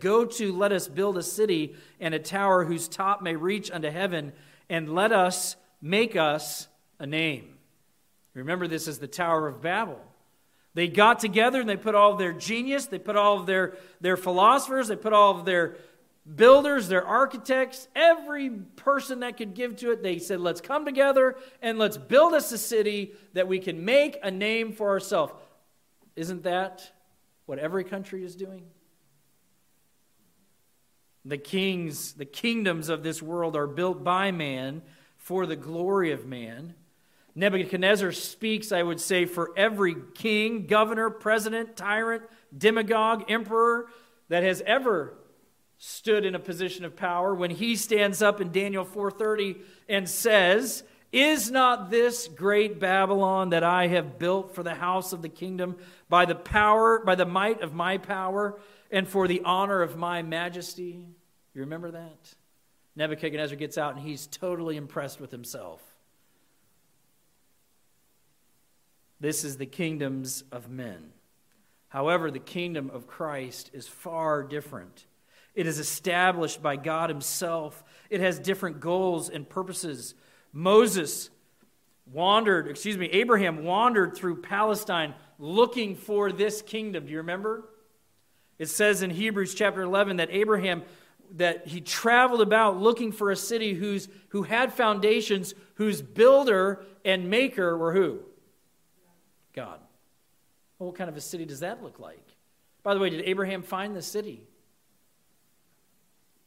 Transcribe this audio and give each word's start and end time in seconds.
Go 0.00 0.24
to, 0.24 0.52
let 0.52 0.72
us 0.72 0.88
build 0.88 1.18
a 1.18 1.22
city 1.22 1.76
and 2.00 2.14
a 2.14 2.18
tower 2.18 2.64
whose 2.64 2.88
top 2.88 3.22
may 3.22 3.36
reach 3.36 3.70
unto 3.70 3.90
heaven, 3.90 4.32
and 4.68 4.94
let 4.94 5.12
us 5.12 5.56
make 5.80 6.16
us 6.16 6.68
a 6.98 7.06
name. 7.06 7.58
Remember, 8.34 8.66
this 8.66 8.88
is 8.88 8.98
the 8.98 9.08
Tower 9.08 9.46
of 9.46 9.60
Babel. 9.60 10.00
They 10.74 10.88
got 10.88 11.18
together 11.18 11.60
and 11.60 11.68
they 11.68 11.76
put 11.76 11.94
all 11.94 12.12
of 12.12 12.18
their 12.18 12.32
genius, 12.32 12.86
they 12.86 12.98
put 12.98 13.16
all 13.16 13.38
of 13.38 13.46
their, 13.46 13.76
their 14.00 14.16
philosophers, 14.16 14.88
they 14.88 14.96
put 14.96 15.12
all 15.12 15.38
of 15.38 15.44
their 15.44 15.76
builders, 16.34 16.88
their 16.88 17.04
architects, 17.04 17.88
every 17.94 18.48
person 18.48 19.20
that 19.20 19.36
could 19.36 19.54
give 19.54 19.76
to 19.76 19.90
it. 19.90 20.02
They 20.02 20.18
said, 20.18 20.40
let's 20.40 20.60
come 20.60 20.84
together 20.84 21.36
and 21.60 21.78
let's 21.78 21.98
build 21.98 22.32
us 22.32 22.50
a 22.52 22.58
city 22.58 23.12
that 23.34 23.48
we 23.48 23.58
can 23.58 23.84
make 23.84 24.18
a 24.22 24.30
name 24.30 24.72
for 24.72 24.88
ourselves. 24.88 25.34
Isn't 26.16 26.44
that 26.44 26.90
what 27.46 27.58
every 27.58 27.84
country 27.84 28.24
is 28.24 28.36
doing? 28.36 28.62
The 31.24 31.38
kings, 31.38 32.14
the 32.14 32.24
kingdoms 32.24 32.88
of 32.88 33.02
this 33.02 33.22
world 33.22 33.56
are 33.56 33.66
built 33.66 34.02
by 34.02 34.32
man 34.32 34.82
for 35.16 35.46
the 35.46 35.56
glory 35.56 36.10
of 36.10 36.26
man. 36.26 36.74
Nebuchadnezzar 37.34 38.12
speaks, 38.12 38.72
I 38.72 38.82
would 38.82 39.00
say, 39.00 39.24
for 39.24 39.52
every 39.56 39.96
king, 40.14 40.66
governor, 40.66 41.08
president, 41.10 41.76
tyrant, 41.76 42.24
demagogue, 42.56 43.24
emperor 43.30 43.86
that 44.28 44.42
has 44.42 44.62
ever 44.66 45.14
stood 45.78 46.24
in 46.24 46.34
a 46.34 46.38
position 46.38 46.84
of 46.84 46.94
power 46.94 47.34
when 47.34 47.50
he 47.50 47.74
stands 47.74 48.22
up 48.22 48.40
in 48.40 48.52
Daniel 48.52 48.84
4:30 48.84 49.56
and 49.88 50.08
says, 50.08 50.84
"Is 51.10 51.50
not 51.50 51.90
this 51.90 52.28
great 52.28 52.78
Babylon 52.78 53.50
that 53.50 53.64
I 53.64 53.88
have 53.88 54.18
built 54.18 54.54
for 54.54 54.62
the 54.62 54.74
house 54.74 55.12
of 55.12 55.22
the 55.22 55.28
kingdom 55.28 55.76
by 56.08 56.24
the 56.24 56.34
power 56.34 57.00
by 57.04 57.14
the 57.14 57.26
might 57.26 57.62
of 57.62 57.74
my 57.74 57.98
power 57.98 58.60
and 58.92 59.08
for 59.08 59.26
the 59.26 59.42
honor 59.44 59.82
of 59.82 59.96
my 59.96 60.22
majesty?" 60.22 61.08
You 61.54 61.62
remember 61.62 61.90
that? 61.90 62.34
Nebuchadnezzar 62.94 63.56
gets 63.56 63.76
out 63.76 63.96
and 63.96 64.06
he's 64.06 64.26
totally 64.26 64.76
impressed 64.76 65.20
with 65.20 65.30
himself. 65.30 65.82
This 69.18 69.44
is 69.44 69.56
the 69.56 69.66
kingdoms 69.66 70.44
of 70.50 70.68
men. 70.68 71.12
However, 71.88 72.30
the 72.30 72.38
kingdom 72.38 72.90
of 72.90 73.06
Christ 73.06 73.70
is 73.72 73.86
far 73.86 74.42
different. 74.42 75.06
It 75.54 75.66
is 75.66 75.78
established 75.78 76.62
by 76.62 76.76
God 76.76 77.10
Himself, 77.10 77.84
it 78.10 78.20
has 78.20 78.38
different 78.38 78.80
goals 78.80 79.28
and 79.28 79.48
purposes. 79.48 80.14
Moses 80.52 81.30
wandered, 82.10 82.66
excuse 82.66 82.96
me, 82.96 83.06
Abraham 83.06 83.64
wandered 83.64 84.16
through 84.16 84.42
Palestine 84.42 85.14
looking 85.38 85.94
for 85.94 86.32
this 86.32 86.62
kingdom. 86.62 87.04
Do 87.06 87.12
you 87.12 87.18
remember? 87.18 87.64
It 88.62 88.68
says 88.68 89.02
in 89.02 89.10
Hebrews 89.10 89.56
chapter 89.56 89.82
11 89.82 90.18
that 90.18 90.30
Abraham 90.30 90.84
that 91.32 91.66
he 91.66 91.80
traveled 91.80 92.40
about 92.40 92.78
looking 92.78 93.10
for 93.10 93.32
a 93.32 93.34
city 93.34 93.74
whose 93.74 94.08
who 94.28 94.44
had 94.44 94.72
foundations 94.72 95.52
whose 95.74 96.00
builder 96.00 96.84
and 97.04 97.28
maker 97.28 97.76
were 97.76 97.92
who? 97.92 98.20
God. 99.52 99.80
Well, 100.78 100.90
what 100.90 100.96
kind 100.96 101.10
of 101.10 101.16
a 101.16 101.20
city 101.20 101.44
does 101.44 101.58
that 101.58 101.82
look 101.82 101.98
like? 101.98 102.24
By 102.84 102.94
the 102.94 103.00
way, 103.00 103.10
did 103.10 103.22
Abraham 103.24 103.64
find 103.64 103.96
the 103.96 104.02
city? 104.02 104.46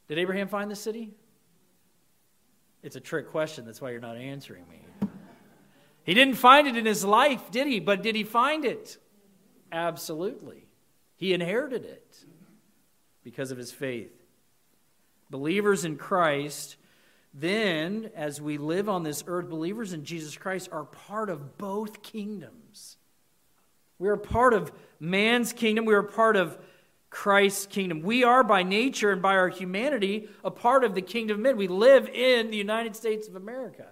Did 0.08 0.18
Abraham 0.18 0.48
find 0.48 0.72
the 0.72 0.76
city? 0.78 1.12
It's 2.82 2.96
a 2.96 3.02
trick 3.02 3.30
question. 3.30 3.66
That's 3.66 3.82
why 3.82 3.92
you're 3.92 4.00
not 4.00 4.16
answering 4.16 4.64
me. 4.70 5.10
He 6.06 6.14
didn't 6.14 6.36
find 6.36 6.66
it 6.66 6.78
in 6.78 6.86
his 6.86 7.04
life, 7.04 7.52
did 7.52 7.68
he? 7.68 7.82
But 7.82 8.02
did 8.02 8.16
he 8.16 8.24
find 8.24 8.64
it? 8.64 9.00
Absolutely. 9.70 10.65
He 11.18 11.34
inherited 11.34 11.86
it 11.86 12.18
because 13.24 13.52
of 13.52 13.58
his 13.58 13.72
faith. 13.72 14.12
Believers 15.30 15.86
in 15.86 15.98
Christ, 15.98 16.78
then, 17.34 18.12
as 18.16 18.40
we 18.40 18.58
live 18.58 18.88
on 18.88 19.04
this 19.04 19.24
earth, 19.28 19.50
believers 19.50 19.94
in 19.94 20.06
Jesus 20.06 20.38
Christ 20.38 20.70
are 20.72 20.84
part 20.84 21.30
of 21.30 21.58
both 21.58 22.04
kingdoms. 22.04 22.98
We 23.98 24.10
are 24.10 24.18
part 24.18 24.54
of 24.54 24.72
man's 25.00 25.54
kingdom. 25.54 25.86
We 25.86 25.96
are 25.96 26.04
part 26.04 26.36
of 26.36 26.58
Christ's 27.10 27.66
kingdom. 27.66 28.02
We 28.02 28.24
are 28.24 28.44
by 28.44 28.64
nature 28.64 29.12
and 29.12 29.22
by 29.22 29.36
our 29.36 29.50
humanity 29.50 30.28
a 30.44 30.52
part 30.52 30.84
of 30.84 30.96
the 30.96 31.02
kingdom 31.02 31.38
of 31.38 31.42
men. 31.42 31.58
We 31.58 31.68
live 31.68 32.10
in 32.10 32.52
the 32.52 32.58
United 32.58 32.96
States 32.96 33.28
of 33.28 33.36
America. 33.36 33.88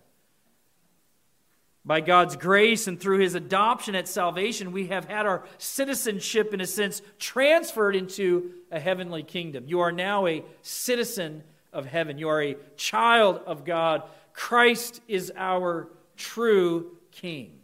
By 1.86 2.00
God's 2.00 2.38
grace 2.38 2.88
and 2.88 2.98
through 3.00 3.20
his 3.20 3.36
adoption 3.36 3.94
at 3.94 4.08
salvation, 4.08 4.72
we 4.72 4.88
have 4.88 5.06
had 5.06 5.26
our 5.26 5.44
citizenship, 5.58 6.54
in 6.54 6.62
a 6.62 6.66
sense, 6.66 7.02
transferred 7.20 7.96
into 7.96 8.52
a 8.72 8.80
heavenly 8.80 9.24
kingdom. 9.24 9.66
You 9.68 9.82
are 9.82 9.92
now 9.92 10.26
a 10.26 10.44
citizen 10.62 11.44
of 11.74 11.86
heaven, 11.86 12.18
you 12.18 12.30
are 12.30 12.42
a 12.42 12.56
child 12.78 13.42
of 13.46 13.66
God. 13.66 14.04
Christ 14.32 15.02
is 15.08 15.32
our 15.36 15.90
true 16.16 16.98
king. 17.12 17.60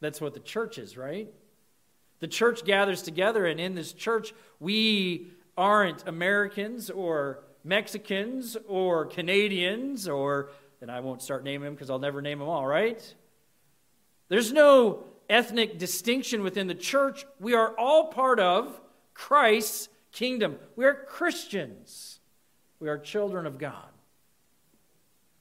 That's 0.00 0.20
what 0.20 0.34
the 0.34 0.40
church 0.40 0.78
is, 0.78 0.96
right? 0.96 1.32
The 2.20 2.28
church 2.28 2.64
gathers 2.64 3.02
together, 3.02 3.46
and 3.46 3.58
in 3.58 3.74
this 3.74 3.92
church, 3.92 4.32
we 4.60 5.28
aren't 5.56 6.06
Americans 6.06 6.90
or 6.90 7.40
Mexicans 7.64 8.56
or 8.68 9.06
Canadians 9.06 10.06
or, 10.06 10.50
and 10.84 10.92
I 10.92 11.00
won't 11.00 11.22
start 11.22 11.44
naming 11.44 11.64
them 11.64 11.72
because 11.72 11.88
I'll 11.88 11.98
never 11.98 12.20
name 12.20 12.40
them 12.40 12.48
all, 12.48 12.66
right? 12.66 13.02
There's 14.28 14.52
no 14.52 15.04
ethnic 15.30 15.78
distinction 15.78 16.42
within 16.42 16.66
the 16.66 16.74
church. 16.74 17.24
We 17.40 17.54
are 17.54 17.70
all 17.78 18.08
part 18.08 18.38
of 18.38 18.78
Christ's 19.14 19.88
kingdom. 20.12 20.58
We 20.76 20.84
are 20.84 20.92
Christians, 20.92 22.20
we 22.80 22.90
are 22.90 22.98
children 22.98 23.46
of 23.46 23.56
God. 23.56 23.88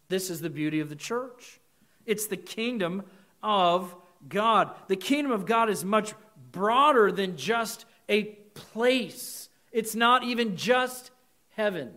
This 0.08 0.30
is 0.30 0.40
the 0.40 0.50
beauty 0.50 0.80
of 0.80 0.88
the 0.88 0.96
church. 0.96 1.60
It's 2.06 2.28
the 2.28 2.38
kingdom 2.38 3.04
of 3.42 3.94
God. 4.30 4.72
The 4.88 4.96
kingdom 4.96 5.34
of 5.34 5.46
God 5.46 5.70
is 5.70 5.84
much 5.84 6.14
broader 6.54 7.12
than 7.12 7.36
just 7.36 7.84
a 8.08 8.24
place, 8.54 9.50
it's 9.74 9.94
not 9.94 10.24
even 10.24 10.56
just 10.56 11.12
heaven. 11.50 11.92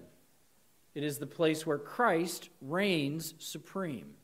It 0.96 1.04
is 1.04 1.18
the 1.18 1.26
place 1.26 1.66
where 1.66 1.76
Christ 1.76 2.48
reigns 2.62 3.34
supreme. 3.38 4.14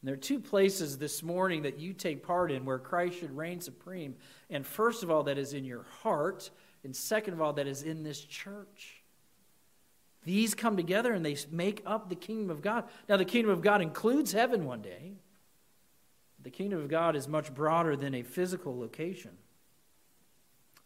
And 0.00 0.08
there 0.08 0.14
are 0.14 0.16
two 0.16 0.40
places 0.40 0.96
this 0.96 1.22
morning 1.22 1.62
that 1.62 1.78
you 1.78 1.92
take 1.92 2.26
part 2.26 2.50
in 2.50 2.64
where 2.64 2.78
Christ 2.78 3.18
should 3.18 3.36
reign 3.36 3.60
supreme. 3.60 4.14
And 4.48 4.66
first 4.66 5.02
of 5.02 5.10
all, 5.10 5.24
that 5.24 5.36
is 5.36 5.52
in 5.52 5.66
your 5.66 5.84
heart. 6.00 6.50
And 6.82 6.96
second 6.96 7.34
of 7.34 7.42
all, 7.42 7.52
that 7.52 7.66
is 7.66 7.82
in 7.82 8.04
this 8.04 8.24
church. 8.24 9.02
These 10.24 10.54
come 10.54 10.78
together 10.78 11.12
and 11.12 11.26
they 11.26 11.36
make 11.50 11.82
up 11.84 12.08
the 12.08 12.14
kingdom 12.14 12.48
of 12.48 12.62
God. 12.62 12.84
Now, 13.06 13.18
the 13.18 13.26
kingdom 13.26 13.50
of 13.50 13.60
God 13.60 13.82
includes 13.82 14.32
heaven 14.32 14.64
one 14.64 14.80
day. 14.80 15.12
The 16.42 16.50
kingdom 16.50 16.80
of 16.80 16.88
God 16.88 17.16
is 17.16 17.28
much 17.28 17.54
broader 17.54 17.96
than 17.96 18.14
a 18.14 18.22
physical 18.22 18.78
location. 18.78 19.32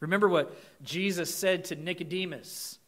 Remember 0.00 0.28
what 0.28 0.58
Jesus 0.82 1.32
said 1.32 1.66
to 1.66 1.76
Nicodemus. 1.76 2.80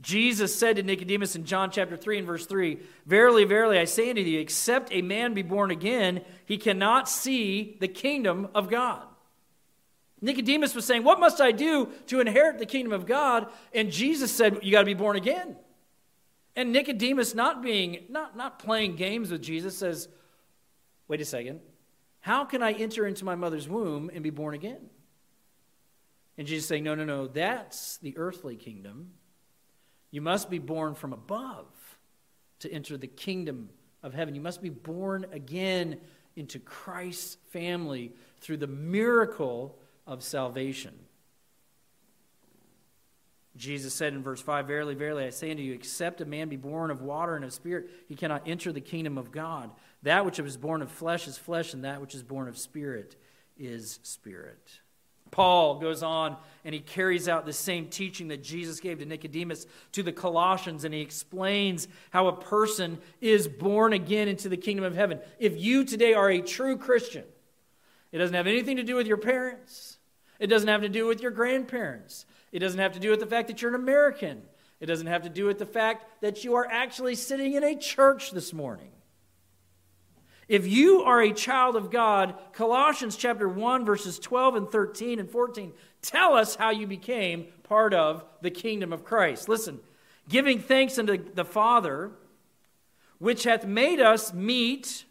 Jesus 0.00 0.54
said 0.54 0.76
to 0.76 0.82
Nicodemus 0.82 1.36
in 1.36 1.44
John 1.44 1.70
chapter 1.70 1.96
3 1.96 2.18
and 2.18 2.26
verse 2.26 2.46
3 2.46 2.78
Verily, 3.06 3.44
verily, 3.44 3.78
I 3.78 3.84
say 3.84 4.10
unto 4.10 4.22
you, 4.22 4.40
except 4.40 4.92
a 4.92 5.02
man 5.02 5.34
be 5.34 5.42
born 5.42 5.70
again, 5.70 6.22
he 6.46 6.56
cannot 6.56 7.08
see 7.08 7.76
the 7.80 7.88
kingdom 7.88 8.48
of 8.54 8.70
God. 8.70 9.04
Nicodemus 10.22 10.74
was 10.74 10.84
saying, 10.84 11.04
What 11.04 11.20
must 11.20 11.40
I 11.40 11.52
do 11.52 11.90
to 12.06 12.20
inherit 12.20 12.58
the 12.58 12.66
kingdom 12.66 12.92
of 12.92 13.06
God? 13.06 13.48
And 13.74 13.90
Jesus 13.90 14.30
said, 14.30 14.60
You 14.62 14.72
got 14.72 14.80
to 14.80 14.86
be 14.86 14.94
born 14.94 15.16
again. 15.16 15.56
And 16.56 16.72
Nicodemus, 16.72 17.34
not 17.34 17.62
being, 17.62 18.04
not, 18.08 18.36
not 18.36 18.58
playing 18.58 18.96
games 18.96 19.30
with 19.30 19.42
Jesus, 19.42 19.76
says, 19.76 20.08
Wait 21.08 21.20
a 21.20 21.24
second. 21.24 21.60
How 22.20 22.44
can 22.44 22.62
I 22.62 22.72
enter 22.72 23.06
into 23.06 23.24
my 23.24 23.34
mother's 23.34 23.68
womb 23.68 24.10
and 24.12 24.22
be 24.22 24.30
born 24.30 24.54
again? 24.54 24.90
And 26.36 26.46
Jesus 26.46 26.66
saying, 26.68 26.84
No, 26.84 26.94
no, 26.94 27.04
no, 27.04 27.26
that's 27.26 27.98
the 27.98 28.16
earthly 28.16 28.56
kingdom. 28.56 29.12
You 30.10 30.20
must 30.20 30.50
be 30.50 30.58
born 30.58 30.94
from 30.94 31.12
above 31.12 31.66
to 32.60 32.72
enter 32.72 32.96
the 32.96 33.06
kingdom 33.06 33.70
of 34.02 34.14
heaven. 34.14 34.34
You 34.34 34.40
must 34.40 34.62
be 34.62 34.70
born 34.70 35.26
again 35.32 36.00
into 36.36 36.58
Christ's 36.58 37.36
family 37.50 38.12
through 38.40 38.58
the 38.58 38.66
miracle 38.66 39.78
of 40.06 40.22
salvation. 40.22 40.94
Jesus 43.56 43.92
said 43.92 44.14
in 44.14 44.22
verse 44.22 44.40
5 44.40 44.66
Verily, 44.66 44.94
verily, 44.94 45.24
I 45.24 45.30
say 45.30 45.50
unto 45.50 45.62
you, 45.62 45.74
except 45.74 46.20
a 46.20 46.24
man 46.24 46.48
be 46.48 46.56
born 46.56 46.90
of 46.90 47.02
water 47.02 47.36
and 47.36 47.44
of 47.44 47.52
spirit, 47.52 47.90
he 48.08 48.14
cannot 48.14 48.42
enter 48.46 48.72
the 48.72 48.80
kingdom 48.80 49.18
of 49.18 49.32
God. 49.32 49.70
That 50.02 50.24
which 50.24 50.38
is 50.38 50.56
born 50.56 50.82
of 50.82 50.90
flesh 50.90 51.28
is 51.28 51.36
flesh, 51.36 51.74
and 51.74 51.84
that 51.84 52.00
which 52.00 52.14
is 52.14 52.22
born 52.22 52.48
of 52.48 52.56
spirit 52.56 53.16
is 53.58 53.98
spirit. 54.02 54.80
Paul 55.30 55.78
goes 55.78 56.02
on 56.02 56.36
and 56.64 56.74
he 56.74 56.80
carries 56.80 57.28
out 57.28 57.46
the 57.46 57.52
same 57.52 57.86
teaching 57.86 58.28
that 58.28 58.42
Jesus 58.42 58.80
gave 58.80 58.98
to 58.98 59.04
Nicodemus 59.04 59.66
to 59.92 60.02
the 60.02 60.12
Colossians, 60.12 60.84
and 60.84 60.92
he 60.92 61.00
explains 61.00 61.88
how 62.10 62.26
a 62.26 62.36
person 62.36 62.98
is 63.20 63.48
born 63.48 63.92
again 63.92 64.28
into 64.28 64.48
the 64.48 64.56
kingdom 64.56 64.84
of 64.84 64.94
heaven. 64.94 65.20
If 65.38 65.56
you 65.56 65.84
today 65.84 66.12
are 66.12 66.30
a 66.30 66.40
true 66.40 66.76
Christian, 66.76 67.24
it 68.12 68.18
doesn't 68.18 68.34
have 68.34 68.46
anything 68.46 68.76
to 68.76 68.82
do 68.82 68.96
with 68.96 69.06
your 69.06 69.16
parents, 69.16 69.98
it 70.38 70.48
doesn't 70.48 70.68
have 70.68 70.82
to 70.82 70.88
do 70.88 71.06
with 71.06 71.22
your 71.22 71.30
grandparents. 71.30 72.26
It 72.52 72.58
doesn't 72.58 72.80
have 72.80 72.92
to 72.92 73.00
do 73.00 73.10
with 73.10 73.20
the 73.20 73.26
fact 73.26 73.48
that 73.48 73.62
you're 73.62 73.74
an 73.74 73.80
American. 73.80 74.42
It 74.80 74.86
doesn't 74.86 75.06
have 75.06 75.22
to 75.22 75.28
do 75.28 75.46
with 75.46 75.58
the 75.58 75.66
fact 75.66 76.22
that 76.22 76.42
you 76.42 76.54
are 76.54 76.66
actually 76.66 77.14
sitting 77.14 77.54
in 77.54 77.62
a 77.62 77.76
church 77.76 78.30
this 78.32 78.52
morning. 78.52 78.90
If 80.50 80.66
you 80.66 81.02
are 81.02 81.22
a 81.22 81.32
child 81.32 81.76
of 81.76 81.92
God, 81.92 82.34
Colossians 82.52 83.14
chapter 83.14 83.48
1 83.48 83.84
verses 83.84 84.18
12 84.18 84.56
and 84.56 84.68
13 84.68 85.20
and 85.20 85.30
14 85.30 85.72
tell 86.02 86.34
us 86.34 86.56
how 86.56 86.70
you 86.70 86.88
became 86.88 87.46
part 87.62 87.94
of 87.94 88.24
the 88.42 88.50
kingdom 88.50 88.92
of 88.92 89.04
Christ. 89.04 89.48
Listen, 89.48 89.78
giving 90.28 90.58
thanks 90.58 90.98
unto 90.98 91.32
the 91.34 91.44
Father, 91.44 92.10
which 93.18 93.44
hath 93.44 93.64
made 93.64 94.00
us 94.00 94.34
meet 94.34 95.04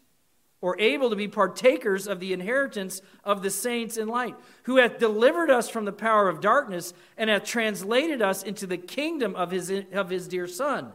or 0.60 0.78
able 0.78 1.08
to 1.08 1.16
be 1.16 1.26
partakers 1.26 2.06
of 2.06 2.20
the 2.20 2.34
inheritance 2.34 3.00
of 3.24 3.42
the 3.42 3.48
saints 3.48 3.96
in 3.96 4.08
light, 4.08 4.36
who 4.64 4.76
hath 4.76 4.98
delivered 4.98 5.50
us 5.50 5.70
from 5.70 5.86
the 5.86 5.92
power 5.92 6.28
of 6.28 6.42
darkness 6.42 6.92
and 7.16 7.30
hath 7.30 7.44
translated 7.44 8.20
us 8.20 8.42
into 8.42 8.66
the 8.66 8.76
kingdom 8.76 9.34
of 9.36 9.52
his, 9.52 9.72
of 9.94 10.10
his 10.10 10.28
dear 10.28 10.46
Son, 10.46 10.92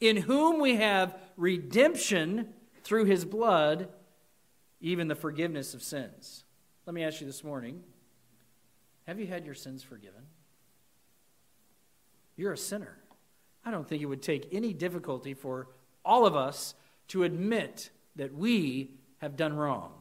in 0.00 0.16
whom 0.16 0.58
we 0.58 0.74
have 0.74 1.16
redemption 1.36 2.52
through 2.84 3.06
his 3.06 3.24
blood, 3.24 3.88
even 4.80 5.08
the 5.08 5.14
forgiveness 5.14 5.74
of 5.74 5.82
sins. 5.82 6.44
Let 6.86 6.94
me 6.94 7.02
ask 7.02 7.20
you 7.20 7.26
this 7.26 7.42
morning 7.42 7.82
have 9.06 9.18
you 9.18 9.26
had 9.26 9.44
your 9.44 9.54
sins 9.54 9.82
forgiven? 9.82 10.22
You're 12.36 12.52
a 12.52 12.58
sinner. 12.58 12.98
I 13.64 13.70
don't 13.70 13.86
think 13.86 14.02
it 14.02 14.06
would 14.06 14.22
take 14.22 14.48
any 14.52 14.72
difficulty 14.72 15.34
for 15.34 15.68
all 16.04 16.26
of 16.26 16.34
us 16.34 16.74
to 17.08 17.22
admit 17.22 17.90
that 18.16 18.34
we 18.34 18.90
have 19.18 19.36
done 19.36 19.54
wrong. 19.54 19.92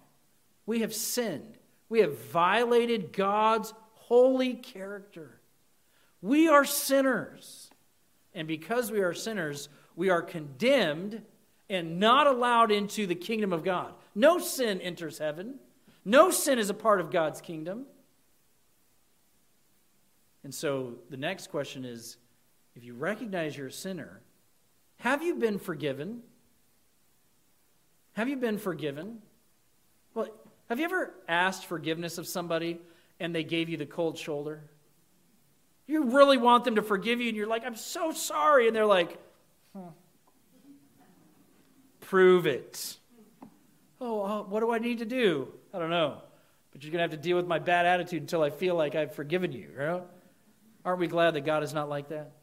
We 0.66 0.80
have 0.80 0.94
sinned. 0.94 1.58
We 1.90 2.00
have 2.00 2.18
violated 2.18 3.14
God's 3.14 3.74
holy 3.94 4.54
character. 4.54 5.42
We 6.22 6.48
are 6.48 6.66
sinners. 6.66 7.70
And 8.34 8.48
because 8.48 8.92
we 8.92 9.02
are 9.02 9.14
sinners, 9.14 9.70
we 9.96 10.10
are 10.10 10.22
condemned 10.22 11.22
and 11.74 12.00
not 12.00 12.28
allowed 12.28 12.72
into 12.72 13.08
the 13.08 13.16
kingdom 13.16 13.52
of 13.52 13.64
God. 13.64 13.94
No 14.14 14.38
sin 14.38 14.80
enters 14.80 15.18
heaven. 15.18 15.56
No 16.06 16.30
sin 16.30 16.60
is 16.60 16.70
a 16.70 16.74
part 16.74 17.00
of 17.00 17.12
God's 17.12 17.42
kingdom. 17.42 17.86
And 20.44 20.54
so 20.54 20.96
the 21.10 21.18
next 21.18 21.50
question 21.50 21.84
is 21.84 22.18
if 22.76 22.84
you 22.84 22.94
recognize 22.94 23.58
you're 23.58 23.68
a 23.68 23.72
sinner, 23.72 24.22
have 24.98 25.24
you 25.24 25.36
been 25.36 25.58
forgiven? 25.58 26.22
Have 28.14 28.30
you 28.30 28.38
been 28.38 28.58
forgiven? 28.58 29.20
Well, 30.14 30.28
have 30.70 30.80
you 30.80 30.86
ever 30.86 31.14
asked 31.28 31.66
forgiveness 31.66 32.18
of 32.18 32.28
somebody 32.28 32.80
and 33.20 33.34
they 33.34 33.44
gave 33.44 33.70
you 33.70 33.78
the 33.78 33.86
cold 33.86 34.18
shoulder? 34.18 34.64
You 35.88 36.12
really 36.12 36.38
want 36.38 36.64
them 36.64 36.76
to 36.76 36.82
forgive 36.82 37.20
you, 37.20 37.28
and 37.28 37.36
you're 37.36 37.48
like, 37.48 37.66
I'm 37.66 37.76
so 37.76 38.12
sorry. 38.12 38.68
And 38.68 38.76
they're 38.76 38.86
like, 38.86 39.20
huh. 39.76 39.90
Prove 42.14 42.46
it. 42.46 42.98
Oh, 44.00 44.22
uh, 44.22 44.44
what 44.44 44.60
do 44.60 44.72
I 44.72 44.78
need 44.78 45.00
to 45.00 45.06
do? 45.06 45.48
I 45.74 45.80
don't 45.80 45.90
know. 45.90 46.22
But 46.72 46.84
you're 46.84 46.92
going 46.92 47.00
to 47.00 47.12
have 47.12 47.20
to 47.20 47.28
deal 47.28 47.38
with 47.38 47.48
my 47.48 47.58
bad 47.58 47.88
attitude 47.88 48.22
until 48.22 48.44
I 48.44 48.52
feel 48.52 48.76
like 48.76 48.94
I've 48.94 49.16
forgiven 49.16 49.52
you. 49.52 49.72
Right? 49.76 50.04
Aren't 50.86 51.00
we 51.00 51.08
glad 51.08 51.34
that 51.34 51.42
God 51.42 51.64
is 51.64 51.74
not 51.74 51.90
like 51.90 52.10
that? 52.10 52.34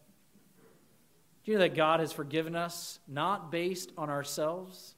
Do 1.44 1.52
you 1.52 1.56
know 1.56 1.62
that 1.62 1.76
God 1.76 2.00
has 2.00 2.12
forgiven 2.12 2.56
us 2.56 2.98
not 3.06 3.52
based 3.52 3.92
on 3.96 4.10
ourselves? 4.10 4.96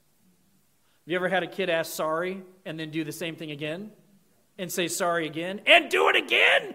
Have 1.05 1.11
you 1.11 1.17
ever 1.17 1.29
had 1.29 1.43
a 1.43 1.47
kid 1.47 1.69
ask 1.69 1.93
sorry 1.93 2.41
and 2.65 2.79
then 2.79 2.89
do 2.89 3.03
the 3.03 3.11
same 3.11 3.35
thing 3.35 3.51
again? 3.51 3.91
And 4.57 4.71
say 4.71 4.87
sorry 4.87 5.27
again 5.27 5.61
and 5.67 5.87
do 5.91 6.09
it 6.09 6.15
again? 6.15 6.73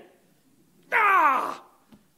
Ah! 0.92 1.64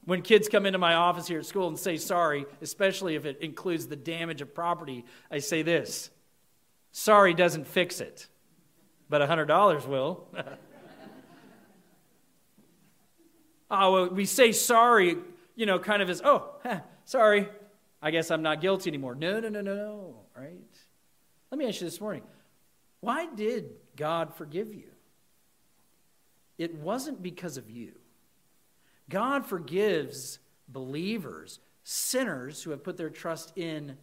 When 0.05 0.21
kids 0.23 0.49
come 0.49 0.65
into 0.65 0.79
my 0.79 0.95
office 0.95 1.27
here 1.27 1.39
at 1.39 1.45
school 1.45 1.67
and 1.67 1.77
say 1.77 1.97
sorry, 1.97 2.45
especially 2.61 3.15
if 3.15 3.25
it 3.25 3.41
includes 3.41 3.87
the 3.87 3.95
damage 3.95 4.41
of 4.41 4.53
property, 4.53 5.05
I 5.29 5.39
say 5.39 5.61
this 5.61 6.09
sorry 6.91 7.33
doesn't 7.33 7.67
fix 7.67 8.01
it, 8.01 8.27
but 9.09 9.21
$100 9.21 9.87
will. 9.87 10.27
oh, 13.71 13.91
well, 13.91 14.09
we 14.09 14.25
say 14.25 14.51
sorry, 14.51 15.17
you 15.55 15.65
know, 15.65 15.79
kind 15.79 16.01
of 16.01 16.09
as, 16.09 16.21
oh, 16.23 16.55
sorry, 17.05 17.47
I 18.01 18.11
guess 18.11 18.31
I'm 18.31 18.41
not 18.41 18.61
guilty 18.61 18.89
anymore. 18.89 19.15
No, 19.15 19.39
no, 19.39 19.49
no, 19.49 19.61
no, 19.61 19.75
no, 19.75 20.15
right? 20.35 20.57
Let 21.51 21.57
me 21.57 21.67
ask 21.67 21.81
you 21.81 21.87
this 21.87 22.01
morning 22.01 22.23
why 23.01 23.27
did 23.27 23.71
God 23.95 24.33
forgive 24.35 24.73
you? 24.73 24.89
It 26.57 26.75
wasn't 26.75 27.21
because 27.21 27.57
of 27.57 27.69
you. 27.69 27.93
God 29.11 29.45
forgives 29.45 30.39
believers, 30.67 31.59
sinners 31.83 32.63
who 32.63 32.71
have 32.71 32.83
put 32.83 32.97
their 32.97 33.09
trust 33.09 33.55
in 33.55 33.97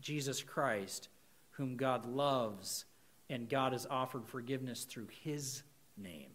Jesus 0.00 0.42
Christ, 0.42 1.08
whom 1.50 1.76
God 1.76 2.06
loves, 2.06 2.86
and 3.28 3.48
God 3.48 3.72
has 3.72 3.86
offered 3.90 4.26
forgiveness 4.26 4.84
through 4.84 5.08
his 5.22 5.62
name. 5.98 6.30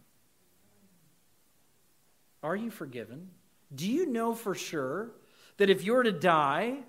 Are 2.43 2.55
you 2.55 2.69
forgiven? 2.69 3.29
Do 3.73 3.89
you 3.89 4.05
know 4.05 4.33
for 4.35 4.53
sure 4.53 5.11
that 5.57 5.69
if 5.69 5.83
you're 5.83 6.03
to 6.03 6.11
die, 6.11 6.79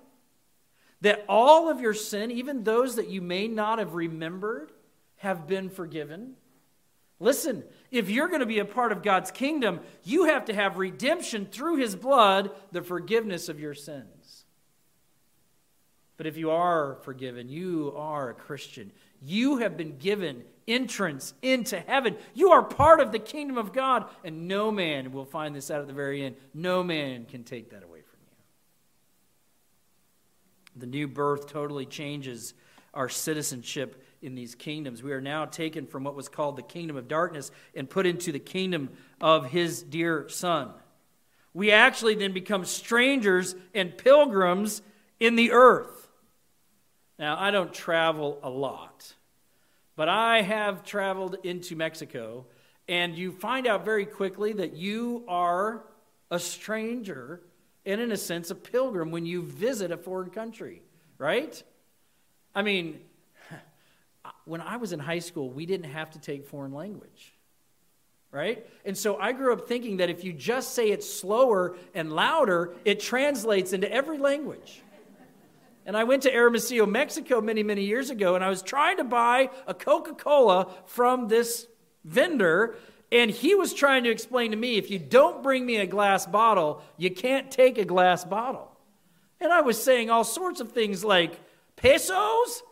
that 1.01 1.25
all 1.27 1.69
of 1.69 1.81
your 1.81 1.93
sin, 1.93 2.31
even 2.31 2.63
those 2.63 2.95
that 2.95 3.09
you 3.09 3.21
may 3.21 3.47
not 3.47 3.79
have 3.79 3.93
remembered, 3.93 4.71
have 5.17 5.47
been 5.47 5.69
forgiven. 5.69 6.35
Listen, 7.23 7.63
if 7.89 8.09
you're 8.09 8.27
going 8.27 8.41
to 8.41 8.45
be 8.45 8.59
a 8.59 8.65
part 8.65 8.91
of 8.91 9.01
God's 9.01 9.31
kingdom, 9.31 9.79
you 10.03 10.25
have 10.25 10.45
to 10.45 10.53
have 10.53 10.77
redemption 10.77 11.45
through 11.45 11.77
his 11.77 11.95
blood, 11.95 12.51
the 12.73 12.81
forgiveness 12.81 13.47
of 13.47 13.61
your 13.61 13.73
sins. 13.73 14.43
But 16.17 16.27
if 16.27 16.35
you 16.35 16.51
are 16.51 16.97
forgiven, 17.03 17.47
you 17.47 17.93
are 17.95 18.29
a 18.29 18.33
Christian. 18.33 18.91
You 19.21 19.59
have 19.59 19.77
been 19.77 19.97
given 19.97 20.43
entrance 20.67 21.33
into 21.41 21.79
heaven. 21.79 22.17
You 22.33 22.51
are 22.51 22.61
part 22.61 22.99
of 22.99 23.13
the 23.13 23.19
kingdom 23.19 23.57
of 23.57 23.71
God, 23.71 24.05
and 24.25 24.49
no 24.49 24.69
man 24.69 25.13
will 25.13 25.25
find 25.25 25.55
this 25.55 25.71
out 25.71 25.79
at 25.79 25.87
the 25.87 25.93
very 25.93 26.25
end. 26.25 26.35
No 26.53 26.83
man 26.83 27.23
can 27.25 27.45
take 27.45 27.71
that 27.71 27.83
away. 27.83 28.01
From 28.01 28.19
you. 30.75 30.81
The 30.81 30.87
new 30.87 31.07
birth 31.07 31.47
totally 31.47 31.85
changes 31.85 32.53
our 32.93 33.07
citizenship 33.07 34.05
in 34.23 34.35
these 34.35 34.55
kingdoms. 34.55 35.03
We 35.03 35.11
are 35.11 35.21
now 35.21 35.45
taken 35.45 35.85
from 35.85 36.03
what 36.03 36.15
was 36.15 36.29
called 36.29 36.55
the 36.55 36.63
kingdom 36.63 36.95
of 36.95 37.07
darkness 37.07 37.51
and 37.75 37.89
put 37.89 38.05
into 38.05 38.31
the 38.31 38.39
kingdom 38.39 38.89
of 39.21 39.51
his 39.51 39.83
dear 39.83 40.27
son. 40.29 40.71
We 41.53 41.71
actually 41.71 42.15
then 42.15 42.33
become 42.33 42.65
strangers 42.65 43.55
and 43.75 43.97
pilgrims 43.97 44.81
in 45.19 45.35
the 45.35 45.51
earth. 45.51 46.09
Now, 47.19 47.37
I 47.39 47.51
don't 47.51 47.73
travel 47.73 48.39
a 48.41 48.49
lot, 48.49 49.13
but 49.95 50.09
I 50.09 50.41
have 50.41 50.83
traveled 50.83 51.37
into 51.43 51.75
Mexico, 51.75 52.47
and 52.87 53.15
you 53.15 53.31
find 53.31 53.67
out 53.67 53.85
very 53.85 54.05
quickly 54.05 54.53
that 54.53 54.75
you 54.75 55.23
are 55.27 55.83
a 56.31 56.39
stranger 56.39 57.41
and, 57.85 58.01
in 58.01 58.11
a 58.11 58.17
sense, 58.17 58.49
a 58.49 58.55
pilgrim 58.55 59.11
when 59.11 59.25
you 59.25 59.43
visit 59.43 59.91
a 59.91 59.97
foreign 59.97 60.31
country, 60.31 60.81
right? 61.19 61.61
I 62.55 62.63
mean, 62.63 62.99
when 64.45 64.61
I 64.61 64.77
was 64.77 64.93
in 64.93 64.99
high 64.99 65.19
school, 65.19 65.49
we 65.49 65.65
didn't 65.65 65.91
have 65.91 66.11
to 66.11 66.19
take 66.19 66.45
foreign 66.45 66.73
language, 66.73 67.33
right? 68.31 68.65
And 68.85 68.97
so 68.97 69.17
I 69.17 69.31
grew 69.31 69.53
up 69.53 69.67
thinking 69.67 69.97
that 69.97 70.09
if 70.09 70.23
you 70.23 70.33
just 70.33 70.73
say 70.73 70.91
it 70.91 71.03
slower 71.03 71.75
and 71.93 72.11
louder, 72.11 72.73
it 72.85 72.99
translates 72.99 73.73
into 73.73 73.91
every 73.91 74.17
language. 74.17 74.81
And 75.85 75.97
I 75.97 76.05
went 76.05 76.23
to 76.23 76.31
Hermosillo, 76.31 76.85
Mexico 76.85 77.41
many, 77.41 77.61
many 77.61 77.83
years 77.83 78.09
ago, 78.09 78.35
and 78.35 78.43
I 78.43 78.49
was 78.49 78.61
trying 78.61 78.97
to 78.97 79.03
buy 79.03 79.49
a 79.67 79.73
Coca 79.73 80.13
Cola 80.13 80.71
from 80.85 81.27
this 81.27 81.67
vendor, 82.05 82.75
and 83.11 83.29
he 83.29 83.53
was 83.53 83.73
trying 83.73 84.05
to 84.05 84.09
explain 84.09 84.51
to 84.51 84.57
me 84.57 84.77
if 84.77 84.89
you 84.89 84.97
don't 84.97 85.43
bring 85.43 85.65
me 85.65 85.77
a 85.77 85.85
glass 85.85 86.25
bottle, 86.25 86.81
you 86.97 87.11
can't 87.11 87.51
take 87.51 87.77
a 87.77 87.85
glass 87.85 88.23
bottle. 88.23 88.71
And 89.41 89.51
I 89.51 89.59
was 89.59 89.81
saying 89.81 90.09
all 90.09 90.23
sorts 90.23 90.61
of 90.61 90.71
things 90.71 91.03
like 91.03 91.37
pesos 91.75 92.63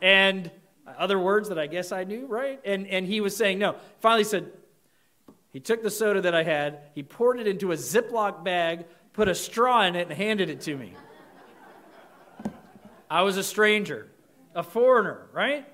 and 0.00 0.50
other 0.86 1.18
words 1.18 1.48
that 1.48 1.58
I 1.58 1.66
guess 1.66 1.92
I 1.92 2.04
knew, 2.04 2.26
right? 2.26 2.60
And, 2.64 2.86
and 2.86 3.06
he 3.06 3.20
was 3.20 3.36
saying 3.36 3.58
no. 3.58 3.76
Finally 4.00 4.24
said, 4.24 4.50
he 5.52 5.60
took 5.60 5.82
the 5.82 5.90
soda 5.90 6.20
that 6.22 6.34
I 6.34 6.42
had, 6.42 6.80
he 6.94 7.02
poured 7.02 7.38
it 7.38 7.46
into 7.46 7.72
a 7.72 7.76
Ziploc 7.76 8.44
bag, 8.44 8.86
put 9.12 9.28
a 9.28 9.34
straw 9.34 9.82
in 9.82 9.94
it, 9.94 10.08
and 10.08 10.12
handed 10.12 10.50
it 10.50 10.60
to 10.62 10.76
me. 10.76 10.94
I 13.08 13.22
was 13.22 13.36
a 13.36 13.44
stranger, 13.44 14.10
a 14.54 14.64
foreigner, 14.64 15.28
right? 15.32 15.66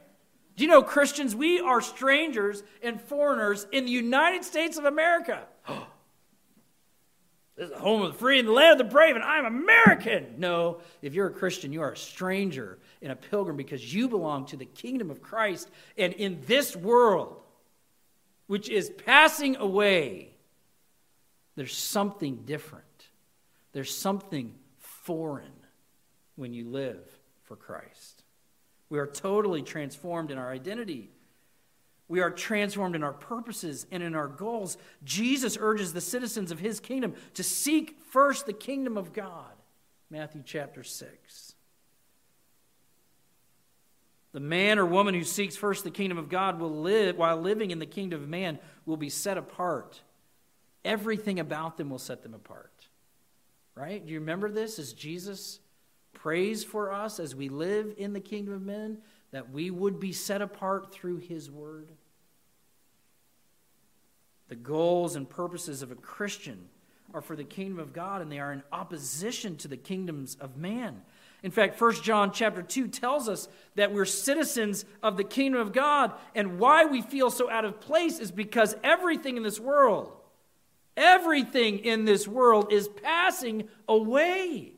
Do 0.56 0.64
you 0.64 0.70
know, 0.70 0.82
Christians, 0.82 1.34
we 1.34 1.60
are 1.60 1.80
strangers 1.80 2.62
and 2.82 3.00
foreigners 3.00 3.66
in 3.72 3.86
the 3.86 3.90
United 3.90 4.44
States 4.44 4.76
of 4.76 4.84
America. 4.84 5.44
this 7.56 7.64
is 7.64 7.70
the 7.70 7.78
home 7.78 8.02
of 8.02 8.12
the 8.12 8.18
free 8.18 8.38
and 8.38 8.46
the 8.46 8.52
land 8.52 8.78
of 8.78 8.86
the 8.86 8.92
brave, 8.92 9.14
and 9.14 9.24
I'm 9.24 9.46
American. 9.46 10.34
No, 10.36 10.82
if 11.00 11.14
you're 11.14 11.28
a 11.28 11.32
Christian, 11.32 11.72
you 11.72 11.80
are 11.80 11.92
a 11.92 11.96
stranger 11.96 12.78
and 13.02 13.12
a 13.12 13.16
pilgrim 13.16 13.56
because 13.56 13.94
you 13.94 14.08
belong 14.08 14.46
to 14.46 14.56
the 14.56 14.64
kingdom 14.66 15.10
of 15.10 15.22
Christ. 15.22 15.70
And 15.96 16.12
in 16.12 16.40
this 16.46 16.76
world, 16.76 17.40
which 18.46 18.68
is 18.68 18.90
passing 18.90 19.56
away, 19.56 20.34
There's 21.56 21.76
something 21.76 22.44
different. 22.46 22.84
There's 23.72 23.94
something 23.94 24.54
foreign 24.78 25.52
when 26.36 26.54
you 26.54 26.68
live 26.68 27.06
for 27.42 27.54
Christ. 27.54 28.22
We 28.88 28.98
are 28.98 29.06
totally 29.06 29.62
transformed 29.62 30.30
in 30.30 30.38
our 30.38 30.50
identity. 30.50 31.10
We 32.08 32.20
are 32.20 32.30
transformed 32.30 32.96
in 32.96 33.04
our 33.04 33.12
purposes 33.12 33.86
and 33.92 34.02
in 34.02 34.14
our 34.14 34.26
goals. 34.26 34.78
Jesus 35.04 35.58
urges 35.60 35.92
the 35.92 36.00
citizens 36.00 36.50
of 36.50 36.58
his 36.58 36.80
kingdom 36.80 37.14
to 37.34 37.42
seek 37.42 37.98
first 38.10 38.46
the 38.46 38.52
kingdom 38.52 38.96
of 38.96 39.12
God. 39.12 39.52
Matthew 40.08 40.42
chapter 40.44 40.82
6. 40.82 41.49
The 44.32 44.40
man 44.40 44.78
or 44.78 44.86
woman 44.86 45.14
who 45.14 45.24
seeks 45.24 45.56
first 45.56 45.82
the 45.82 45.90
kingdom 45.90 46.18
of 46.18 46.28
God 46.28 46.60
will 46.60 46.80
live, 46.80 47.16
while 47.16 47.36
living 47.36 47.70
in 47.70 47.80
the 47.80 47.86
kingdom 47.86 48.22
of 48.22 48.28
man, 48.28 48.58
will 48.86 48.96
be 48.96 49.10
set 49.10 49.36
apart. 49.36 50.02
Everything 50.84 51.40
about 51.40 51.76
them 51.76 51.90
will 51.90 51.98
set 51.98 52.22
them 52.22 52.34
apart. 52.34 52.88
Right? 53.74 54.04
Do 54.04 54.12
you 54.12 54.20
remember 54.20 54.50
this 54.50 54.78
as 54.78 54.92
Jesus 54.92 55.60
prays 56.12 56.64
for 56.64 56.92
us 56.92 57.18
as 57.18 57.34
we 57.34 57.48
live 57.48 57.94
in 57.96 58.12
the 58.12 58.20
kingdom 58.20 58.54
of 58.54 58.62
men 58.62 58.98
that 59.32 59.50
we 59.50 59.70
would 59.70 59.98
be 59.98 60.12
set 60.12 60.42
apart 60.42 60.92
through 60.92 61.18
his 61.18 61.50
word? 61.50 61.90
The 64.48 64.56
goals 64.56 65.16
and 65.16 65.28
purposes 65.28 65.82
of 65.82 65.92
a 65.92 65.96
Christian 65.96 66.68
are 67.14 67.20
for 67.20 67.36
the 67.36 67.44
kingdom 67.44 67.78
of 67.78 67.92
God 67.92 68.20
and 68.20 68.30
they 68.30 68.40
are 68.40 68.52
in 68.52 68.62
opposition 68.72 69.56
to 69.58 69.68
the 69.68 69.76
kingdoms 69.76 70.36
of 70.40 70.56
man. 70.56 71.02
In 71.42 71.50
fact, 71.50 71.80
1 71.80 72.02
John 72.02 72.32
chapter 72.32 72.62
2 72.62 72.88
tells 72.88 73.28
us 73.28 73.48
that 73.74 73.92
we're 73.92 74.04
citizens 74.04 74.84
of 75.02 75.16
the 75.16 75.24
kingdom 75.24 75.60
of 75.60 75.72
God, 75.72 76.12
and 76.34 76.58
why 76.58 76.84
we 76.84 77.00
feel 77.02 77.30
so 77.30 77.50
out 77.50 77.64
of 77.64 77.80
place 77.80 78.18
is 78.18 78.30
because 78.30 78.76
everything 78.82 79.36
in 79.36 79.42
this 79.42 79.58
world, 79.58 80.12
everything 80.96 81.78
in 81.78 82.04
this 82.04 82.28
world 82.28 82.72
is 82.72 82.88
passing 82.88 83.68
away. 83.88 84.72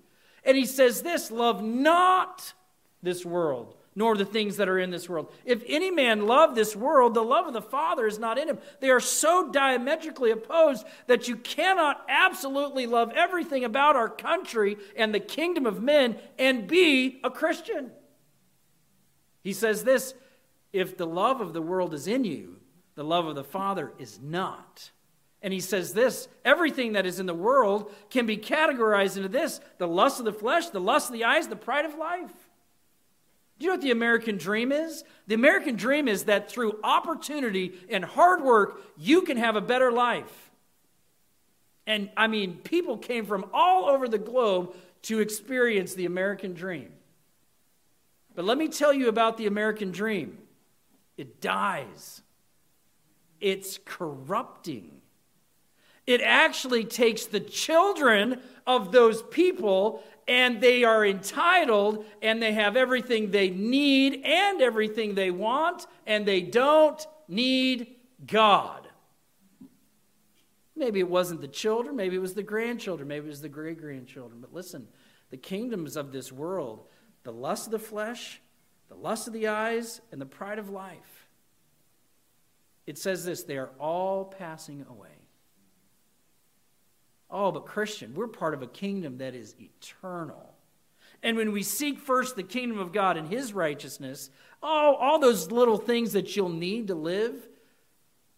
And 0.44 0.56
he 0.56 0.66
says 0.66 1.02
this 1.02 1.30
love 1.30 1.62
not 1.62 2.54
this 3.02 3.24
world, 3.24 3.76
nor 3.94 4.16
the 4.16 4.24
things 4.24 4.56
that 4.56 4.68
are 4.68 4.78
in 4.78 4.90
this 4.90 5.08
world. 5.08 5.32
If 5.44 5.62
any 5.66 5.90
man 5.90 6.26
love 6.26 6.54
this 6.54 6.74
world, 6.74 7.14
the 7.14 7.22
love 7.22 7.46
of 7.46 7.52
the 7.52 7.60
Father 7.60 8.06
is 8.06 8.18
not 8.18 8.38
in 8.38 8.48
him. 8.48 8.58
They 8.80 8.90
are 8.90 9.00
so 9.00 9.50
diametrically 9.50 10.30
opposed 10.30 10.86
that 11.06 11.28
you 11.28 11.36
cannot 11.36 12.04
absolutely 12.08 12.86
love 12.86 13.12
everything 13.14 13.64
about 13.64 13.96
our 13.96 14.08
country 14.08 14.78
and 14.96 15.14
the 15.14 15.20
kingdom 15.20 15.66
of 15.66 15.82
men 15.82 16.16
and 16.38 16.66
be 16.66 17.20
a 17.22 17.30
Christian. 17.30 17.90
He 19.42 19.52
says 19.52 19.84
this 19.84 20.14
if 20.72 20.96
the 20.96 21.06
love 21.06 21.40
of 21.40 21.52
the 21.52 21.62
world 21.62 21.92
is 21.92 22.06
in 22.06 22.24
you, 22.24 22.56
the 22.94 23.04
love 23.04 23.26
of 23.26 23.34
the 23.34 23.44
Father 23.44 23.92
is 23.98 24.18
not. 24.22 24.90
And 25.42 25.52
he 25.52 25.60
says 25.60 25.92
this 25.92 26.28
everything 26.44 26.92
that 26.92 27.04
is 27.04 27.20
in 27.20 27.26
the 27.26 27.34
world 27.34 27.92
can 28.08 28.24
be 28.24 28.38
categorized 28.38 29.16
into 29.16 29.28
this 29.28 29.60
the 29.78 29.88
lust 29.88 30.18
of 30.18 30.24
the 30.24 30.32
flesh, 30.32 30.68
the 30.68 30.80
lust 30.80 31.08
of 31.08 31.12
the 31.12 31.24
eyes, 31.24 31.48
the 31.48 31.56
pride 31.56 31.84
of 31.84 31.96
life. 31.96 32.32
Do 33.58 33.64
you 33.64 33.70
know 33.70 33.74
what 33.74 33.82
the 33.82 33.90
American 33.90 34.38
dream 34.38 34.72
is? 34.72 35.04
The 35.26 35.34
American 35.34 35.76
dream 35.76 36.08
is 36.08 36.24
that 36.24 36.50
through 36.50 36.80
opportunity 36.82 37.74
and 37.88 38.04
hard 38.04 38.42
work, 38.42 38.80
you 38.96 39.22
can 39.22 39.36
have 39.36 39.56
a 39.56 39.60
better 39.60 39.92
life. 39.92 40.50
And 41.86 42.10
I 42.16 42.26
mean, 42.26 42.56
people 42.58 42.98
came 42.98 43.26
from 43.26 43.46
all 43.52 43.88
over 43.88 44.08
the 44.08 44.18
globe 44.18 44.74
to 45.02 45.20
experience 45.20 45.94
the 45.94 46.06
American 46.06 46.54
dream. 46.54 46.92
But 48.34 48.44
let 48.44 48.56
me 48.56 48.68
tell 48.68 48.92
you 48.92 49.08
about 49.08 49.36
the 49.36 49.46
American 49.46 49.90
dream 49.90 50.38
it 51.16 51.40
dies, 51.40 52.22
it's 53.40 53.78
corrupting. 53.84 55.02
It 56.04 56.20
actually 56.20 56.84
takes 56.84 57.26
the 57.26 57.38
children 57.38 58.40
of 58.66 58.90
those 58.90 59.22
people 59.22 60.02
and 60.28 60.60
they 60.60 60.84
are 60.84 61.04
entitled 61.04 62.04
and 62.20 62.42
they 62.42 62.52
have 62.52 62.76
everything 62.76 63.30
they 63.30 63.50
need 63.50 64.22
and 64.24 64.60
everything 64.60 65.14
they 65.14 65.30
want, 65.30 65.86
and 66.06 66.26
they 66.26 66.40
don't 66.40 67.04
need 67.28 67.96
God. 68.26 68.88
Maybe 70.74 71.00
it 71.00 71.08
wasn't 71.08 71.40
the 71.40 71.48
children, 71.48 71.96
maybe 71.96 72.16
it 72.16 72.20
was 72.20 72.34
the 72.34 72.42
grandchildren, 72.42 73.08
maybe 73.08 73.26
it 73.26 73.30
was 73.30 73.42
the 73.42 73.48
great 73.48 73.80
grandchildren. 73.80 74.40
But 74.40 74.52
listen, 74.52 74.88
the 75.30 75.36
kingdoms 75.36 75.96
of 75.96 76.12
this 76.12 76.32
world, 76.32 76.86
the 77.22 77.32
lust 77.32 77.66
of 77.66 77.72
the 77.72 77.78
flesh, 77.78 78.40
the 78.88 78.94
lust 78.94 79.26
of 79.26 79.32
the 79.32 79.48
eyes, 79.48 80.00
and 80.10 80.20
the 80.20 80.26
pride 80.26 80.58
of 80.58 80.70
life, 80.70 81.28
it 82.86 82.98
says 82.98 83.24
this 83.24 83.42
they 83.44 83.58
are 83.58 83.70
all 83.78 84.24
passing 84.24 84.84
away. 84.88 85.11
Oh, 87.32 87.50
but 87.50 87.64
Christian, 87.64 88.14
we're 88.14 88.28
part 88.28 88.52
of 88.52 88.62
a 88.62 88.66
kingdom 88.66 89.18
that 89.18 89.34
is 89.34 89.54
eternal. 89.58 90.54
And 91.22 91.36
when 91.36 91.52
we 91.52 91.62
seek 91.62 91.98
first 91.98 92.36
the 92.36 92.42
kingdom 92.42 92.78
of 92.78 92.92
God 92.92 93.16
and 93.16 93.26
his 93.26 93.54
righteousness, 93.54 94.28
oh, 94.62 94.96
all 95.00 95.18
those 95.18 95.50
little 95.50 95.78
things 95.78 96.12
that 96.12 96.36
you'll 96.36 96.50
need 96.50 96.88
to 96.88 96.94
live 96.94 97.48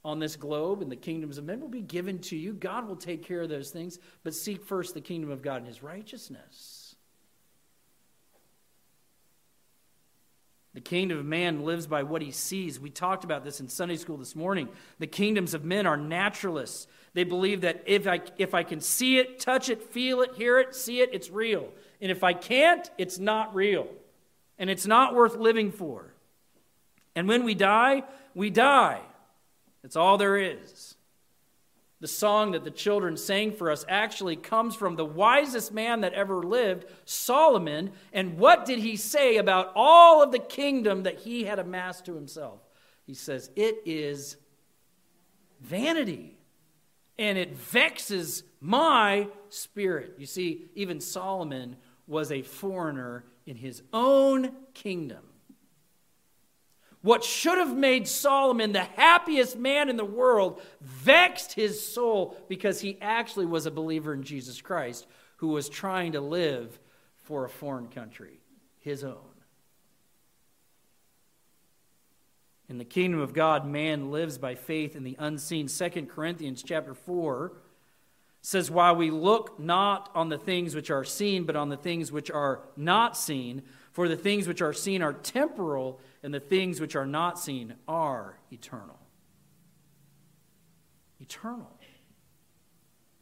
on 0.05 0.21
this 0.21 0.37
globe 0.37 0.81
and 0.81 0.93
the 0.93 0.97
kingdoms 0.97 1.39
of 1.39 1.45
men 1.45 1.61
will 1.61 1.69
be 1.69 1.81
given 1.81 2.19
to 2.21 2.37
you. 2.37 2.53
God 2.53 2.87
will 2.87 2.97
take 2.97 3.27
care 3.27 3.41
of 3.41 3.49
those 3.49 3.71
things, 3.71 3.99
but 4.23 4.35
seek 4.35 4.63
first 4.63 4.95
the 4.95 5.01
kingdom 5.01 5.31
of 5.31 5.43
God 5.43 5.59
and 5.59 5.67
his 5.67 5.83
righteousness. 5.83 6.95
The 10.75 10.81
kingdom 10.81 11.19
of 11.19 11.25
man 11.25 11.65
lives 11.65 11.87
by 11.87 12.03
what 12.03 12.21
he 12.21 12.33
sees. 12.33 12.81
We 12.81 12.91
talked 12.91 13.25
about 13.25 13.45
this 13.45 13.61
in 13.61 13.69
Sunday 13.69 13.97
school 13.97 14.17
this 14.17 14.35
morning. 14.35 14.69
The 14.99 15.07
kingdoms 15.07 15.55
of 15.55 15.65
men 15.65 15.87
are 15.87 15.97
naturalists. 15.97 16.89
They 17.15 17.25
believe 17.25 17.61
that 17.63 17.85
if 17.87 18.07
I, 18.09 18.21
if 18.39 18.55
I 18.55 18.65
can 18.65 18.81
see 18.81 19.19
it, 19.19 19.39
touch 19.39 19.69
it, 19.69 19.83
feel 19.83 20.21
it, 20.21 20.35
hear 20.35 20.59
it, 20.59 20.75
see 20.75 21.01
it, 21.01 21.11
it's 21.13 21.31
real. 21.31 21.69
And 22.01 22.11
if 22.11 22.25
I 22.25 22.33
can't, 22.35 22.91
it's 22.99 23.19
not 23.19 23.55
real. 23.55 23.89
And 24.59 24.69
it's 24.69 24.87
not 24.87 25.15
worth 25.15 25.37
living 25.37 25.71
for. 25.71 26.13
And 27.15 27.29
when 27.29 27.45
we 27.45 27.55
die, 27.55 28.03
we 28.35 28.51
die. 28.51 29.01
That's 29.83 29.95
all 29.97 30.19
there 30.19 30.37
is. 30.37 30.97
The 32.01 32.09
song 32.09 32.51
that 32.51 32.65
the 32.65 32.71
children 32.71 33.17
sang 33.17 33.53
for 33.53 33.71
us 33.71 33.85
actually 33.89 34.37
comes 34.37 34.75
from 34.75 34.97
the 34.97 35.05
wisest 35.05 35.73
man 35.73 36.01
that 36.01 36.13
ever 36.13 36.43
lived, 36.43 36.87
Solomon. 37.05 37.93
And 38.13 38.37
what 38.39 38.67
did 38.67 38.81
he 38.81 38.97
say 38.97 39.37
about 39.37 39.73
all 39.77 40.23
of 40.23 40.33
the 40.33 40.41
kingdom 40.41 41.05
that 41.05 41.21
he 41.21 41.45
had 41.45 41.61
amassed 41.61 42.07
to 42.07 42.15
himself? 42.15 42.59
He 43.07 43.15
says, 43.15 43.51
It 43.55 43.83
is 43.87 44.37
vanity 45.61 46.34
and 47.19 47.39
it 47.39 47.57
vexes 47.57 48.43
my 48.61 49.29
spirit. 49.49 50.15
You 50.19 50.27
see, 50.27 50.67
even 50.75 51.01
Solomon 51.01 51.77
was 52.07 52.33
a 52.33 52.43
foreigner 52.43 53.25
in 53.47 53.57
his 53.57 53.83
own 53.93 54.53
kingdom. 54.73 55.23
What 57.03 57.23
should 57.23 57.59
have 57.59 57.77
made 57.77 58.09
Solomon 58.09 58.73
the 58.73 58.85
happiest 58.85 59.59
man 59.59 59.91
in 59.91 59.99
the 59.99 60.05
world 60.07 60.63
vexed 60.81 61.53
his 61.53 61.87
soul 61.87 62.37
because 62.49 62.81
he 62.81 62.97
actually 63.03 63.45
was 63.45 63.67
a 63.67 63.71
believer 63.71 64.15
in 64.15 64.23
Jesus 64.23 64.63
Christ 64.63 65.07
who 65.37 65.49
was 65.49 65.69
trying 65.69 66.13
to 66.13 66.23
live 66.23 66.79
for 67.17 67.45
a 67.45 67.49
foreign 67.49 67.89
country, 67.89 68.41
his 68.79 69.05
own. 69.05 69.34
In 72.75 72.79
the 72.79 72.85
kingdom 72.85 73.21
of 73.21 73.33
God, 73.33 73.65
man 73.65 74.11
lives 74.11 74.37
by 74.37 74.57
faith 74.57 74.97
in 74.97 75.05
the 75.05 75.15
unseen. 75.21 75.69
2 75.69 76.07
Corinthians 76.07 76.61
chapter 76.61 76.93
4 76.93 77.53
says, 78.43 78.69
While 78.69 78.97
we 78.97 79.13
look 79.13 79.61
not 79.61 80.11
on 80.13 80.29
the 80.29 80.39
things 80.39 80.75
which 80.75 80.91
are 80.91 81.05
seen, 81.05 81.45
but 81.45 81.55
on 81.55 81.69
the 81.69 81.77
things 81.77 82.11
which 82.11 82.33
are 82.33 82.63
not 82.77 83.17
seen, 83.17 83.63
for 83.93 84.09
the 84.09 84.17
things 84.17 84.49
which 84.49 84.61
are 84.61 84.73
seen 84.73 85.03
are 85.03 85.13
temporal, 85.13 86.01
and 86.25 86.35
the 86.35 86.41
things 86.41 86.81
which 86.81 86.97
are 86.97 87.07
not 87.07 87.39
seen 87.39 87.77
are 87.87 88.41
eternal. 88.51 88.99
Eternal. 91.21 91.79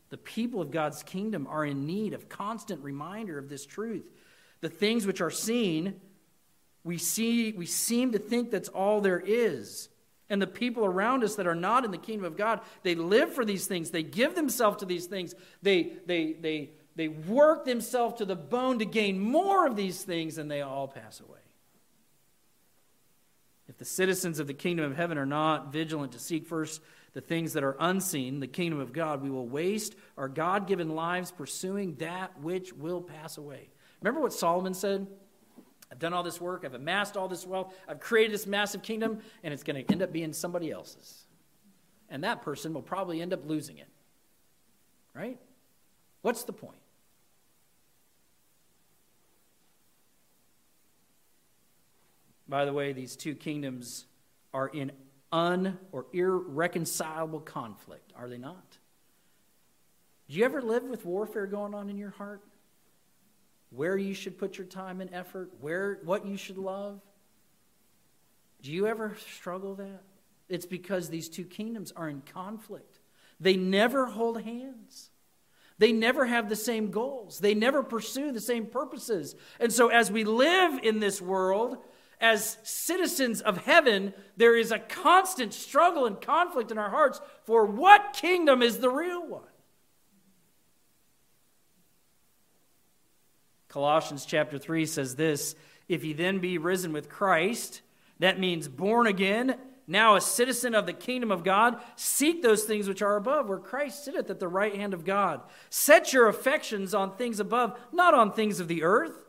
The 0.09 0.17
people 0.17 0.63
of 0.63 0.71
God's 0.71 1.03
kingdom 1.03 1.47
are 1.47 1.67
in 1.67 1.85
need 1.85 2.15
of 2.15 2.31
constant 2.31 2.83
reminder 2.83 3.37
of 3.37 3.51
this 3.51 3.67
truth. 3.67 4.11
The 4.63 4.71
things 4.71 5.07
which 5.07 5.21
are 5.21 5.31
seen 5.31 6.01
we, 6.85 6.99
see, 6.99 7.53
we 7.53 7.67
seem 7.67 8.13
to 8.13 8.19
think 8.19 8.51
that's 8.51 8.69
all 8.69 9.01
there 9.01 9.23
is. 9.25 9.89
And 10.29 10.41
the 10.41 10.47
people 10.47 10.85
around 10.85 11.23
us 11.25 11.37
that 11.37 11.47
are 11.47 11.55
not 11.55 11.85
in 11.85 11.91
the 11.91 11.99
kingdom 11.99 12.25
of 12.25 12.37
God, 12.37 12.61
they 12.83 12.95
live 12.95 13.35
for 13.35 13.45
these 13.45 13.67
things. 13.67 13.91
They 13.91 14.03
give 14.03 14.35
themselves 14.35 14.79
to 14.79 14.87
these 14.87 15.07
things. 15.07 15.35
They, 15.61 15.93
they, 16.07 16.33
they, 16.33 16.71
they 16.97 17.09
work 17.09 17.65
themselves 17.65 18.19
to 18.19 18.25
the 18.25 18.37
bone 18.37 18.79
to 18.79 18.85
gain 18.85 19.21
more 19.21 19.67
of 19.67 19.77
these 19.77 20.03
things, 20.03 20.39
and 20.39 20.51
they 20.51 20.63
all 20.63 20.89
pass 20.89 21.21
away. 21.21 21.39
If 23.69 23.79
the 23.79 23.85
citizens 23.85 24.39
of 24.39 24.47
the 24.47 24.55
kingdom 24.55 24.91
of 24.91 24.97
heaven 24.97 25.19
are 25.19 25.27
not 25.27 25.73
vigilant 25.73 26.13
to 26.13 26.19
seek 26.19 26.47
first 26.47 26.81
the 27.15 27.21
things 27.21 27.53
that 27.53 27.65
are 27.65 27.77
unseen, 27.79 28.41
the 28.41 28.47
kingdom 28.47 28.81
of 28.81 28.93
God, 28.93 29.23
we 29.23 29.31
will 29.31 29.47
waste 29.47 29.95
our 30.17 30.29
God 30.29 30.67
given 30.67 30.95
lives 30.95 31.31
pursuing 31.31 31.95
that 31.97 32.41
which 32.41 32.73
will 32.73 33.01
pass 33.01 33.37
away. 33.37 33.69
Remember 34.01 34.21
what 34.21 34.33
Solomon 34.33 34.75
said? 34.75 35.07
I've 35.93 35.99
done 35.99 36.15
all 36.15 36.23
this 36.23 36.41
work, 36.41 36.63
I've 36.65 36.73
amassed 36.73 37.19
all 37.19 37.29
this 37.29 37.47
wealth, 37.47 37.75
I've 37.87 38.01
created 38.01 38.33
this 38.33 38.47
massive 38.47 38.83
kingdom, 38.83 39.19
and 39.43 39.53
it's 39.53 39.63
going 39.63 39.85
to 39.85 39.93
end 39.93 40.01
up 40.01 40.11
being 40.11 40.33
somebody 40.33 40.71
else's. 40.71 41.27
And 42.09 42.25
that 42.25 42.41
person 42.41 42.73
will 42.73 42.81
probably 42.83 43.21
end 43.21 43.35
up 43.35 43.47
losing 43.47 43.77
it. 43.77 43.89
right? 45.15 45.39
What's 46.23 46.45
the 46.45 46.53
point? 46.55 46.79
By 52.49 52.65
the 52.65 52.73
way, 52.73 52.95
these 52.95 53.15
two 53.15 53.35
kingdoms 53.35 54.07
are 54.55 54.69
in 54.69 54.93
un 55.31 55.79
or 55.91 56.07
irreconcilable 56.15 57.41
conflict, 57.41 58.15
are 58.17 58.31
they 58.31 58.39
not? 58.39 58.79
Do 60.31 60.39
you 60.39 60.45
ever 60.47 60.63
live 60.63 60.85
with 60.85 61.05
warfare 61.05 61.47
going 61.47 61.75
on 61.75 61.91
in 61.91 61.99
your 61.99 62.11
heart? 62.11 62.43
Where 63.75 63.97
you 63.97 64.15
should 64.15 64.39
put 64.39 64.59
your 64.59 64.67
time 64.67 65.01
and 65.01 65.13
effort, 65.13 65.51
where 65.61 65.99
what 66.05 66.27
you 66.27 66.37
should 66.37 66.59
love? 66.59 67.01
Do 68.63 68.71
you 68.71 68.87
ever 68.87 69.17
struggle 69.37 69.75
that? 69.77 70.03
It's 70.49 70.67
because 70.67 71.09
these 71.09 71.29
two 71.29 71.45
kingdoms 71.45 71.93
are 71.93 72.09
in 72.09 72.21
conflict. 72.21 73.01
They 73.41 73.57
never 73.57 74.07
hold 74.07 74.43
hands. 74.43 75.11
They 75.79 75.91
never 75.91 76.27
have 76.27 76.49
the 76.49 76.57
same 76.57 76.91
goals. 76.91 77.41
They 77.41 77.55
never 77.55 77.83
pursue 77.83 78.31
the 78.31 78.41
same 78.41 78.67
purposes. 78.67 79.35
And 79.59 79.73
so, 79.73 79.89
as 79.89 80.13
we 80.13 80.23
live 80.25 80.79
in 80.83 81.01
this 81.01 81.21
world, 81.21 81.79
as 82.21 82.59
citizens 82.63 83.41
of 83.41 83.65
heaven, 83.65 84.15
there 84.37 84.57
is 84.57 84.71
a 84.71 84.79
constant 84.79 85.53
struggle 85.53 86.07
and 86.07 86.21
conflict 86.21 86.71
in 86.71 86.79
our 86.79 86.91
hearts 86.91 87.21
for 87.45 87.67
what 87.67 88.13
kingdom 88.13 88.63
is 88.63 88.79
the 88.79 88.91
real 88.91 89.27
one. 89.27 89.43
Colossians 93.73 94.27
chapter 94.27 94.59
3 94.59 94.85
says 94.85 95.17
this 95.17 95.57
If 95.89 96.05
ye 96.05 96.13
then 96.13 96.41
be 96.41 96.59
risen 96.59 96.93
with 96.93 97.09
Christ, 97.09 97.81
that 98.19 98.39
means 98.39 98.69
born 98.69 99.07
again, 99.07 99.57
now 99.87 100.15
a 100.15 100.21
citizen 100.21 100.75
of 100.75 100.85
the 100.85 100.93
kingdom 100.93 101.31
of 101.31 101.43
God, 101.43 101.81
seek 101.97 102.43
those 102.43 102.65
things 102.65 102.87
which 102.87 103.03
are 103.03 103.17
above, 103.17 103.49
where 103.49 103.59
Christ 103.59 104.05
sitteth 104.05 104.29
at 104.31 104.39
the 104.39 104.47
right 104.47 104.75
hand 104.75 104.93
of 104.93 105.05
God. 105.05 105.41
Set 105.71 106.13
your 106.13 106.29
affections 106.29 106.95
on 106.95 107.17
things 107.17 107.41
above, 107.41 107.79
not 107.93 108.15
on 108.15 108.33
things 108.33 108.61
of 108.61 108.69
the 108.69 108.83
earth. 108.83 109.25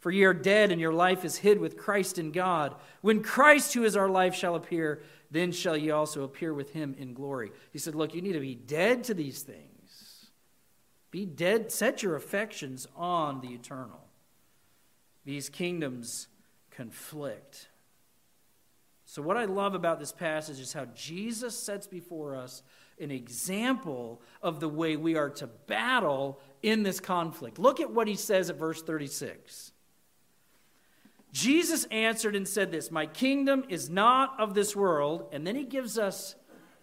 For 0.00 0.10
ye 0.10 0.24
are 0.24 0.34
dead, 0.34 0.70
and 0.70 0.80
your 0.80 0.92
life 0.92 1.24
is 1.24 1.36
hid 1.36 1.58
with 1.58 1.78
Christ 1.78 2.18
in 2.18 2.32
God. 2.32 2.74
When 3.00 3.22
Christ, 3.22 3.72
who 3.72 3.84
is 3.84 3.96
our 3.96 4.10
life, 4.10 4.34
shall 4.34 4.54
appear, 4.54 5.02
then 5.30 5.50
shall 5.50 5.76
ye 5.76 5.90
also 5.90 6.24
appear 6.24 6.52
with 6.52 6.72
him 6.72 6.94
in 6.98 7.14
glory. 7.14 7.52
He 7.72 7.78
said, 7.78 7.94
Look, 7.94 8.14
you 8.14 8.20
need 8.20 8.32
to 8.32 8.40
be 8.40 8.54
dead 8.54 9.04
to 9.04 9.14
these 9.14 9.40
things. 9.42 9.73
Be 11.14 11.26
dead, 11.26 11.70
set 11.70 12.02
your 12.02 12.16
affections 12.16 12.88
on 12.96 13.40
the 13.40 13.50
eternal. 13.50 14.00
These 15.24 15.48
kingdoms 15.48 16.26
conflict. 16.72 17.68
So, 19.04 19.22
what 19.22 19.36
I 19.36 19.44
love 19.44 19.76
about 19.76 20.00
this 20.00 20.10
passage 20.10 20.58
is 20.58 20.72
how 20.72 20.86
Jesus 20.86 21.56
sets 21.56 21.86
before 21.86 22.34
us 22.34 22.64
an 22.98 23.12
example 23.12 24.22
of 24.42 24.58
the 24.58 24.68
way 24.68 24.96
we 24.96 25.14
are 25.14 25.30
to 25.30 25.46
battle 25.46 26.40
in 26.64 26.82
this 26.82 26.98
conflict. 26.98 27.60
Look 27.60 27.78
at 27.78 27.92
what 27.92 28.08
he 28.08 28.16
says 28.16 28.50
at 28.50 28.56
verse 28.56 28.82
36. 28.82 29.70
Jesus 31.30 31.84
answered 31.92 32.34
and 32.34 32.48
said 32.48 32.72
this 32.72 32.90
My 32.90 33.06
kingdom 33.06 33.62
is 33.68 33.88
not 33.88 34.34
of 34.40 34.54
this 34.54 34.74
world. 34.74 35.28
And 35.30 35.46
then 35.46 35.54
he 35.54 35.64
gives 35.64 35.96
us 35.96 36.34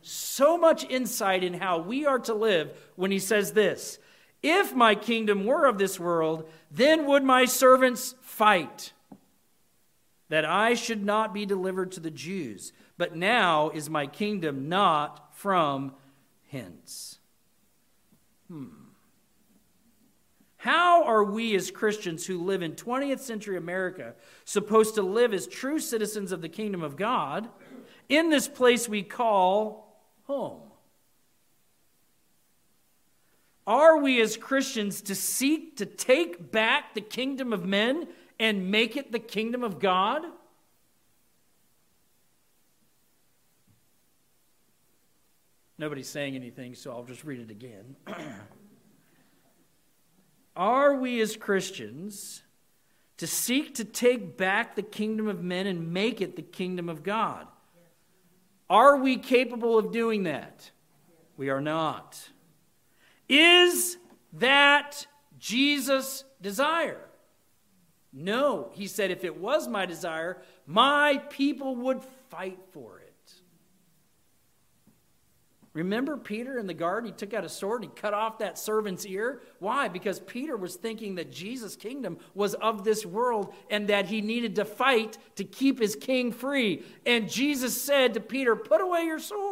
so 0.02 0.58
much 0.58 0.90
insight 0.90 1.44
in 1.44 1.54
how 1.54 1.80
we 1.80 2.06
are 2.06 2.20
to 2.20 2.34
live 2.34 2.72
when 2.96 3.12
he 3.12 3.20
says 3.20 3.52
this 3.52 4.00
If 4.44 4.74
my 4.74 4.96
kingdom 4.96 5.46
were 5.46 5.66
of 5.66 5.78
this 5.78 6.00
world, 6.00 6.50
then 6.72 7.06
would 7.06 7.24
my 7.24 7.46
servants 7.46 8.16
fight, 8.22 8.94
that 10.30 10.46
I 10.46 10.74
should 10.74 11.06
not 11.06 11.34
be 11.34 11.46
delivered 11.46 11.92
to 11.94 12.00
the 12.00 12.12
Jews. 12.12 12.74
But 12.98 13.16
now 13.16 13.70
is 13.70 13.90
my 13.90 14.08
kingdom 14.08 14.70
not 14.70 15.36
from 15.36 15.94
hence. 16.50 17.20
Hmm. 18.48 18.68
How 20.58 21.04
are 21.06 21.24
we 21.24 21.56
as 21.56 21.72
Christians 21.72 22.28
who 22.28 22.44
live 22.44 22.62
in 22.62 22.74
20th 22.74 23.20
century 23.20 23.58
America 23.58 24.14
supposed 24.46 24.94
to 24.96 25.02
live 25.02 25.34
as 25.34 25.48
true 25.48 25.80
citizens 25.80 26.32
of 26.32 26.42
the 26.42 26.50
kingdom 26.50 26.84
of 26.84 26.96
God 26.96 27.50
in 28.10 28.30
this 28.30 28.48
place 28.48 28.88
we 28.88 29.02
call 29.02 30.00
home? 30.26 30.71
Are 33.68 33.98
we 33.98 34.20
as 34.22 34.38
Christians 34.38 35.02
to 35.04 35.16
seek 35.16 35.78
to 35.78 35.86
take 35.86 36.52
back 36.52 36.94
the 36.94 37.02
kingdom 37.02 37.54
of 37.54 37.66
men 37.66 38.08
and 38.40 38.72
make 38.72 38.98
it 38.98 39.12
the 39.12 39.20
kingdom 39.20 39.64
of 39.64 39.80
God? 39.80 40.24
Nobody's 45.78 46.10
saying 46.10 46.36
anything, 46.36 46.76
so 46.76 46.92
I'll 46.92 47.04
just 47.04 47.24
read 47.24 47.40
it 47.40 47.50
again. 47.50 47.96
Are 50.56 50.96
we 50.96 51.22
as 51.22 51.36
Christians 51.36 52.44
to 53.18 53.26
seek 53.26 53.76
to 53.76 53.86
take 53.86 54.38
back 54.38 54.76
the 54.76 54.84
kingdom 54.84 55.28
of 55.28 55.44
men 55.44 55.66
and 55.66 55.94
make 55.94 56.22
it 56.22 56.36
the 56.36 56.42
kingdom 56.42 56.90
of 56.90 57.04
God? 57.04 57.48
Are 58.70 58.98
we 58.98 59.18
capable 59.18 59.78
of 59.78 59.92
doing 59.92 60.24
that? 60.24 60.72
We 61.36 61.50
are 61.50 61.62
not. 61.62 62.30
Is 63.32 63.98
that 64.34 65.08
Jesus' 65.40 66.26
desire? 66.42 67.00
No. 68.12 68.72
He 68.74 68.88
said, 68.88 69.10
if 69.10 69.24
it 69.24 69.38
was 69.40 69.70
my 69.70 69.86
desire, 69.86 70.42
my 70.68 71.18
people 71.30 71.78
would 71.78 72.04
fight 72.30 72.60
for 72.74 73.00
it. 73.00 73.08
Remember 75.74 76.18
Peter 76.18 76.60
in 76.60 76.68
the 76.68 76.74
garden? 76.74 77.10
He 77.10 77.16
took 77.16 77.34
out 77.34 77.46
a 77.46 77.50
sword 77.50 77.84
and 77.84 77.92
he 77.92 78.02
cut 78.02 78.14
off 78.14 78.40
that 78.40 78.60
servant's 78.60 79.06
ear. 79.06 79.42
Why? 79.60 79.88
Because 79.88 80.20
Peter 80.20 80.58
was 80.58 80.76
thinking 80.76 81.16
that 81.16 81.32
Jesus' 81.32 81.78
kingdom 81.78 82.18
was 82.34 82.56
of 82.56 82.84
this 82.84 83.06
world 83.06 83.54
and 83.70 83.88
that 83.88 84.08
he 84.08 84.20
needed 84.20 84.56
to 84.58 84.66
fight 84.66 85.18
to 85.36 85.46
keep 85.46 85.80
his 85.80 85.96
king 85.96 86.34
free. 86.34 86.84
And 87.06 87.32
Jesus 87.32 87.82
said 87.82 88.16
to 88.16 88.20
Peter, 88.20 88.58
Put 88.58 88.82
away 88.82 89.04
your 89.04 89.20
sword. 89.20 89.51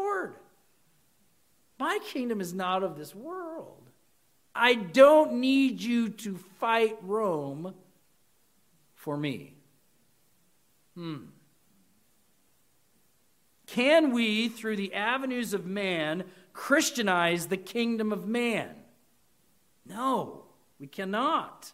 My 1.80 2.00
kingdom 2.04 2.42
is 2.42 2.54
not 2.54 2.84
of 2.84 2.98
this 2.98 3.16
world. 3.16 3.90
I 4.54 4.74
don't 4.74 5.36
need 5.36 5.82
you 5.82 6.10
to 6.10 6.38
fight 6.60 6.98
Rome 7.02 7.74
for 8.96 9.16
me. 9.16 9.56
Hmm. 10.96 11.28
Can 13.68 14.12
we, 14.12 14.50
through 14.50 14.76
the 14.76 14.94
avenues 14.94 15.54
of 15.54 15.66
man, 15.66 16.26
Christianize 16.54 17.48
the 17.48 17.58
kingdom 17.58 18.12
of 18.12 18.28
man? 18.28 18.76
No, 19.86 20.44
we 20.80 20.88
cannot. 20.88 21.72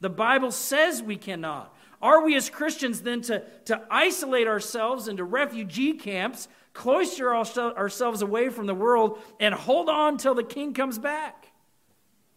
The 0.00 0.10
Bible 0.10 0.52
says 0.52 1.02
we 1.02 1.16
cannot. 1.16 1.74
Are 2.00 2.24
we 2.24 2.36
as 2.36 2.48
Christians 2.48 3.02
then 3.02 3.22
to, 3.22 3.42
to 3.66 3.82
isolate 3.90 4.46
ourselves 4.46 5.08
into 5.08 5.24
refugee 5.24 5.94
camps, 5.94 6.48
cloister 6.72 7.34
ourselves 7.34 8.22
away 8.22 8.48
from 8.48 8.66
the 8.66 8.74
world, 8.74 9.18
and 9.38 9.54
hold 9.54 9.88
on 9.88 10.16
till 10.16 10.34
the 10.34 10.42
king 10.42 10.72
comes 10.74 10.98
back? 10.98 11.52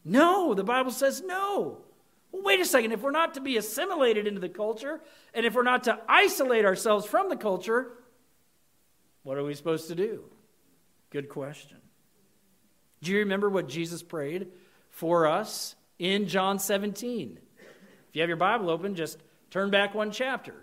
No, 0.03 0.53
the 0.53 0.63
Bible 0.63 0.91
says 0.91 1.21
no. 1.25 1.77
Well, 2.31 2.43
wait 2.43 2.59
a 2.59 2.65
second. 2.65 2.91
If 2.91 3.01
we're 3.01 3.11
not 3.11 3.35
to 3.35 3.41
be 3.41 3.57
assimilated 3.57 4.27
into 4.27 4.41
the 4.41 4.49
culture, 4.49 5.01
and 5.33 5.45
if 5.45 5.53
we're 5.53 5.63
not 5.63 5.83
to 5.85 5.99
isolate 6.09 6.65
ourselves 6.65 7.05
from 7.05 7.29
the 7.29 7.37
culture, 7.37 7.91
what 9.21 9.37
are 9.37 9.43
we 9.43 9.53
supposed 9.53 9.87
to 9.87 9.95
do? 9.95 10.23
Good 11.09 11.29
question. 11.29 11.77
Do 13.01 13.11
you 13.11 13.19
remember 13.19 13.49
what 13.49 13.69
Jesus 13.69 14.01
prayed 14.01 14.47
for 14.89 15.27
us 15.27 15.75
in 15.99 16.27
John 16.27 16.57
17? 16.57 17.37
If 17.59 18.15
you 18.15 18.21
have 18.21 18.29
your 18.29 18.37
Bible 18.37 18.69
open, 18.69 18.95
just 18.95 19.19
turn 19.51 19.69
back 19.69 19.93
one 19.93 20.11
chapter. 20.11 20.62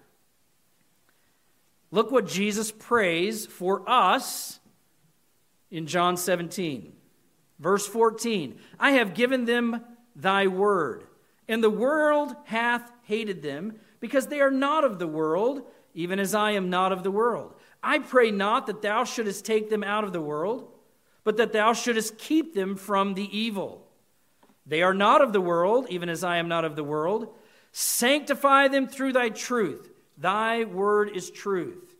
Look 1.90 2.10
what 2.10 2.26
Jesus 2.26 2.70
prays 2.70 3.46
for 3.46 3.88
us 3.88 4.60
in 5.70 5.86
John 5.86 6.16
17. 6.16 6.92
Verse 7.58 7.86
14 7.86 8.58
I 8.78 8.92
have 8.92 9.14
given 9.14 9.44
them 9.44 9.84
thy 10.16 10.46
word, 10.46 11.04
and 11.48 11.62
the 11.62 11.70
world 11.70 12.34
hath 12.44 12.90
hated 13.02 13.42
them, 13.42 13.76
because 14.00 14.26
they 14.26 14.40
are 14.40 14.50
not 14.50 14.84
of 14.84 14.98
the 14.98 15.08
world, 15.08 15.62
even 15.94 16.18
as 16.18 16.34
I 16.34 16.52
am 16.52 16.70
not 16.70 16.92
of 16.92 17.02
the 17.02 17.10
world. 17.10 17.54
I 17.82 17.98
pray 17.98 18.30
not 18.30 18.66
that 18.66 18.82
thou 18.82 19.04
shouldest 19.04 19.44
take 19.44 19.70
them 19.70 19.82
out 19.82 20.04
of 20.04 20.12
the 20.12 20.20
world, 20.20 20.70
but 21.24 21.36
that 21.38 21.52
thou 21.52 21.72
shouldest 21.72 22.18
keep 22.18 22.54
them 22.54 22.76
from 22.76 23.14
the 23.14 23.36
evil. 23.36 23.86
They 24.66 24.82
are 24.82 24.94
not 24.94 25.22
of 25.22 25.32
the 25.32 25.40
world, 25.40 25.86
even 25.90 26.08
as 26.08 26.22
I 26.22 26.36
am 26.36 26.48
not 26.48 26.64
of 26.64 26.76
the 26.76 26.84
world. 26.84 27.34
Sanctify 27.72 28.68
them 28.68 28.86
through 28.86 29.12
thy 29.12 29.30
truth. 29.30 29.89
Thy 30.20 30.64
word 30.64 31.16
is 31.16 31.30
truth. 31.30 31.94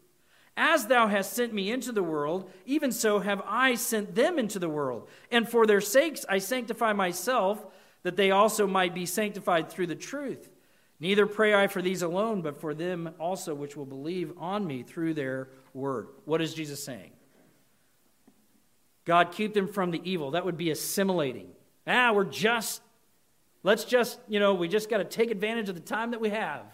As 0.57 0.87
thou 0.87 1.07
hast 1.07 1.33
sent 1.33 1.55
me 1.55 1.71
into 1.71 1.91
the 1.91 2.03
world, 2.03 2.51
even 2.67 2.93
so 2.93 3.19
have 3.19 3.41
I 3.47 3.75
sent 3.77 4.15
them 4.15 4.39
into 4.39 4.59
the 4.59 4.69
world. 4.69 5.09
And 5.31 5.49
for 5.49 5.67
their 5.67 5.81
sakes 5.81 6.27
I 6.29 6.39
sanctify 6.39 6.93
myself, 6.93 7.67
that 8.03 8.17
they 8.17 8.31
also 8.31 8.67
might 8.67 8.95
be 8.95 9.07
sanctified 9.07 9.71
through 9.71 9.87
the 9.87 9.95
truth. 9.95 10.51
Neither 11.01 11.27
pray 11.27 11.55
I 11.55 11.67
for 11.67 11.81
these 11.81 12.03
alone, 12.03 12.43
but 12.43 12.61
for 12.61 12.75
them 12.75 13.15
also 13.19 13.55
which 13.55 13.75
will 13.75 13.87
believe 13.87 14.33
on 14.39 14.67
me 14.67 14.83
through 14.83 15.15
their 15.15 15.49
word. 15.73 16.09
What 16.27 16.43
is 16.43 16.53
Jesus 16.53 16.85
saying? 16.85 17.13
God, 19.07 19.33
keep 19.33 19.55
them 19.55 19.67
from 19.67 19.93
the 19.93 20.01
evil. 20.05 20.33
That 20.33 20.45
would 20.45 20.59
be 20.59 20.71
assimilating. 20.71 21.49
Ah, 21.87 22.13
we're 22.13 22.25
just, 22.25 22.83
let's 23.63 23.85
just, 23.85 24.21
you 24.29 24.39
know, 24.41 24.53
we 24.53 24.69
just 24.69 24.91
got 24.91 24.99
to 24.99 25.05
take 25.05 25.31
advantage 25.31 25.71
of 25.71 25.75
the 25.75 25.81
time 25.81 26.11
that 26.11 26.21
we 26.21 26.29
have. 26.29 26.67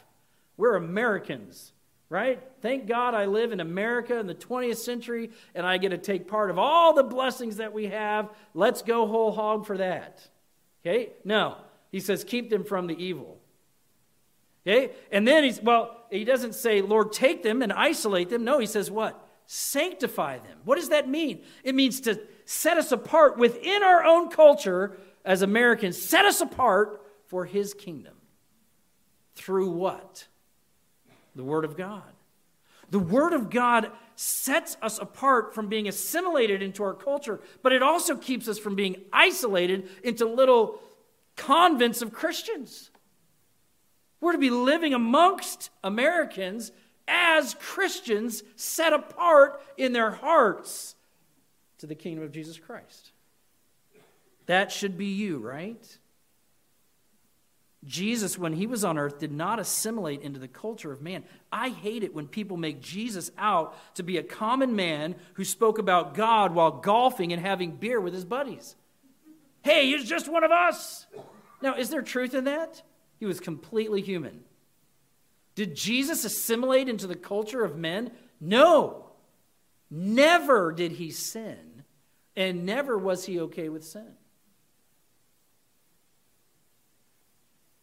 We're 0.57 0.77
Americans, 0.77 1.73
right? 2.09 2.43
Thank 2.63 2.87
God 2.87 3.15
I 3.15 3.27
live 3.27 3.53
in 3.53 3.61
America 3.61 4.19
in 4.19 4.27
the 4.27 4.35
20th 4.35 4.77
century 4.77 5.31
and 5.55 5.67
I 5.67 5.79
get 5.79 5.91
to 5.91 5.99
take 5.99 6.29
part 6.29 6.51
of 6.51 6.59
all 6.59 6.95
the 6.95 7.03
blessings 7.03 7.57
that 7.57 7.73
we 7.73 7.87
have. 7.87 8.31
Let's 8.55 8.83
go 8.83 9.07
whole 9.07 9.33
hog 9.33 9.67
for 9.67 9.77
that. 9.79 10.27
Okay? 10.83 11.11
No. 11.25 11.57
He 11.91 12.01
says, 12.01 12.25
keep 12.25 12.51
them 12.51 12.65
from 12.65 12.87
the 12.87 13.03
evil. 13.03 13.39
Okay? 14.67 14.93
And 15.13 15.27
then 15.27 15.45
he's, 15.45 15.63
well, 15.63 16.05
he 16.11 16.25
doesn't 16.25 16.55
say, 16.55 16.83
Lord, 16.83 17.13
take 17.13 17.43
them 17.43 17.63
and 17.63 17.73
isolate 17.73 18.31
them. 18.31 18.45
No, 18.45 18.59
he 18.59 18.67
says, 18.67 18.91
what? 18.91 19.23
Sanctify 19.47 20.39
them. 20.39 20.59
What 20.65 20.77
does 20.77 20.89
that 20.89 21.09
mean? 21.09 21.43
It 21.63 21.75
means 21.75 22.01
to 22.03 22.21
set 22.45 22.77
us 22.77 22.93
apart 22.93 23.39
within 23.39 23.83
our 23.83 24.05
own 24.05 24.29
culture 24.31 24.97
as 25.25 25.43
Americans, 25.43 26.01
set 26.01 26.25
us 26.25 26.41
apart 26.41 27.05
for 27.27 27.45
his 27.45 27.75
kingdom. 27.75 28.15
Through 29.35 29.71
what? 29.71 30.27
The 31.37 31.45
Word 31.45 31.65
of 31.65 31.77
God. 31.77 32.03
The 32.91 32.99
Word 32.99 33.33
of 33.33 33.51
God 33.51 33.91
sets 34.15 34.77
us 34.81 34.99
apart 34.99 35.55
from 35.55 35.69
being 35.69 35.87
assimilated 35.87 36.63
into 36.63 36.83
our 36.83 36.95
culture, 36.95 37.41
but 37.63 37.73
it 37.73 37.83
also 37.83 38.17
keeps 38.17 38.49
us 38.49 38.59
from 38.59 38.75
being 38.75 38.97
isolated 39.13 39.89
into 40.03 40.25
little 40.27 40.81
convents 41.37 42.01
of 42.03 42.13
Christians. 42.13 42.91
We're 44.21 44.33
to 44.33 44.39
be 44.39 44.51
living 44.51 44.95
amongst 44.95 45.71
Americans 45.85 46.73
as 47.07 47.55
Christians 47.61 48.43
set 48.57 48.93
apart 48.93 49.63
in 49.77 49.93
their 49.93 50.11
hearts 50.11 50.95
to 51.79 51.87
the 51.87 51.95
kingdom 51.95 52.25
of 52.25 52.33
Jesus 52.33 52.59
Christ. 52.59 53.13
That 54.47 54.73
should 54.73 54.97
be 54.97 55.07
you, 55.07 55.39
right? 55.39 55.99
Jesus, 57.87 58.37
when 58.37 58.53
he 58.53 58.67
was 58.67 58.85
on 58.85 58.99
earth, 58.99 59.19
did 59.19 59.33
not 59.33 59.61
assimilate 59.61 60.23
into 60.23 60.41
the 60.41 60.49
culture 60.49 60.93
of 60.93 61.01
man. 61.01 61.25
I 61.53 61.69
hate 61.69 62.03
it 62.03 62.15
when 62.15 62.27
people 62.27 62.57
make 62.57 62.81
Jesus 62.81 63.31
out 63.39 63.77
to 63.95 64.03
be 64.03 64.19
a 64.19 64.23
common 64.23 64.75
man 64.75 65.15
who 65.35 65.45
spoke 65.45 65.79
about 65.79 66.15
God 66.15 66.55
while 66.55 66.73
golfing 66.73 67.33
and 67.33 67.41
having 67.41 67.77
beer 67.77 68.01
with 68.01 68.13
his 68.13 68.25
buddies. 68.25 68.75
Hey, 69.63 69.87
he's 69.87 70.09
just 70.09 70.29
one 70.29 70.45
of 70.45 70.51
us. 70.51 71.07
Now, 71.63 71.77
is 71.77 71.89
there 71.91 72.03
truth 72.03 72.35
in 72.35 72.45
that? 72.45 72.83
He 73.19 73.27
was 73.27 73.41
completely 73.41 74.03
human. 74.03 74.45
Did 75.55 75.75
Jesus 75.75 76.25
assimilate 76.25 76.89
into 76.89 77.07
the 77.07 77.17
culture 77.17 77.65
of 77.65 77.77
men? 77.77 78.11
No. 78.41 79.07
Never 79.91 80.73
did 80.73 80.93
he 80.93 81.11
sin, 81.11 81.85
and 82.35 82.67
never 82.67 82.99
was 82.99 83.25
he 83.25 83.41
okay 83.41 83.69
with 83.69 83.85
sin. 83.85 84.15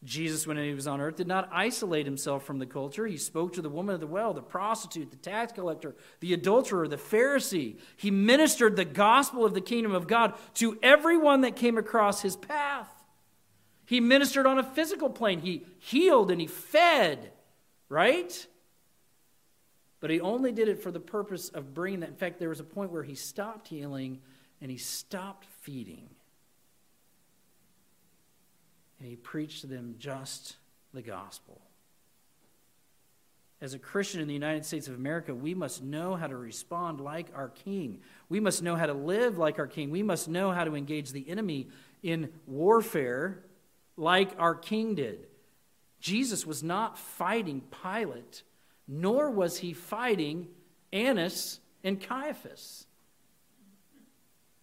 Jesus, 0.04 0.46
when 0.46 0.58
he 0.58 0.74
was 0.74 0.88
on 0.88 1.00
earth, 1.00 1.16
did 1.16 1.28
not 1.28 1.50
isolate 1.52 2.06
himself 2.06 2.46
from 2.46 2.60
the 2.60 2.66
culture. 2.66 3.08
He 3.08 3.18
spoke 3.18 3.54
to 3.54 3.62
the 3.62 3.70
woman 3.70 3.96
of 3.96 4.02
the 4.02 4.08
well, 4.08 4.34
the 4.34 4.42
prostitute, 4.42 5.12
the 5.12 5.18
tax 5.18 5.54
collector, 5.54 5.96
the 6.20 6.34
adulterer, 6.34 6.88
the 6.88 6.98
Pharisee. 6.98 7.78
He 7.96 8.12
ministered 8.12 8.76
the 8.76 8.86
gospel 8.86 9.46
of 9.46 9.54
the 9.54 9.62
kingdom 9.62 9.94
of 9.94 10.08
God 10.08 10.34
to 10.56 10.78
everyone 10.84 11.42
that 11.42 11.56
came 11.56 11.78
across 11.78 12.22
his 12.22 12.36
path. 12.36 12.89
He 13.86 14.02
ministered 14.02 14.46
on 14.46 14.60
a 14.60 14.63
physical 14.63 15.10
plane. 15.10 15.39
He 15.39 15.66
healed 15.80 16.32
and 16.32 16.42
he 16.42 16.48
fed, 16.48 17.32
right? 17.88 18.48
But 20.00 20.10
he 20.10 20.20
only 20.20 20.52
did 20.52 20.68
it 20.68 20.84
for 20.84 20.92
the 20.92 21.00
purpose 21.00 21.50
of 21.50 21.74
bringing 21.74 22.02
that. 22.02 22.10
In 22.10 22.16
fact, 22.16 22.39
there 22.39 22.50
was 22.50 22.60
a 22.60 22.66
point 22.66 22.92
where 22.92 23.04
he 23.04 23.16
stopped 23.16 23.70
healing 23.70 24.20
and 24.60 24.70
he 24.70 24.78
stopped 24.78 25.46
feeding. 25.62 26.10
And 29.04 29.10
he 29.10 29.18
preached 29.18 29.60
to 29.62 29.68
them 29.68 29.96
just 30.00 30.56
the 30.94 31.02
gospel. 31.02 31.60
As 33.60 33.74
a 33.74 33.78
Christian 33.80 34.22
in 34.22 34.30
the 34.30 34.34
United 34.34 34.63
States 34.63 34.88
of 34.88 34.96
America, 34.96 35.36
we 35.36 35.54
must 35.54 35.84
know 35.84 36.16
how 36.16 36.28
to 36.28 36.38
respond 36.38 37.02
like 37.02 37.28
our 37.36 37.50
King. 37.50 38.00
We 38.30 38.39
must 38.39 38.63
know 38.63 38.78
how 38.78 38.86
to 38.86 38.94
live 38.94 39.38
like 39.38 39.60
our 39.60 39.68
King. 39.68 39.92
We 39.92 40.04
must 40.04 40.30
know 40.30 40.52
how 40.52 40.63
to 40.63 40.74
engage 40.78 41.12
the 41.12 41.30
enemy 41.30 41.68
in 42.02 42.30
warfare 42.48 43.44
like 43.98 44.30
our 44.38 44.56
King 44.56 44.96
did. 44.96 45.28
Jesus 46.00 46.48
was 46.48 46.63
not 46.63 46.98
fighting 46.98 47.62
Pilate, 47.84 48.44
nor 48.88 49.30
was 49.30 49.58
he 49.58 49.74
fighting 49.74 50.48
Annas 50.94 51.60
and 51.84 52.00
Caiaphas. 52.00 52.88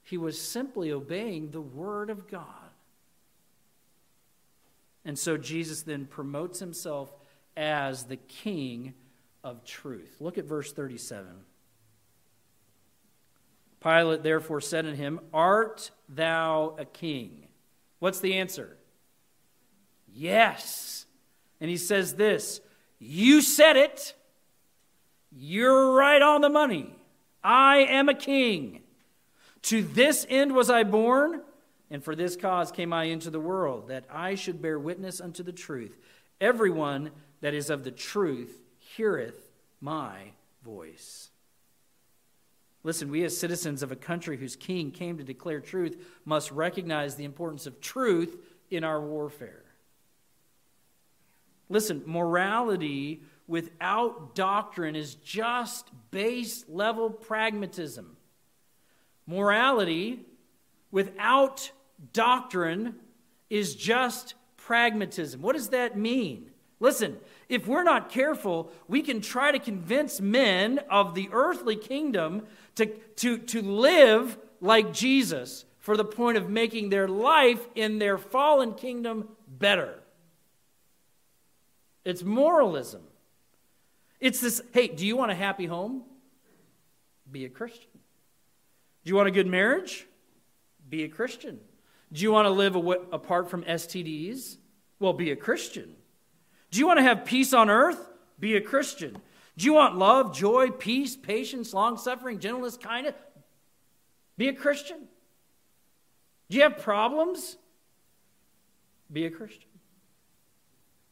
He 0.02 0.16
was 0.16 0.40
simply 0.40 0.92
obeying 0.92 1.50
the 1.50 1.60
Word 1.60 2.08
of 2.08 2.26
God. 2.26 2.59
And 5.04 5.18
so 5.18 5.36
Jesus 5.36 5.82
then 5.82 6.06
promotes 6.06 6.58
himself 6.58 7.12
as 7.56 8.04
the 8.04 8.16
King 8.16 8.94
of 9.42 9.64
truth. 9.64 10.16
Look 10.20 10.38
at 10.38 10.44
verse 10.44 10.72
37. 10.72 11.26
Pilate 13.80 14.22
therefore 14.22 14.60
said 14.60 14.84
to 14.84 14.94
him, 14.94 15.20
Art 15.32 15.90
thou 16.08 16.76
a 16.78 16.84
king? 16.84 17.46
What's 17.98 18.20
the 18.20 18.34
answer? 18.34 18.76
Yes. 20.12 21.06
And 21.60 21.70
he 21.70 21.76
says 21.76 22.14
this 22.14 22.60
You 22.98 23.40
said 23.40 23.76
it. 23.76 24.14
You're 25.32 25.94
right 25.94 26.20
on 26.20 26.40
the 26.40 26.48
money. 26.48 26.94
I 27.42 27.78
am 27.78 28.08
a 28.08 28.14
king. 28.14 28.82
To 29.62 29.82
this 29.82 30.26
end 30.28 30.54
was 30.54 30.68
I 30.68 30.82
born, 30.82 31.42
and 31.90 32.04
for 32.04 32.14
this 32.14 32.36
cause 32.36 32.70
came 32.70 32.92
I 32.92 33.04
into 33.04 33.30
the 33.30 33.40
world, 33.40 33.88
that 33.88 34.04
I 34.10 34.34
should 34.34 34.62
bear 34.62 34.78
witness 34.78 35.20
unto 35.20 35.42
the 35.42 35.52
truth. 35.52 35.96
Everyone 36.40 37.10
that 37.40 37.54
is 37.54 37.68
of 37.68 37.84
the 37.84 37.90
truth 37.90 38.60
heareth 38.78 39.50
my 39.80 40.32
voice. 40.64 41.30
Listen, 42.82 43.10
we 43.10 43.24
as 43.24 43.36
citizens 43.36 43.82
of 43.82 43.92
a 43.92 43.96
country 43.96 44.36
whose 44.36 44.56
king 44.56 44.90
came 44.90 45.18
to 45.18 45.24
declare 45.24 45.60
truth 45.60 45.96
must 46.24 46.50
recognize 46.50 47.14
the 47.14 47.24
importance 47.24 47.66
of 47.66 47.80
truth 47.80 48.36
in 48.70 48.84
our 48.84 49.00
warfare. 49.00 49.64
Listen, 51.68 52.02
morality 52.06 53.22
without 53.46 54.34
doctrine 54.34 54.96
is 54.96 55.16
just 55.16 55.88
base 56.10 56.64
level 56.68 57.10
pragmatism. 57.10 58.16
Morality 59.26 60.20
without 60.90 61.70
doctrine 62.12 62.96
is 63.48 63.74
just 63.74 64.34
pragmatism. 64.56 65.42
What 65.42 65.56
does 65.56 65.70
that 65.70 65.96
mean? 65.98 66.50
Listen, 66.78 67.18
if 67.48 67.66
we're 67.66 67.82
not 67.82 68.08
careful, 68.10 68.72
we 68.88 69.02
can 69.02 69.20
try 69.20 69.52
to 69.52 69.58
convince 69.58 70.20
men 70.20 70.80
of 70.90 71.14
the 71.14 71.28
earthly 71.30 71.76
kingdom 71.76 72.46
to, 72.76 72.86
to, 73.16 73.38
to 73.38 73.60
live 73.60 74.38
like 74.60 74.92
Jesus 74.92 75.66
for 75.78 75.96
the 75.96 76.04
point 76.04 76.38
of 76.38 76.48
making 76.48 76.88
their 76.88 77.08
life 77.08 77.66
in 77.74 77.98
their 77.98 78.16
fallen 78.16 78.74
kingdom 78.74 79.28
better. 79.46 80.02
It's 82.04 82.22
moralism. 82.22 83.02
It's 84.20 84.40
this 84.40 84.62
hey, 84.72 84.88
do 84.88 85.06
you 85.06 85.16
want 85.16 85.32
a 85.32 85.34
happy 85.34 85.66
home? 85.66 86.04
Be 87.30 87.44
a 87.44 87.48
Christian. 87.48 87.90
Do 89.04 89.08
you 89.08 89.16
want 89.16 89.28
a 89.28 89.32
good 89.32 89.46
marriage? 89.46 90.06
Be 90.88 91.04
a 91.04 91.08
Christian. 91.08 91.60
Do 92.12 92.22
you 92.22 92.32
want 92.32 92.46
to 92.46 92.50
live 92.50 92.76
apart 93.12 93.50
from 93.50 93.62
STDs? 93.64 94.56
Well, 94.98 95.12
be 95.12 95.30
a 95.30 95.36
Christian. 95.36 95.94
Do 96.70 96.78
you 96.78 96.86
want 96.86 96.98
to 96.98 97.02
have 97.02 97.24
peace 97.24 97.52
on 97.52 97.70
earth? 97.70 98.10
Be 98.38 98.56
a 98.56 98.60
Christian. 98.60 99.18
Do 99.56 99.66
you 99.66 99.74
want 99.74 99.96
love, 99.96 100.34
joy, 100.34 100.70
peace, 100.70 101.16
patience, 101.16 101.74
long 101.74 101.98
suffering, 101.98 102.38
gentleness, 102.38 102.76
kindness? 102.76 103.14
Be 104.36 104.48
a 104.48 104.52
Christian. 104.52 105.08
Do 106.48 106.56
you 106.56 106.62
have 106.62 106.78
problems? 106.78 107.56
Be 109.12 109.26
a 109.26 109.30
Christian. 109.30 109.68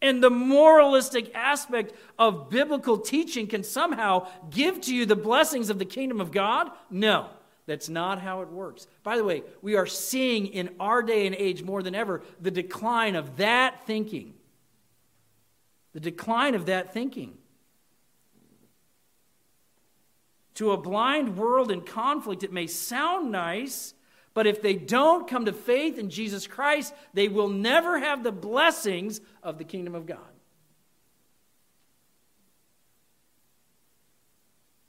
And 0.00 0.22
the 0.22 0.30
moralistic 0.30 1.34
aspect 1.34 1.92
of 2.18 2.50
biblical 2.50 2.98
teaching 2.98 3.46
can 3.46 3.64
somehow 3.64 4.28
give 4.50 4.80
to 4.82 4.94
you 4.94 5.06
the 5.06 5.16
blessings 5.16 5.70
of 5.70 5.78
the 5.78 5.84
kingdom 5.84 6.20
of 6.20 6.30
God? 6.30 6.70
No, 6.90 7.28
that's 7.68 7.88
not 7.88 8.20
how 8.20 8.42
it 8.42 8.48
works. 8.48 8.88
By 9.04 9.16
the 9.16 9.24
way, 9.24 9.44
we 9.62 9.76
are 9.76 9.86
seeing 9.86 10.46
in 10.46 10.70
our 10.80 11.02
day 11.02 11.26
and 11.26 11.36
age 11.36 11.62
more 11.62 11.82
than 11.82 11.94
ever 11.94 12.22
the 12.40 12.50
decline 12.50 13.14
of 13.14 13.36
that 13.36 13.86
thinking. 13.86 14.34
The 15.92 16.00
decline 16.00 16.56
of 16.56 16.66
that 16.66 16.92
thinking. 16.92 17.38
To 20.54 20.72
a 20.72 20.76
blind 20.76 21.36
world 21.36 21.70
in 21.70 21.82
conflict, 21.82 22.42
it 22.42 22.52
may 22.52 22.66
sound 22.66 23.30
nice 23.30 23.94
but 24.38 24.46
if 24.46 24.62
they 24.62 24.74
don't 24.74 25.26
come 25.26 25.46
to 25.46 25.52
faith 25.52 25.98
in 25.98 26.10
Jesus 26.10 26.46
Christ, 26.46 26.94
they 27.12 27.26
will 27.26 27.48
never 27.48 27.98
have 27.98 28.22
the 28.22 28.30
blessings 28.30 29.20
of 29.42 29.58
the 29.58 29.64
kingdom 29.64 29.96
of 29.96 30.06
God. 30.06 30.18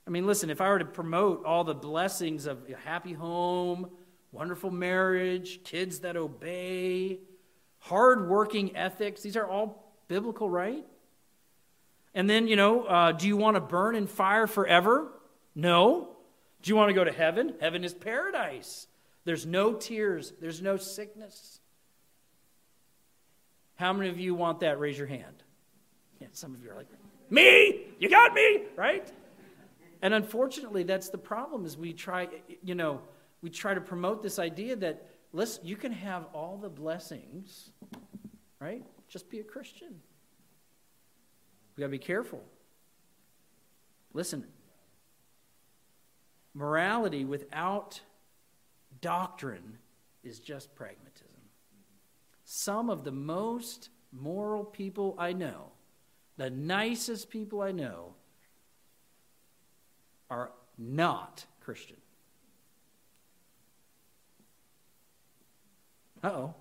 I 0.10 0.12
mean, 0.12 0.26
listen, 0.26 0.50
if 0.50 0.60
I 0.60 0.70
were 0.70 0.80
to 0.80 0.86
promote 0.86 1.46
all 1.46 1.64
the 1.64 1.76
blessings 1.76 2.48
of 2.48 2.68
a 2.68 2.76
happy 2.76 3.14
home, 3.14 3.92
wonderful 4.32 4.72
marriage, 4.72 5.64
kids 5.64 6.00
that 6.00 6.18
obey, 6.18 7.20
hard 7.78 8.28
working 8.28 8.76
ethics. 8.76 9.22
These 9.22 9.38
are 9.38 9.46
all 9.46 9.94
biblical, 10.08 10.50
right? 10.50 10.84
And 12.16 12.28
then, 12.28 12.48
you 12.48 12.56
know, 12.56 12.86
uh, 12.86 13.12
do 13.12 13.28
you 13.28 13.38
want 13.38 13.54
to 13.54 13.62
burn 13.62 13.96
in 13.96 14.08
fire 14.08 14.48
forever? 14.48 15.12
No. 15.54 16.18
Do 16.64 16.70
you 16.70 16.76
want 16.76 16.90
to 16.90 16.96
go 16.96 17.04
to 17.04 17.12
heaven? 17.12 17.54
Heaven 17.62 17.84
is 17.84 17.94
paradise. 17.94 18.88
There's 19.26 19.46
no 19.46 19.74
tears, 19.74 20.34
there's 20.42 20.60
no 20.60 20.78
sickness. 20.78 21.60
How 23.76 23.94
many 23.94 24.10
of 24.10 24.20
you 24.20 24.34
want 24.34 24.62
that? 24.62 24.80
Raise 24.80 24.98
your 24.98 25.06
hand. 25.06 25.44
Yeah, 26.20 26.30
some 26.32 26.56
of 26.56 26.64
you 26.64 26.72
are 26.72 26.76
like, 26.76 26.88
me? 27.30 27.82
You 28.00 28.10
got 28.10 28.34
me, 28.34 28.64
right? 28.76 29.08
And 30.02 30.14
unfortunately, 30.14 30.84
that's 30.84 31.10
the 31.10 31.18
problem 31.18 31.66
is 31.66 31.78
we 31.78 31.94
try, 31.94 32.28
you 32.64 32.76
know, 32.76 33.02
we 33.42 33.50
try 33.50 33.74
to 33.74 33.82
promote 33.82 34.24
this 34.24 34.40
idea 34.40 34.76
that, 34.78 35.10
listen, 35.34 35.66
you 35.66 35.76
can 35.76 35.92
have 35.92 36.26
all 36.34 36.58
the 36.58 36.70
blessings, 36.70 37.72
right? 38.60 38.84
Just 39.08 39.30
be 39.30 39.40
a 39.40 39.44
Christian. 39.44 40.00
We 41.76 41.82
got 41.82 41.88
to 41.88 41.92
be 41.92 41.98
careful. 41.98 42.44
Listen, 44.14 44.46
morality 46.54 47.26
without 47.26 48.02
doctrine 49.02 49.78
is 50.24 50.40
just 50.40 50.74
pragmatism. 50.76 51.28
Some 52.44 52.90
of 52.90 53.04
the 53.04 53.12
most 53.12 53.90
moral 54.12 54.66
people 54.66 55.16
I 55.18 55.34
know, 55.34 55.72
the 56.38 56.50
nicest 56.50 57.30
people 57.30 57.62
I 57.62 57.72
know, 57.72 58.16
are 60.30 60.52
not 60.78 61.46
Christian. 61.62 61.98
Uh 66.24 66.28
oh. 66.28 66.56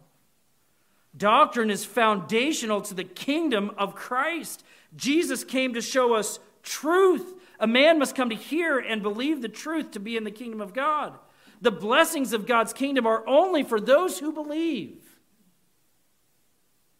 Doctrine 1.16 1.70
is 1.70 1.84
foundational 1.84 2.80
to 2.82 2.94
the 2.94 3.04
kingdom 3.04 3.72
of 3.76 3.94
Christ. 3.94 4.62
Jesus 4.94 5.42
came 5.42 5.74
to 5.74 5.80
show 5.80 6.14
us 6.14 6.38
truth. 6.62 7.34
A 7.58 7.66
man 7.66 7.98
must 7.98 8.14
come 8.14 8.30
to 8.30 8.36
hear 8.36 8.78
and 8.78 9.02
believe 9.02 9.42
the 9.42 9.48
truth 9.48 9.92
to 9.92 10.00
be 10.00 10.16
in 10.16 10.24
the 10.24 10.30
kingdom 10.30 10.60
of 10.60 10.74
God. 10.74 11.18
The 11.60 11.72
blessings 11.72 12.32
of 12.32 12.46
God's 12.46 12.72
kingdom 12.72 13.06
are 13.06 13.26
only 13.26 13.64
for 13.64 13.80
those 13.80 14.20
who 14.20 14.32
believe. 14.32 15.02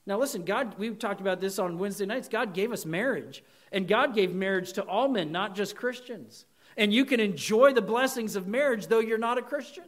Now, 0.05 0.19
listen, 0.19 0.45
God, 0.45 0.77
we've 0.79 0.99
talked 0.99 1.21
about 1.21 1.41
this 1.41 1.59
on 1.59 1.79
Wednesday 1.79 2.07
nights. 2.07 2.29
God 2.29 2.55
gave 2.55 2.73
us 2.73 2.87
marriage, 2.87 3.45
and 3.71 3.87
God 3.87 4.15
gave 4.15 4.35
marriage 4.35 4.73
to 4.73 4.83
all 4.83 5.07
men, 5.07 5.31
not 5.31 5.55
just 5.55 5.77
Christians. 5.77 6.47
And 6.79 6.95
you 6.95 7.05
can 7.05 7.19
enjoy 7.19 7.73
the 7.73 7.83
blessings 7.83 8.37
of 8.37 8.47
marriage 8.47 8.87
though 8.87 9.01
you're 9.01 9.19
not 9.19 9.37
a 9.37 9.43
Christian. 9.43 9.85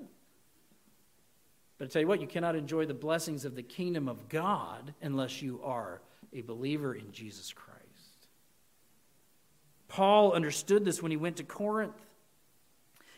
But 1.79 1.87
I 1.87 1.89
tell 1.89 2.03
you 2.03 2.09
what, 2.09 2.21
you 2.21 2.27
cannot 2.27 2.57
enjoy 2.57 2.85
the 2.85 2.93
blessings 2.93 3.47
of 3.47 3.55
the 3.55 3.63
kingdom 3.63 4.09
of 4.09 4.29
God 4.29 4.93
unless 5.01 5.41
you 5.41 5.61
are 5.65 6.03
a 6.35 6.43
believer 6.43 6.95
in 6.95 7.13
Jesus 7.13 7.53
Christ. 7.53 7.81
Paul 9.89 10.33
understood 10.33 10.85
this 10.85 11.01
when 11.01 11.11
he 11.11 11.17
went 11.17 11.37
to 11.37 11.45
Corinth. 11.45 11.95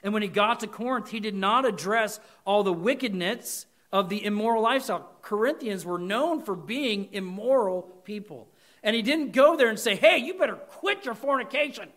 And 0.03 0.13
when 0.13 0.23
he 0.23 0.29
got 0.29 0.61
to 0.61 0.67
Corinth, 0.67 1.09
he 1.09 1.21
did 1.21 1.35
not 1.35 1.65
address 1.65 2.21
all 2.45 2.63
the 2.63 2.73
wickedness 2.73 3.67
of 3.91 4.11
the 4.11 4.25
immoral 4.25 4.63
lifestyle. 4.63 5.09
Corinthians 5.23 5.85
were 5.85 5.99
known 5.99 6.43
for 6.43 6.55
being 6.55 7.09
immoral 7.13 7.83
people. 8.05 8.49
And 8.83 8.95
he 8.95 9.03
didn't 9.03 9.33
go 9.33 9.57
there 9.57 9.69
and 9.69 9.79
say, 9.79 9.97
hey, 9.97 10.19
you 10.19 10.35
better 10.35 10.57
quit 10.57 11.05
your 11.05 11.15
fornication. 11.15 11.89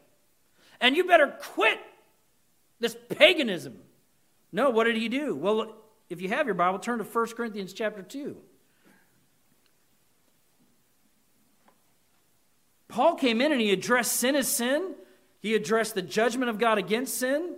And 0.81 0.95
you 0.95 1.05
better 1.05 1.27
quit 1.27 1.79
this 2.79 2.95
paganism. 3.09 3.79
No, 4.51 4.69
what 4.69 4.85
did 4.85 4.97
he 4.97 5.09
do? 5.09 5.35
Well, 5.35 5.75
if 6.09 6.21
you 6.21 6.29
have 6.29 6.45
your 6.45 6.55
Bible, 6.55 6.79
turn 6.79 6.99
to 6.99 7.03
1 7.03 7.27
Corinthians 7.29 7.73
chapter 7.73 8.01
2. 8.01 8.38
Paul 12.88 13.15
came 13.15 13.41
in 13.41 13.51
and 13.51 13.59
he 13.59 13.71
addressed 13.71 14.13
sin 14.13 14.35
as 14.35 14.47
sin. 14.47 14.95
He 15.41 15.55
addressed 15.55 15.95
the 15.95 16.01
judgment 16.01 16.49
of 16.49 16.59
God 16.59 16.77
against 16.77 17.17
sin. 17.17 17.57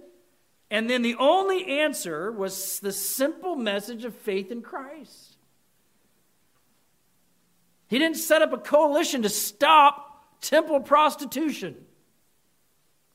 And 0.69 0.89
then 0.89 1.01
the 1.01 1.15
only 1.15 1.79
answer 1.79 2.31
was 2.31 2.79
the 2.79 2.91
simple 2.91 3.55
message 3.55 4.03
of 4.03 4.15
faith 4.15 4.51
in 4.51 4.61
Christ. 4.61 5.37
He 7.87 7.99
didn't 7.99 8.17
set 8.17 8.41
up 8.41 8.51
a 8.51 8.57
coalition 8.57 9.21
to 9.21 9.29
stop 9.29 10.41
temple 10.41 10.81
prostitution, 10.81 11.75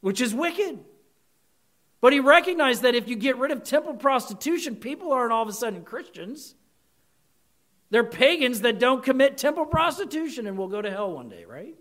which 0.02 0.20
is 0.20 0.34
wicked. 0.34 0.78
But 2.02 2.12
he 2.12 2.20
recognized 2.20 2.82
that 2.82 2.94
if 2.94 3.08
you 3.08 3.16
get 3.16 3.38
rid 3.38 3.50
of 3.50 3.64
temple 3.64 3.94
prostitution, 3.94 4.76
people 4.76 5.12
aren't 5.12 5.32
all 5.32 5.42
of 5.42 5.48
a 5.48 5.52
sudden 5.52 5.82
Christians. 5.82 6.54
They're 7.90 8.04
pagans 8.04 8.62
that 8.62 8.78
don't 8.78 9.02
commit 9.02 9.38
temple 9.38 9.64
prostitution 9.64 10.46
and 10.46 10.58
will 10.58 10.68
go 10.68 10.82
to 10.82 10.90
hell 10.90 11.12
one 11.12 11.28
day, 11.28 11.44
right? 11.44 11.76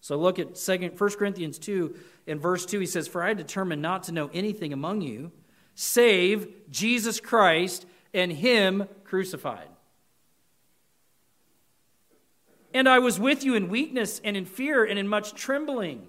So 0.00 0.16
look 0.16 0.38
at 0.38 0.56
2 0.56 0.92
1 0.98 1.10
Corinthians 1.12 1.58
2 1.58 1.94
in 2.26 2.38
verse 2.38 2.66
2. 2.66 2.80
He 2.80 2.86
says, 2.86 3.08
For 3.08 3.22
I 3.22 3.32
determined 3.32 3.80
not 3.80 4.02
to 4.04 4.12
know 4.12 4.28
anything 4.34 4.72
among 4.72 5.00
you 5.00 5.32
save 5.74 6.48
Jesus 6.70 7.20
Christ 7.20 7.86
and 8.12 8.32
Him 8.32 8.88
crucified. 9.04 9.68
And 12.72 12.88
I 12.88 12.98
was 12.98 13.20
with 13.20 13.44
you 13.44 13.54
in 13.54 13.68
weakness 13.68 14.20
and 14.24 14.36
in 14.36 14.44
fear 14.46 14.84
and 14.84 14.98
in 14.98 15.06
much 15.06 15.34
trembling. 15.34 16.06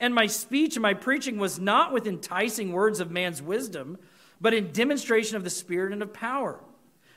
And 0.00 0.14
my 0.14 0.26
speech 0.26 0.76
and 0.76 0.82
my 0.82 0.94
preaching 0.94 1.38
was 1.38 1.60
not 1.60 1.92
with 1.92 2.06
enticing 2.06 2.72
words 2.72 3.00
of 3.00 3.10
man's 3.10 3.42
wisdom, 3.42 3.98
but 4.40 4.54
in 4.54 4.72
demonstration 4.72 5.36
of 5.36 5.44
the 5.44 5.50
Spirit 5.50 5.92
and 5.92 6.02
of 6.02 6.14
power, 6.14 6.58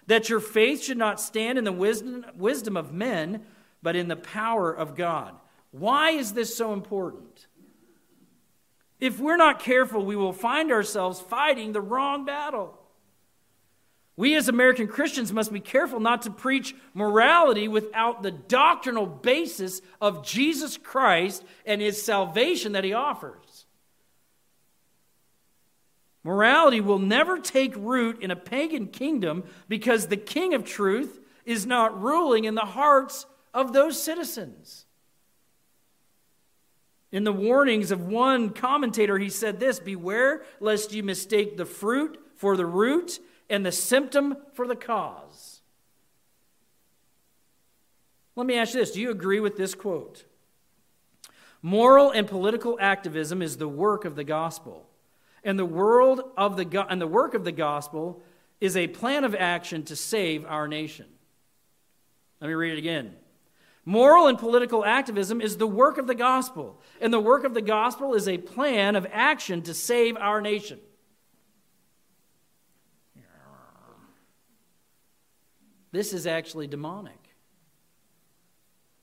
that 0.05 0.29
your 0.29 0.41
faith 0.41 0.83
should 0.83 0.97
not 0.97 1.21
stand 1.21 1.57
in 1.57 1.63
the 1.63 1.71
wisdom, 1.71 2.25
wisdom 2.35 2.75
of 2.75 2.93
men, 2.93 3.45
but 3.81 3.95
in 3.95 4.09
the 4.09 4.17
power 4.17 4.71
of 4.71 4.95
God. 4.95 5.33
Why 5.71 6.11
is 6.11 6.33
this 6.33 6.55
so 6.55 6.73
important? 6.73 7.47
If 8.99 9.19
we're 9.19 9.37
not 9.37 9.59
careful, 9.59 10.05
we 10.05 10.15
will 10.15 10.33
find 10.33 10.71
ourselves 10.71 11.19
fighting 11.19 11.71
the 11.71 11.81
wrong 11.81 12.25
battle. 12.25 12.77
We 14.15 14.35
as 14.35 14.47
American 14.47 14.87
Christians 14.87 15.33
must 15.33 15.51
be 15.51 15.59
careful 15.59 15.99
not 15.99 16.21
to 16.23 16.29
preach 16.29 16.75
morality 16.93 17.67
without 17.67 18.21
the 18.21 18.31
doctrinal 18.31 19.07
basis 19.07 19.81
of 19.99 20.25
Jesus 20.25 20.77
Christ 20.77 21.43
and 21.65 21.81
his 21.81 22.01
salvation 22.01 22.73
that 22.73 22.83
he 22.83 22.93
offers. 22.93 23.65
Morality 26.23 26.79
will 26.79 26.99
never 26.99 27.39
take 27.39 27.75
root 27.75 28.21
in 28.21 28.31
a 28.31 28.35
pagan 28.35 28.87
kingdom 28.87 29.43
because 29.67 30.07
the 30.07 30.17
king 30.17 30.53
of 30.53 30.63
truth 30.63 31.19
is 31.43 31.65
not 31.65 31.99
ruling 32.01 32.45
in 32.45 32.55
the 32.55 32.61
hearts 32.61 33.25
of 33.53 33.73
those 33.73 34.01
citizens. 34.01 34.85
In 37.11 37.25
the 37.25 37.33
warnings 37.33 37.91
of 37.91 38.07
one 38.07 38.51
commentator, 38.51 39.17
he 39.17 39.29
said 39.29 39.59
this 39.59 39.79
Beware 39.79 40.43
lest 40.59 40.93
you 40.93 41.03
mistake 41.03 41.57
the 41.57 41.65
fruit 41.65 42.17
for 42.35 42.55
the 42.55 42.65
root 42.65 43.19
and 43.53 43.63
the 43.63 43.71
symptom 43.71 44.35
for 44.53 44.67
the 44.67 44.75
cause. 44.75 45.61
Let 48.35 48.47
me 48.47 48.55
ask 48.55 48.73
you 48.73 48.79
this 48.79 48.91
Do 48.91 48.99
you 48.99 49.11
agree 49.11 49.39
with 49.39 49.55
this 49.55 49.75
quote? 49.75 50.25
Moral 51.61 52.11
and 52.11 52.27
political 52.27 52.77
activism 52.81 53.41
is 53.41 53.57
the 53.57 53.69
work 53.69 54.05
of 54.05 54.15
the 54.15 54.23
gospel. 54.23 54.89
And 55.45 55.59
the, 55.59 55.65
world 55.65 56.21
of 56.37 56.57
the, 56.57 56.85
and 56.89 57.01
the 57.01 57.07
work 57.07 57.33
of 57.33 57.43
the 57.43 57.51
gospel 57.51 58.21
is 58.59 58.75
a 58.75 58.87
plan 58.87 59.23
of 59.23 59.35
action 59.35 59.83
to 59.83 59.95
save 59.95 60.45
our 60.45 60.67
nation. 60.67 61.05
Let 62.41 62.47
me 62.47 62.53
read 62.53 62.73
it 62.73 62.79
again. 62.79 63.15
Moral 63.85 64.27
and 64.27 64.37
political 64.37 64.85
activism 64.85 65.41
is 65.41 65.57
the 65.57 65.67
work 65.67 65.97
of 65.97 66.07
the 66.07 66.15
gospel, 66.15 66.81
and 67.01 67.13
the 67.13 67.19
work 67.19 67.43
of 67.43 67.53
the 67.53 67.61
gospel 67.61 68.13
is 68.13 68.27
a 68.27 68.37
plan 68.37 68.95
of 68.95 69.05
action 69.11 69.61
to 69.63 69.73
save 69.73 70.15
our 70.17 70.41
nation. 70.41 70.79
This 75.93 76.11
is 76.11 76.25
actually 76.25 76.65
demonic. 76.65 77.19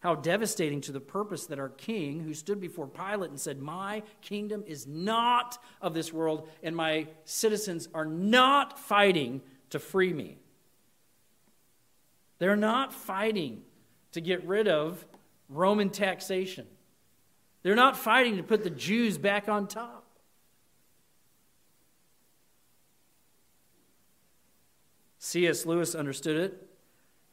How 0.00 0.16
devastating 0.16 0.80
to 0.82 0.92
the 0.92 1.00
purpose 1.00 1.46
that 1.46 1.60
our 1.60 1.68
king, 1.68 2.20
who 2.20 2.34
stood 2.34 2.60
before 2.60 2.88
Pilate 2.88 3.30
and 3.30 3.38
said, 3.38 3.60
My 3.60 4.02
kingdom 4.22 4.64
is 4.66 4.88
not 4.88 5.56
of 5.80 5.94
this 5.94 6.12
world, 6.12 6.48
and 6.64 6.74
my 6.74 7.06
citizens 7.24 7.88
are 7.94 8.04
not 8.04 8.76
fighting 8.76 9.40
to 9.70 9.78
free 9.78 10.12
me. 10.12 10.38
They're 12.38 12.56
not 12.56 12.92
fighting 12.92 13.62
to 14.12 14.20
get 14.20 14.44
rid 14.44 14.66
of 14.66 15.06
Roman 15.48 15.90
taxation. 15.90 16.66
They're 17.62 17.76
not 17.76 17.96
fighting 17.96 18.36
to 18.38 18.42
put 18.42 18.64
the 18.64 18.70
Jews 18.70 19.16
back 19.16 19.48
on 19.48 19.68
top. 19.68 20.06
C.S. 25.18 25.66
Lewis 25.66 25.94
understood 25.94 26.36
it. 26.36 26.69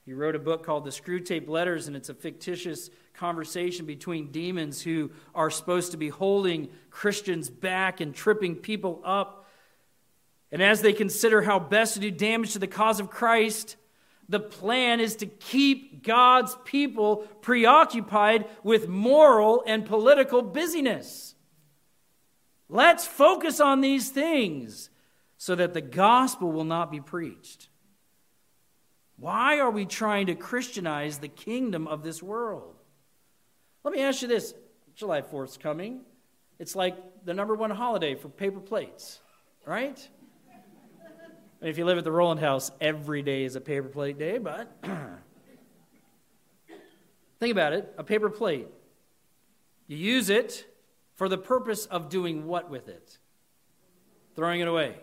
He 0.08 0.14
wrote 0.14 0.36
a 0.36 0.40
book 0.40 0.64
called 0.64 0.86
The 0.86 0.90
Screwtape 0.90 1.50
Letters, 1.50 1.88
and 1.88 1.96
it's 1.98 2.08
a 2.08 2.14
fictitious 2.14 2.90
conversation 3.14 3.86
between 3.86 4.32
demons 4.32 4.82
who 4.82 5.12
are 5.36 5.50
supposed 5.52 5.92
to 5.92 5.98
be 5.98 6.08
holding 6.08 6.70
Christians 6.90 7.50
back 7.50 8.00
and 8.00 8.16
tripping 8.16 8.56
people 8.56 9.02
up 9.04 9.46
And 10.52 10.62
as 10.62 10.82
they 10.82 10.94
consider 10.94 11.42
how 11.42 11.60
best 11.60 11.96
to 11.96 12.00
do 12.00 12.12
damage 12.12 12.54
to 12.54 12.60
the 12.60 12.68
cause 12.68 13.00
of 13.00 13.10
Christ, 13.10 13.76
the 14.30 14.40
plan 14.40 15.00
is 15.00 15.18
to 15.18 15.26
keep 15.26 16.04
God's 16.04 16.56
people 16.64 17.18
preoccupied 17.42 18.46
with 18.64 18.88
moral 18.88 19.64
and 19.68 19.86
political 19.86 20.42
busyness. 20.42 21.36
Let's 22.70 23.06
focus 23.06 23.60
on 23.60 23.82
these 23.82 24.10
things 24.10 24.90
so 25.38 25.56
that 25.56 25.74
the 25.74 25.82
gospel 25.82 26.52
will 26.52 26.64
not 26.64 26.92
be 26.92 27.00
preached. 27.00 27.70
Why 29.18 29.60
are 29.60 29.72
we 29.72 29.86
trying 29.86 30.28
to 30.28 30.36
Christianize 30.36 31.18
the 31.18 31.28
kingdom 31.28 31.88
of 31.88 32.04
this 32.04 32.22
world? 32.22 32.76
Let 33.84 33.94
me 33.94 34.02
ask 34.02 34.22
you 34.22 34.28
this 34.28 34.54
July 34.96 35.22
4th 35.22 35.50
is 35.50 35.58
coming. 35.58 36.02
It's 36.60 36.76
like 36.76 36.96
the 37.26 37.34
number 37.34 37.56
one 37.56 37.72
holiday 37.72 38.16
for 38.16 38.30
paper 38.30 38.60
plates, 38.60 39.20
right? 39.66 40.08
if 41.62 41.78
you 41.80 41.86
live 41.86 41.98
at 41.98 42.04
the 42.04 42.12
Roland 42.12 42.40
House, 42.40 42.72
every 42.80 43.24
day 43.24 43.44
is 43.44 43.56
a 43.56 43.62
paper 43.62 43.88
plate 43.88 44.20
day, 44.20 44.38
but 44.38 44.72
think 47.40 47.52
about 47.52 47.74
it 47.74 47.92
a 47.98 48.04
paper 48.04 48.30
plate. 48.30 48.68
You 49.88 49.98
use 49.98 50.30
it 50.30 50.66
for 51.16 51.28
the 51.28 51.38
purpose 51.38 51.86
of 51.88 52.10
doing 52.10 52.46
what 52.46 52.70
with 52.70 52.88
it? 52.88 53.18
Throwing 54.36 54.62
it 54.62 54.68
away. 54.68 54.98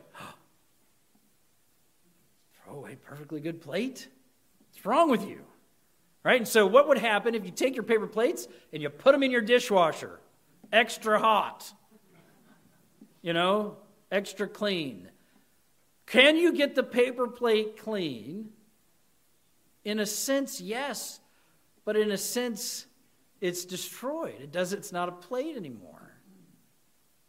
Oh, 2.74 2.80
Throw 2.80 2.82
away 2.82 2.96
perfectly 2.96 3.40
good 3.40 3.60
plate? 3.60 4.08
What's 4.70 4.84
wrong 4.84 5.10
with 5.10 5.26
you? 5.26 5.40
Right? 6.24 6.38
And 6.40 6.48
so, 6.48 6.66
what 6.66 6.88
would 6.88 6.98
happen 6.98 7.34
if 7.34 7.44
you 7.44 7.50
take 7.50 7.74
your 7.74 7.84
paper 7.84 8.06
plates 8.06 8.48
and 8.72 8.82
you 8.82 8.88
put 8.90 9.12
them 9.12 9.22
in 9.22 9.30
your 9.30 9.42
dishwasher? 9.42 10.18
Extra 10.72 11.18
hot. 11.18 11.72
You 13.22 13.32
know, 13.32 13.76
extra 14.10 14.48
clean. 14.48 15.08
Can 16.06 16.36
you 16.36 16.52
get 16.52 16.74
the 16.74 16.82
paper 16.82 17.28
plate 17.28 17.78
clean? 17.78 18.50
In 19.84 20.00
a 20.00 20.06
sense, 20.06 20.60
yes. 20.60 21.20
But 21.84 21.96
in 21.96 22.10
a 22.10 22.18
sense, 22.18 22.86
it's 23.40 23.64
destroyed. 23.64 24.40
It 24.40 24.52
does 24.52 24.72
it's 24.72 24.92
not 24.92 25.08
a 25.08 25.12
plate 25.12 25.56
anymore. 25.56 26.14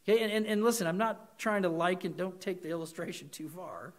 Okay, 0.07 0.23
and, 0.23 0.31
and, 0.31 0.45
and 0.45 0.63
listen, 0.63 0.87
I'm 0.87 0.97
not 0.97 1.37
trying 1.37 1.63
to 1.63 1.69
liken, 1.69 2.13
don't 2.15 2.39
take 2.39 2.61
the 2.61 2.69
illustration 2.69 3.29
too 3.29 3.49
far. 3.49 3.93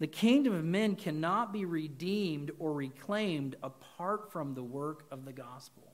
The 0.00 0.06
kingdom 0.06 0.54
of 0.54 0.64
men 0.64 0.96
cannot 0.96 1.52
be 1.52 1.64
redeemed 1.64 2.50
or 2.58 2.72
reclaimed 2.72 3.56
apart 3.62 4.32
from 4.32 4.54
the 4.54 4.62
work 4.62 5.04
of 5.10 5.24
the 5.24 5.32
gospel. 5.32 5.92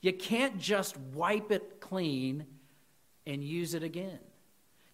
You 0.00 0.12
can't 0.12 0.58
just 0.58 0.96
wipe 1.14 1.52
it 1.52 1.80
clean 1.80 2.46
and 3.26 3.44
use 3.44 3.74
it 3.74 3.82
again. 3.82 4.18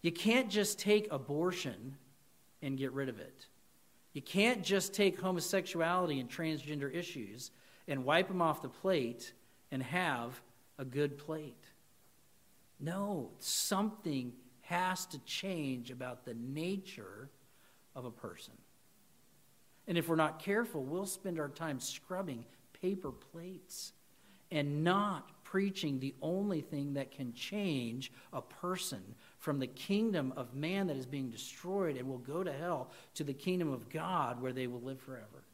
You 0.03 0.11
can't 0.11 0.51
just 0.51 0.79
take 0.79 1.09
abortion 1.13 1.97
and 2.63 2.77
get 2.77 2.93
rid 2.93 3.09
of 3.09 3.21
it. 3.21 3.47
You 4.13 4.23
can't 4.23 4.63
just 4.63 4.95
take 4.95 5.21
homosexuality 5.21 6.19
and 6.19 6.29
transgender 6.29 6.93
issues 6.93 7.51
and 7.87 8.05
wipe 8.05 8.29
them 8.29 8.43
off 8.43 8.63
the 8.63 8.69
plate 8.69 9.33
and 9.71 9.83
have 9.83 10.41
a 10.79 10.85
good 10.85 11.19
plate. 11.19 11.65
No, 12.81 13.31
something 13.39 14.33
has 14.63 15.07
to 15.07 15.19
change 15.21 15.91
about 15.91 16.25
the 16.25 16.35
nature 16.35 17.31
of 17.97 18.05
a 18.05 18.11
person. 18.11 18.55
And 19.89 19.99
if 19.99 20.09
we're 20.09 20.17
not 20.17 20.39
careful, 20.39 20.85
we'll 20.85 21.07
spend 21.07 21.41
our 21.41 21.49
time 21.49 21.81
scrubbing 21.81 22.45
paper 22.81 23.11
plates 23.11 23.93
and 24.53 24.85
not 24.85 25.31
preaching 25.43 25.99
the 25.99 26.15
only 26.21 26.61
thing 26.61 26.95
that 26.95 27.11
can 27.11 27.33
change 27.33 28.13
a 28.33 28.43
person 28.43 29.03
from 29.39 29.59
the 29.59 29.67
kingdom 29.67 30.33
of 30.37 30.55
man 30.55 30.89
that 30.89 30.97
is 30.97 31.07
being 31.07 31.31
destroyed 31.31 31.97
and 31.97 32.09
will 32.09 32.19
go 32.19 32.45
to 32.45 32.53
hell 32.53 32.91
to 33.15 33.25
the 33.25 33.33
kingdom 33.33 33.73
of 33.73 33.89
God 33.89 34.41
where 34.41 34.53
they 34.53 34.67
will 34.67 34.81
live 34.81 35.01
forever. 35.01 35.45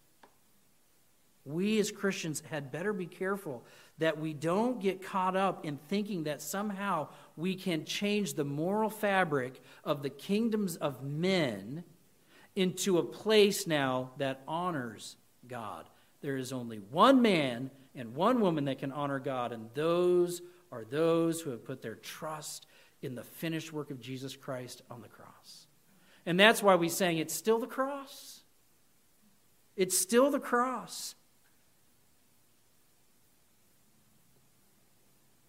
We 1.44 1.78
as 1.80 1.90
Christians 1.90 2.42
had 2.50 2.70
better 2.70 2.92
be 2.92 3.06
careful 3.06 3.64
that 3.98 4.18
we 4.18 4.32
don't 4.32 4.80
get 4.80 5.02
caught 5.02 5.36
up 5.36 5.64
in 5.64 5.76
thinking 5.88 6.24
that 6.24 6.40
somehow 6.40 7.08
we 7.36 7.54
can 7.54 7.84
change 7.84 8.34
the 8.34 8.44
moral 8.44 8.90
fabric 8.90 9.60
of 9.84 10.02
the 10.02 10.10
kingdoms 10.10 10.76
of 10.76 11.02
men 11.02 11.84
into 12.54 12.98
a 12.98 13.02
place 13.02 13.66
now 13.66 14.10
that 14.18 14.42
honors 14.46 15.16
God. 15.48 15.86
There 16.20 16.36
is 16.36 16.52
only 16.52 16.78
one 16.78 17.22
man 17.22 17.70
and 17.94 18.14
one 18.14 18.40
woman 18.40 18.66
that 18.66 18.78
can 18.78 18.92
honor 18.92 19.18
God, 19.18 19.52
and 19.52 19.68
those 19.74 20.40
are 20.70 20.84
those 20.84 21.40
who 21.40 21.50
have 21.50 21.64
put 21.64 21.82
their 21.82 21.94
trust 21.96 22.66
in 23.02 23.14
the 23.14 23.24
finished 23.24 23.72
work 23.72 23.90
of 23.90 24.00
Jesus 24.00 24.36
Christ 24.36 24.82
on 24.90 25.02
the 25.02 25.08
cross. 25.08 25.66
And 26.24 26.38
that's 26.38 26.62
why 26.62 26.76
we 26.76 26.88
sang, 26.88 27.18
It's 27.18 27.34
still 27.34 27.58
the 27.58 27.66
cross. 27.66 28.40
It's 29.76 29.98
still 29.98 30.30
the 30.30 30.40
cross. 30.40 31.14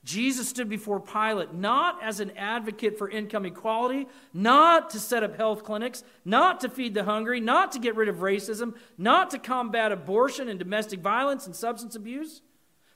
Jesus 0.04 0.50
stood 0.50 0.68
before 0.68 1.00
Pilate 1.00 1.54
not 1.54 2.04
as 2.04 2.20
an 2.20 2.32
advocate 2.32 2.98
for 2.98 3.10
income 3.10 3.46
equality, 3.46 4.08
not 4.34 4.90
to 4.90 5.00
set 5.00 5.24
up 5.24 5.38
health 5.38 5.64
clinics, 5.64 6.04
not 6.26 6.60
to 6.60 6.70
feed 6.70 6.94
the 6.94 7.06
hungry, 7.06 7.40
not 7.40 7.72
to 7.72 7.80
get 7.80 7.96
rid 7.96 8.10
of 8.10 8.18
racism, 8.18 8.76
not 8.98 9.30
to 9.30 9.40
combat 9.40 9.94
abortion 9.94 10.50
and 10.50 10.60
domestic 10.60 11.00
violence 11.00 11.46
and 11.46 11.56
substance 11.56 11.96
abuse. 11.96 12.42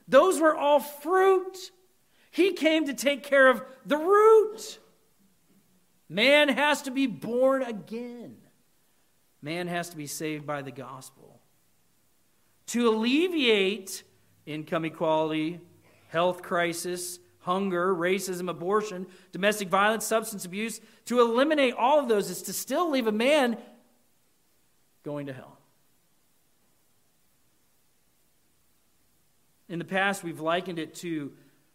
Those 0.06 0.38
were 0.38 0.54
all 0.54 0.80
fruit. 0.80 1.56
He 2.30 2.52
came 2.52 2.86
to 2.86 2.94
take 2.94 3.22
care 3.22 3.48
of 3.48 3.62
the 3.86 3.96
root. 3.96 4.78
Man 6.10 6.50
has 6.50 6.82
to 6.82 6.90
be 6.90 7.06
born 7.06 7.62
again. 7.62 8.36
Man 9.40 9.66
has 9.66 9.88
to 9.90 9.96
be 9.96 10.06
saved 10.06 10.46
by 10.46 10.60
the 10.60 10.70
gospel. 10.70 11.40
To 12.68 12.88
alleviate 12.88 14.02
income 14.44 14.84
equality, 14.84 15.60
health 16.08 16.42
crisis, 16.42 17.18
hunger, 17.40 17.94
racism, 17.94 18.50
abortion, 18.50 19.06
domestic 19.32 19.68
violence, 19.68 20.04
substance 20.04 20.44
abuse, 20.44 20.80
to 21.06 21.20
eliminate 21.20 21.74
all 21.74 21.98
of 21.98 22.08
those 22.08 22.28
is 22.28 22.42
to 22.42 22.52
still 22.52 22.90
leave 22.90 23.06
a 23.06 23.12
man 23.12 23.56
going 25.04 25.26
to 25.26 25.32
hell. 25.32 25.58
In 29.68 29.78
the 29.78 29.84
past, 29.84 30.24
we've 30.24 30.40
likened 30.40 30.78
it 30.78 30.94
to 30.96 31.32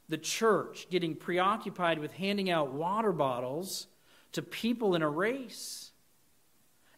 the 0.10 0.18
church 0.18 0.88
getting 0.90 1.16
preoccupied 1.16 2.00
with 2.00 2.12
handing 2.14 2.50
out 2.50 2.74
water 2.74 3.12
bottles 3.12 3.88
to 4.34 4.42
people 4.42 4.96
in 4.96 5.02
a 5.02 5.10
race. 5.10 5.93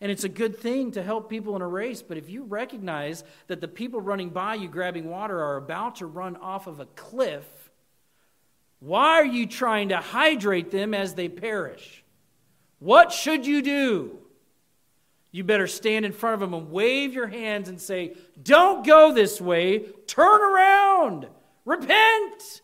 And 0.01 0.12
it's 0.12 0.25
a 0.25 0.29
good 0.29 0.58
thing 0.58 0.91
to 0.91 1.03
help 1.03 1.29
people 1.29 1.55
in 1.55 1.62
a 1.62 1.67
race, 1.67 2.01
but 2.01 2.17
if 2.17 2.29
you 2.29 2.43
recognize 2.43 3.23
that 3.47 3.62
the 3.62 3.67
people 3.67 4.01
running 4.01 4.29
by 4.29 4.55
you 4.55 4.67
grabbing 4.67 5.10
water 5.10 5.41
are 5.41 5.55
about 5.55 5.97
to 5.97 6.05
run 6.05 6.36
off 6.36 6.67
of 6.67 6.79
a 6.79 6.86
cliff, 6.86 7.45
why 8.79 9.13
are 9.13 9.25
you 9.25 9.45
trying 9.45 9.89
to 9.89 9.97
hydrate 9.97 10.69
them 10.69 10.93
as 10.93 11.13
they 11.13 11.29
perish? 11.29 12.03
What 12.79 13.12
should 13.12 13.47
you 13.47 13.62
do? 13.62 14.19
You 15.31 15.43
better 15.43 15.67
stand 15.67 16.05
in 16.05 16.12
front 16.12 16.36
of 16.36 16.39
them 16.39 16.53
and 16.53 16.71
wave 16.71 17.13
your 17.13 17.27
hands 17.27 17.67
and 17.67 17.79
say, 17.79 18.15
Don't 18.41 18.86
go 18.86 19.13
this 19.13 19.41
way, 19.41 19.79
turn 20.08 20.41
around, 20.41 21.27
repent. 21.65 22.62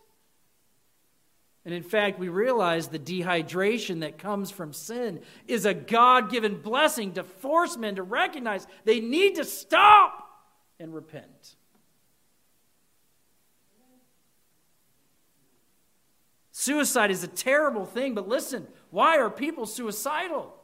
And 1.64 1.72
in 1.72 1.82
fact, 1.82 2.18
we 2.18 2.28
realize 2.28 2.88
the 2.88 2.98
dehydration 2.98 4.00
that 4.00 4.18
comes 4.18 4.50
from 4.50 4.72
sin 4.72 5.20
is 5.46 5.64
a 5.64 5.74
God 5.74 6.30
given 6.30 6.60
blessing 6.60 7.12
to 7.12 7.22
force 7.22 7.76
men 7.76 7.96
to 7.96 8.02
recognize 8.02 8.66
they 8.84 9.00
need 9.00 9.36
to 9.36 9.44
stop 9.44 10.28
and 10.80 10.92
repent. 10.92 11.56
Suicide 16.50 17.10
is 17.10 17.22
a 17.22 17.28
terrible 17.28 17.84
thing, 17.84 18.14
but 18.14 18.28
listen, 18.28 18.66
why 18.90 19.18
are 19.18 19.30
people 19.30 19.66
suicidal? 19.66 20.54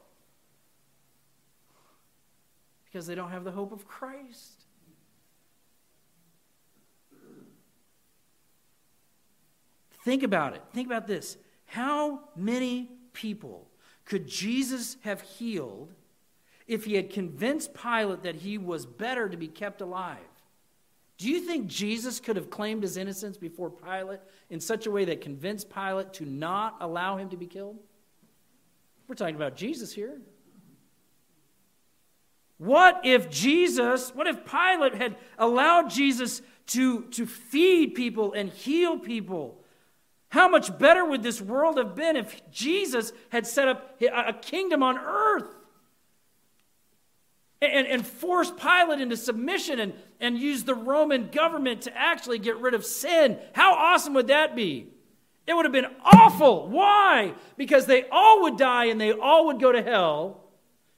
Because 2.85 3.07
they 3.07 3.15
don't 3.15 3.31
have 3.31 3.43
the 3.43 3.51
hope 3.51 3.71
of 3.71 3.87
Christ. 3.87 4.65
Think 10.03 10.23
about 10.23 10.55
it. 10.55 10.61
Think 10.73 10.87
about 10.87 11.07
this. 11.07 11.37
How 11.65 12.21
many 12.35 12.89
people 13.13 13.67
could 14.05 14.27
Jesus 14.27 14.97
have 15.01 15.21
healed 15.21 15.91
if 16.67 16.85
he 16.85 16.95
had 16.95 17.09
convinced 17.09 17.73
Pilate 17.73 18.23
that 18.23 18.35
he 18.35 18.57
was 18.57 18.85
better 18.85 19.29
to 19.29 19.37
be 19.37 19.47
kept 19.47 19.81
alive? 19.81 20.17
Do 21.17 21.29
you 21.29 21.41
think 21.41 21.67
Jesus 21.67 22.19
could 22.19 22.37
have 22.37 22.49
claimed 22.49 22.81
his 22.81 22.95
innocence 22.95 23.37
before 23.37 23.69
Pilate 23.69 24.21
in 24.49 24.59
such 24.59 24.85
a 24.85 24.91
way 24.91 25.03
that 25.05 25.19
convinced 25.19 25.69
Pilate 25.69 26.13
to 26.13 26.25
not 26.25 26.77
allow 26.79 27.17
him 27.17 27.29
to 27.29 27.37
be 27.37 27.45
killed? 27.45 27.77
We're 29.07 29.15
talking 29.15 29.35
about 29.35 29.55
Jesus 29.55 29.91
here. 29.91 30.21
What 32.57 33.01
if 33.03 33.29
Jesus, 33.29 34.13
what 34.15 34.27
if 34.27 34.45
Pilate 34.45 34.95
had 34.95 35.17
allowed 35.37 35.89
Jesus 35.89 36.41
to, 36.67 37.03
to 37.11 37.25
feed 37.25 37.95
people 37.95 38.33
and 38.33 38.49
heal 38.49 38.97
people 38.97 39.58
How 40.29 40.47
much 40.47 40.77
better 40.77 41.03
would 41.03 41.23
this 41.23 41.41
world 41.41 41.77
have 41.77 41.95
been 41.95 42.15
if 42.15 42.39
Jesus 42.51 43.11
had 43.29 43.47
set 43.47 43.67
up 43.67 43.99
a 44.01 44.33
kingdom 44.33 44.83
on 44.83 44.97
earth 44.97 45.55
and, 47.61 47.87
and 47.87 48.05
forced 48.05 48.55
Pilate 48.57 49.01
into 49.01 49.17
submission 49.17 49.79
and, 49.79 49.93
and 50.19 50.37
used 50.37 50.67
the 50.67 50.75
Roman 50.75 51.29
government 51.29 51.81
to 51.83 51.97
actually 51.97 52.37
get 52.37 52.57
rid 52.57 52.75
of 52.75 52.85
sin? 52.85 53.39
How 53.53 53.73
awesome 53.73 54.13
would 54.13 54.27
that 54.27 54.55
be? 54.55 54.89
It 55.47 55.55
would 55.55 55.65
have 55.65 55.71
been 55.71 55.87
awful. 56.05 56.69
Why? 56.69 57.33
Because 57.57 57.87
they 57.87 58.05
all 58.11 58.43
would 58.43 58.55
die 58.55 58.85
and 58.85 59.01
they 59.01 59.11
all 59.11 59.47
would 59.47 59.59
go 59.59 59.71
to 59.71 59.81
hell. 59.81 60.43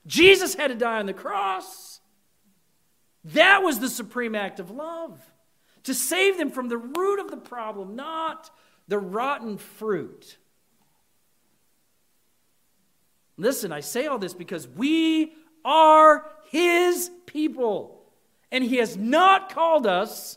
Jesus 0.06 0.54
had 0.54 0.68
to 0.68 0.74
die 0.74 0.98
on 0.98 1.06
the 1.06 1.14
cross. 1.14 2.00
That 3.24 3.62
was 3.62 3.80
the 3.80 3.88
supreme 3.88 4.34
act 4.34 4.60
of 4.60 4.70
love 4.70 5.18
to 5.84 5.94
save 5.94 6.36
them 6.36 6.50
from 6.50 6.68
the 6.68 6.76
root 6.76 7.18
of 7.18 7.30
the 7.30 7.36
problem, 7.36 7.96
not 7.96 8.50
the 8.92 8.98
rotten 8.98 9.56
fruit. 9.56 10.36
Listen, 13.38 13.72
I 13.72 13.80
say 13.80 14.06
all 14.06 14.18
this 14.18 14.34
because 14.34 14.68
we 14.68 15.32
are 15.64 16.26
His 16.50 17.10
people, 17.24 18.04
and 18.50 18.62
He 18.62 18.76
has 18.76 18.94
not 18.94 19.54
called 19.54 19.86
us 19.86 20.36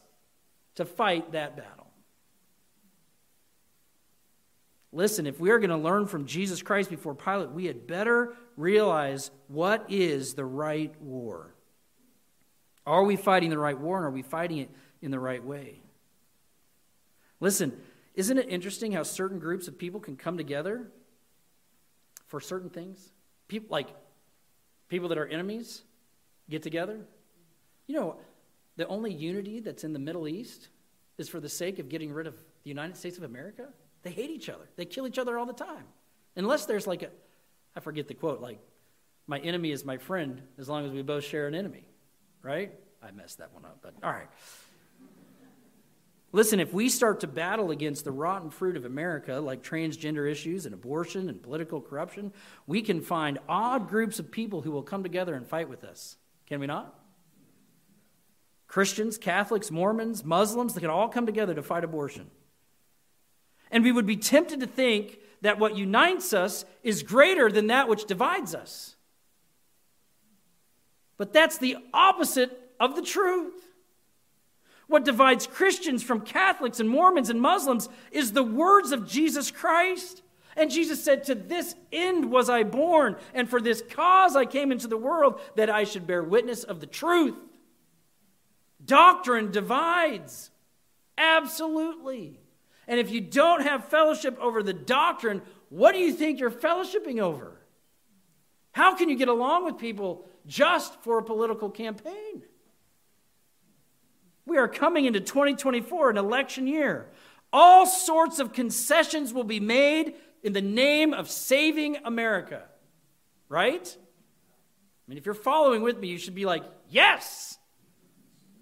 to 0.75 0.85
fight 0.85 1.33
that 1.33 1.57
battle. 1.57 1.87
Listen, 4.93 5.27
if 5.27 5.37
we 5.37 5.49
are 5.49 5.59
going 5.59 5.69
to 5.69 5.75
learn 5.75 6.07
from 6.07 6.25
Jesus 6.25 6.61
Christ 6.61 6.89
before 6.89 7.13
Pilate, 7.13 7.51
we 7.51 7.65
had 7.65 7.85
better 7.85 8.35
realize 8.55 9.31
what 9.49 9.85
is 9.89 10.35
the 10.35 10.45
right 10.45 10.95
war. 11.01 11.53
Are 12.87 13.03
we 13.03 13.17
fighting 13.17 13.49
the 13.49 13.57
right 13.57 13.77
war 13.77 13.97
and 13.97 14.05
are 14.05 14.11
we 14.11 14.21
fighting 14.21 14.59
it 14.59 14.69
in 15.01 15.11
the 15.11 15.19
right 15.19 15.43
way? 15.43 15.81
Listen, 17.41 17.73
isn't 18.15 18.37
it 18.37 18.47
interesting 18.49 18.93
how 18.93 19.03
certain 19.03 19.39
groups 19.39 19.67
of 19.67 19.77
people 19.77 19.99
can 19.99 20.15
come 20.15 20.37
together 20.37 20.87
for 22.27 22.39
certain 22.39 22.69
things? 22.69 23.11
People 23.47 23.67
like 23.69 23.89
people 24.87 25.09
that 25.09 25.17
are 25.17 25.27
enemies 25.27 25.83
get 26.49 26.63
together. 26.63 26.99
You 27.87 27.95
know, 27.95 28.17
the 28.77 28.87
only 28.87 29.13
unity 29.13 29.59
that's 29.59 29.83
in 29.83 29.93
the 29.93 29.99
Middle 29.99 30.27
East 30.27 30.69
is 31.17 31.29
for 31.29 31.39
the 31.39 31.49
sake 31.49 31.79
of 31.79 31.89
getting 31.89 32.11
rid 32.11 32.27
of 32.27 32.35
the 32.63 32.69
United 32.69 32.97
States 32.97 33.17
of 33.17 33.23
America. 33.23 33.67
They 34.03 34.11
hate 34.11 34.29
each 34.29 34.49
other. 34.49 34.65
They 34.75 34.85
kill 34.85 35.07
each 35.07 35.19
other 35.19 35.37
all 35.37 35.45
the 35.45 35.53
time. 35.53 35.83
Unless 36.35 36.65
there's 36.65 36.87
like 36.87 37.03
a 37.03 37.09
I 37.75 37.81
forget 37.81 38.07
the 38.07 38.13
quote, 38.13 38.39
like 38.39 38.59
my 39.27 39.39
enemy 39.39 39.71
is 39.71 39.83
my 39.83 39.97
friend 39.97 40.41
as 40.57 40.69
long 40.69 40.85
as 40.85 40.91
we 40.91 41.01
both 41.01 41.25
share 41.25 41.47
an 41.47 41.55
enemy. 41.55 41.83
Right? 42.41 42.73
I 43.03 43.11
messed 43.11 43.39
that 43.39 43.53
one 43.53 43.65
up, 43.65 43.79
but 43.81 43.93
all 44.01 44.11
right. 44.11 44.29
Listen, 46.35 46.59
if 46.59 46.73
we 46.73 46.89
start 46.89 47.21
to 47.21 47.27
battle 47.27 47.71
against 47.71 48.03
the 48.03 48.11
rotten 48.11 48.49
fruit 48.49 48.75
of 48.75 48.83
America, 48.83 49.39
like 49.39 49.63
transgender 49.63 50.29
issues 50.29 50.65
and 50.65 50.73
abortion 50.73 51.29
and 51.29 51.41
political 51.41 51.79
corruption, 51.79 52.33
we 52.67 52.81
can 52.81 52.99
find 52.99 53.39
odd 53.47 53.87
groups 53.87 54.19
of 54.19 54.29
people 54.31 54.61
who 54.61 54.69
will 54.69 54.83
come 54.83 55.01
together 55.01 55.33
and 55.33 55.47
fight 55.47 55.69
with 55.69 55.85
us. 55.85 56.17
Can 56.45 56.59
we 56.59 56.67
not? 56.67 56.93
Christians, 58.67 59.17
Catholics, 59.17 59.71
Mormons, 59.71 60.25
Muslims, 60.25 60.73
they 60.73 60.81
can 60.81 60.89
all 60.89 61.07
come 61.07 61.25
together 61.25 61.53
to 61.53 61.63
fight 61.63 61.85
abortion. 61.85 62.29
And 63.71 63.85
we 63.85 63.93
would 63.93 64.05
be 64.05 64.17
tempted 64.17 64.59
to 64.59 64.67
think 64.67 65.19
that 65.39 65.57
what 65.57 65.77
unites 65.77 66.33
us 66.33 66.65
is 66.83 67.01
greater 67.01 67.49
than 67.49 67.67
that 67.67 67.87
which 67.87 68.07
divides 68.07 68.53
us. 68.53 68.97
But 71.15 71.31
that's 71.31 71.57
the 71.57 71.77
opposite 71.93 72.73
of 72.77 72.97
the 72.97 73.01
truth. 73.01 73.53
What 74.87 75.05
divides 75.05 75.47
Christians 75.47 76.03
from 76.03 76.21
Catholics 76.21 76.79
and 76.79 76.89
Mormons 76.89 77.29
and 77.29 77.41
Muslims 77.41 77.89
is 78.11 78.31
the 78.31 78.43
words 78.43 78.91
of 78.91 79.07
Jesus 79.07 79.49
Christ. 79.51 80.21
And 80.55 80.71
Jesus 80.71 81.03
said, 81.03 81.23
To 81.23 81.35
this 81.35 81.75
end 81.91 82.31
was 82.31 82.49
I 82.49 82.63
born, 82.63 83.15
and 83.33 83.49
for 83.49 83.59
this 83.59 83.83
cause 83.89 84.35
I 84.35 84.45
came 84.45 84.71
into 84.71 84.87
the 84.87 84.97
world, 84.97 85.41
that 85.55 85.69
I 85.69 85.83
should 85.83 86.07
bear 86.07 86.23
witness 86.23 86.63
of 86.63 86.79
the 86.79 86.85
truth. 86.85 87.35
Doctrine 88.83 89.51
divides. 89.51 90.51
Absolutely. 91.17 92.39
And 92.87 92.99
if 92.99 93.09
you 93.09 93.21
don't 93.21 93.63
have 93.63 93.85
fellowship 93.85 94.37
over 94.39 94.61
the 94.61 94.73
doctrine, 94.73 95.41
what 95.69 95.93
do 95.93 95.99
you 95.99 96.13
think 96.13 96.39
you're 96.39 96.51
fellowshipping 96.51 97.19
over? 97.19 97.59
How 98.71 98.95
can 98.95 99.09
you 99.09 99.15
get 99.15 99.29
along 99.29 99.65
with 99.65 99.77
people 99.77 100.27
just 100.45 101.01
for 101.01 101.17
a 101.17 101.23
political 101.23 101.69
campaign? 101.69 102.43
We 104.45 104.57
are 104.57 104.67
coming 104.67 105.05
into 105.05 105.19
2024, 105.19 106.11
an 106.11 106.17
election 106.17 106.67
year. 106.67 107.07
All 107.51 107.85
sorts 107.85 108.39
of 108.39 108.53
concessions 108.53 109.33
will 109.33 109.43
be 109.43 109.59
made 109.59 110.15
in 110.43 110.53
the 110.53 110.61
name 110.61 111.13
of 111.13 111.29
saving 111.29 111.97
America. 112.05 112.63
Right? 113.49 113.97
I 113.97 115.09
mean, 115.09 115.17
if 115.17 115.25
you're 115.25 115.35
following 115.35 115.81
with 115.81 115.99
me, 115.99 116.07
you 116.07 116.17
should 116.17 116.35
be 116.35 116.45
like, 116.45 116.63
yes, 116.89 117.57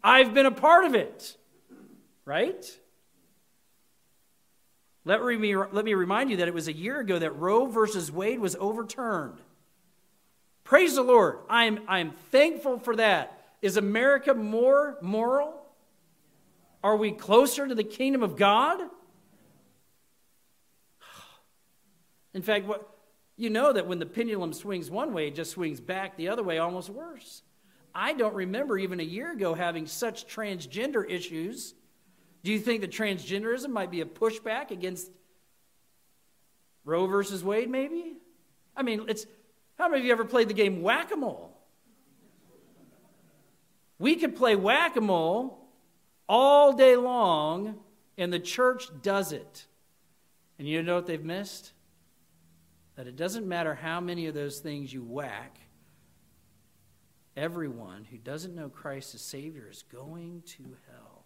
I've 0.03 0.33
been 0.33 0.45
a 0.45 0.51
part 0.51 0.85
of 0.85 0.95
it. 0.95 1.37
Right? 2.25 2.65
Let 5.05 5.21
me, 5.21 5.55
let 5.55 5.83
me 5.83 5.93
remind 5.93 6.29
you 6.29 6.37
that 6.37 6.47
it 6.47 6.53
was 6.53 6.67
a 6.67 6.73
year 6.73 6.99
ago 6.99 7.19
that 7.19 7.31
Roe 7.31 7.65
versus 7.65 8.11
Wade 8.11 8.39
was 8.39 8.55
overturned. 8.57 9.37
Praise 10.63 10.95
the 10.95 11.01
Lord. 11.01 11.39
I'm, 11.49 11.79
I'm 11.87 12.11
thankful 12.31 12.79
for 12.79 12.95
that. 12.95 13.39
Is 13.61 13.75
America 13.75 14.33
more 14.33 14.97
moral? 15.01 15.62
Are 16.83 16.95
we 16.95 17.11
closer 17.11 17.67
to 17.67 17.75
the 17.75 17.83
kingdom 17.83 18.23
of 18.23 18.35
God? 18.35 18.81
In 22.33 22.41
fact, 22.41 22.65
what, 22.65 22.89
you 23.37 23.49
know 23.49 23.71
that 23.73 23.87
when 23.87 23.99
the 23.99 24.05
pendulum 24.05 24.53
swings 24.53 24.91
one 24.91 25.13
way, 25.13 25.27
it 25.27 25.35
just 25.35 25.51
swings 25.51 25.79
back 25.79 26.17
the 26.17 26.29
other 26.29 26.43
way, 26.43 26.57
almost 26.57 26.89
worse. 26.89 27.43
I 27.95 28.13
don't 28.13 28.33
remember 28.33 28.77
even 28.77 28.99
a 28.99 29.03
year 29.03 29.31
ago 29.31 29.53
having 29.53 29.87
such 29.87 30.27
transgender 30.27 31.09
issues 31.09 31.75
do 32.43 32.51
you 32.51 32.59
think 32.59 32.81
that 32.81 32.91
transgenderism 32.91 33.69
might 33.69 33.89
be 33.89 34.01
a 34.01 34.05
pushback 34.05 34.71
against 34.71 35.09
Roe 36.83 37.07
versus 37.07 37.43
Wade, 37.43 37.69
maybe? 37.69 38.17
I 38.75 38.83
mean, 38.83 39.05
it's 39.07 39.25
how 39.77 39.87
many 39.87 40.01
of 40.01 40.05
you 40.05 40.11
ever 40.11 40.25
played 40.25 40.49
the 40.49 40.53
game 40.53 40.81
whack 40.81 41.11
a 41.13 41.15
mole? 41.15 41.57
We 43.97 44.17
could 44.17 44.35
play 44.35 44.57
whack 44.57 44.97
a 44.97 45.01
mole 45.01 45.62
all 46.27 46.73
day 46.73 46.95
long, 46.95 47.75
and 48.17 48.31
the 48.31 48.39
church 48.39 48.85
does 49.01 49.31
it. 49.31 49.65
And 50.59 50.67
you 50.67 50.81
know 50.83 50.95
what 50.95 51.07
they've 51.07 51.23
missed? 51.23 51.73
That 52.95 53.07
it 53.07 53.15
doesn't 53.15 53.47
matter 53.47 53.73
how 53.73 53.99
many 53.99 54.27
of 54.27 54.33
those 54.33 54.59
things 54.59 54.93
you 54.93 55.03
whack, 55.03 55.59
everyone 57.35 58.05
who 58.09 58.17
doesn't 58.17 58.55
know 58.55 58.69
Christ 58.69 59.15
as 59.15 59.21
Savior 59.21 59.67
is 59.69 59.83
going 59.91 60.43
to 60.57 60.63
hell. 60.89 61.23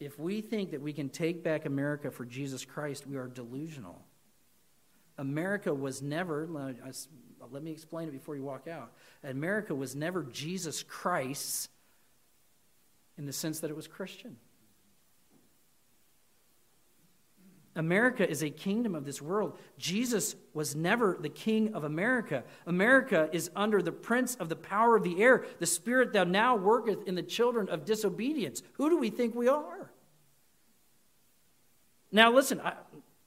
If 0.00 0.18
we 0.18 0.40
think 0.40 0.72
that 0.72 0.82
we 0.82 0.92
can 0.92 1.08
take 1.08 1.42
back 1.42 1.64
America 1.64 2.10
for 2.10 2.24
Jesus 2.24 2.64
Christ, 2.64 3.06
we 3.06 3.16
are 3.16 3.28
delusional. 3.28 4.03
America 5.18 5.72
was 5.72 6.02
never, 6.02 6.48
let 7.50 7.62
me 7.62 7.70
explain 7.70 8.08
it 8.08 8.12
before 8.12 8.36
you 8.36 8.42
walk 8.42 8.66
out. 8.68 8.92
America 9.22 9.74
was 9.74 9.94
never 9.94 10.22
Jesus 10.24 10.82
Christ 10.82 11.70
in 13.16 13.26
the 13.26 13.32
sense 13.32 13.60
that 13.60 13.70
it 13.70 13.76
was 13.76 13.86
Christian. 13.86 14.36
America 17.76 18.28
is 18.28 18.42
a 18.42 18.50
kingdom 18.50 18.94
of 18.94 19.04
this 19.04 19.20
world. 19.20 19.58
Jesus 19.78 20.36
was 20.52 20.76
never 20.76 21.16
the 21.20 21.28
king 21.28 21.74
of 21.74 21.82
America. 21.82 22.44
America 22.66 23.28
is 23.32 23.50
under 23.56 23.82
the 23.82 23.90
prince 23.90 24.36
of 24.36 24.48
the 24.48 24.56
power 24.56 24.96
of 24.96 25.02
the 25.02 25.20
air, 25.20 25.44
the 25.58 25.66
spirit 25.66 26.12
that 26.12 26.28
now 26.28 26.54
worketh 26.54 27.06
in 27.08 27.16
the 27.16 27.22
children 27.22 27.68
of 27.68 27.84
disobedience. 27.84 28.62
Who 28.74 28.90
do 28.90 28.98
we 28.98 29.10
think 29.10 29.34
we 29.34 29.48
are? 29.48 29.90
Now, 32.12 32.32
listen, 32.32 32.60
I, 32.60 32.74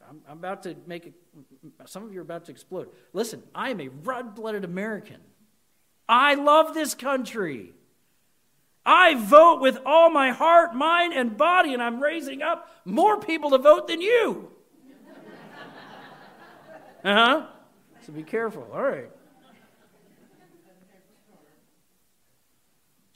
am 0.10 0.22
about 0.30 0.64
to 0.64 0.76
make 0.86 1.08
a, 1.08 1.12
some 1.86 2.04
of 2.04 2.14
you 2.14 2.20
are 2.20 2.24
about 2.24 2.46
to 2.46 2.52
explode. 2.52 2.90
Listen, 3.14 3.44
I 3.54 3.70
am 3.70 3.80
a 3.80 3.90
red 3.90 4.36
blooded 4.36 4.64
American. 4.64 5.18
I 6.08 6.36
love 6.36 6.74
this 6.74 6.94
country. 6.94 7.74
I 8.86 9.16
vote 9.16 9.60
with 9.60 9.80
all 9.86 10.10
my 10.10 10.32
heart, 10.32 10.74
mind, 10.74 11.14
and 11.14 11.36
body, 11.36 11.74
and 11.74 11.84
I'm 11.84 12.02
raising 12.02 12.42
up 12.42 12.70
more 12.86 13.20
people 13.20 13.50
to 13.50 13.58
vote 13.58 13.88
than 13.88 14.02
you. 14.02 14.52
uh 17.04 17.14
huh. 17.14 17.46
So 18.06 18.14
be 18.14 18.24
careful. 18.24 18.68
All 18.74 18.82
right. 18.82 19.10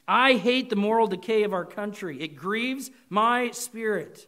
I 0.07 0.33
hate 0.33 0.69
the 0.69 0.75
moral 0.75 1.07
decay 1.07 1.43
of 1.43 1.53
our 1.53 1.63
country. 1.63 2.21
It 2.21 2.35
grieves 2.35 2.91
my 3.09 3.51
spirit. 3.51 4.27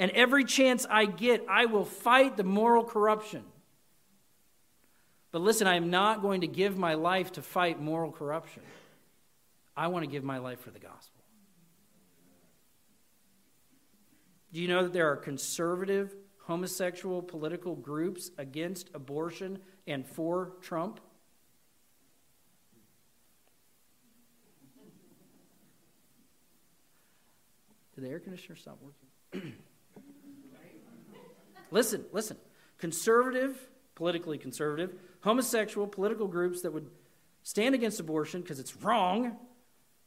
And 0.00 0.10
every 0.12 0.46
chance 0.46 0.86
I 0.88 1.04
get, 1.04 1.44
I 1.46 1.66
will 1.66 1.84
fight 1.84 2.38
the 2.38 2.42
moral 2.42 2.84
corruption. 2.84 3.44
But 5.30 5.42
listen, 5.42 5.66
I 5.66 5.74
am 5.74 5.90
not 5.90 6.22
going 6.22 6.40
to 6.40 6.46
give 6.46 6.78
my 6.78 6.94
life 6.94 7.32
to 7.32 7.42
fight 7.42 7.82
moral 7.82 8.10
corruption. 8.10 8.62
I 9.76 9.88
want 9.88 10.06
to 10.06 10.10
give 10.10 10.24
my 10.24 10.38
life 10.38 10.60
for 10.60 10.70
the 10.70 10.78
gospel. 10.78 11.22
Do 14.54 14.62
you 14.62 14.68
know 14.68 14.84
that 14.84 14.94
there 14.94 15.12
are 15.12 15.16
conservative, 15.16 16.16
homosexual 16.46 17.20
political 17.20 17.76
groups 17.76 18.30
against 18.38 18.88
abortion 18.94 19.58
and 19.86 20.06
for 20.06 20.52
Trump? 20.62 20.98
Did 27.94 28.04
the 28.04 28.08
air 28.08 28.18
conditioner 28.18 28.56
stop 28.56 28.78
working? 28.80 29.52
listen, 31.70 32.04
listen. 32.12 32.36
Conservative, 32.78 33.68
politically 33.94 34.38
conservative, 34.38 34.94
homosexual 35.20 35.86
political 35.86 36.26
groups 36.26 36.62
that 36.62 36.72
would 36.72 36.90
stand 37.42 37.74
against 37.74 38.00
abortion 38.00 38.40
because 38.40 38.58
it's 38.58 38.76
wrong 38.76 39.36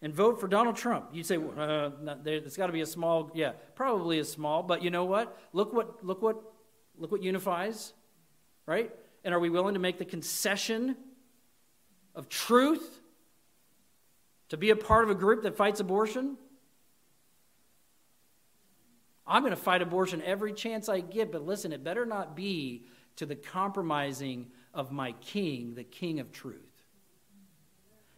and 0.02 0.14
vote 0.14 0.40
for 0.40 0.48
Donald 0.48 0.76
Trump. 0.76 1.10
You'd 1.14 1.26
say, 1.26 1.38
uh, 1.38 1.92
it's 2.26 2.58
got 2.58 2.68
to 2.68 2.74
be 2.74 2.82
a 2.82 2.86
small, 2.86 3.32
yeah, 3.34 3.54
probably 3.76 4.20
a 4.20 4.26
small, 4.26 4.62
but 4.62 4.84
you 4.84 4.90
know 4.90 5.06
what? 5.06 5.40
Look 5.54 5.74
what, 5.74 6.04
look 6.06 6.22
what, 6.22 6.42
look 6.98 7.12
what 7.12 7.24
unifies, 7.24 7.94
right? 8.66 8.92
And 9.24 9.34
are 9.34 9.40
we 9.40 9.50
willing 9.50 9.76
to 9.76 9.80
make 9.80 9.98
the 9.98 10.06
concession 10.06 10.98
of 12.16 12.28
truth 12.28 13.00
to 14.50 14.58
be 14.58 14.72
a 14.72 14.76
part 14.76 15.06
of 15.06 15.10
a 15.10 15.16
group 15.16 15.44
that 15.44 15.56
fights 15.56 15.80
abortion? 15.80 16.38
I'm 19.26 19.42
going 19.44 19.52
to 19.52 19.62
fight 19.62 19.82
abortion 19.82 20.22
every 20.22 20.54
chance 20.54 20.90
I 20.90 21.00
get, 21.00 21.32
but 21.32 21.46
listen, 21.46 21.72
it 21.72 21.84
better 21.84 22.06
not 22.06 22.36
be 22.36 22.86
to 23.16 23.26
the 23.26 23.36
compromising 23.36 24.48
of 24.74 24.92
my 24.92 25.14
king, 25.14 25.76
the 25.76 25.84
king 25.84 26.20
of 26.20 26.32
truth. 26.32 26.60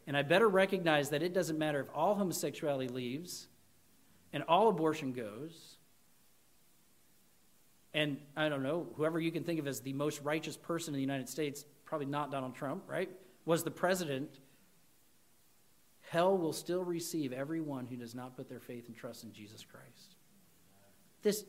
And 0.08 0.16
I 0.16 0.22
better 0.22 0.48
recognize 0.48 1.10
that 1.10 1.24
it 1.24 1.34
doesn't 1.34 1.58
matter 1.58 1.80
if 1.80 1.88
all 1.94 2.16
homosexuality 2.16 2.88
leaves 2.88 3.48
and 4.34 4.44
all 4.44 4.70
abortion 4.70 5.14
goes. 5.14 5.78
And 7.94 8.18
I 8.36 8.50
don't 8.50 8.64
know, 8.64 8.88
whoever 8.96 9.20
you 9.20 9.32
can 9.32 9.44
think 9.44 9.60
of 9.60 9.68
as 9.68 9.82
the 9.82 9.94
most 9.94 10.22
righteous 10.22 10.58
person 10.58 10.94
in 10.94 10.98
the 10.98 11.02
United 11.02 11.30
States, 11.30 11.66
probably 11.86 12.08
not 12.08 12.32
Donald 12.32 12.56
Trump, 12.56 12.84
right? 12.88 13.10
Was 13.46 13.64
the 13.64 13.72
president. 13.72 14.40
Hell 16.10 16.38
will 16.38 16.54
still 16.54 16.84
receive 16.84 17.32
everyone 17.32 17.88
who 17.88 17.96
does 17.96 18.14
not 18.14 18.36
put 18.36 18.50
their 18.50 18.60
faith 18.60 18.88
and 18.88 18.96
trust 18.96 19.24
in 19.24 19.32
Jesus 19.32 19.64
Christ. 19.64 20.15
This, 21.26 21.44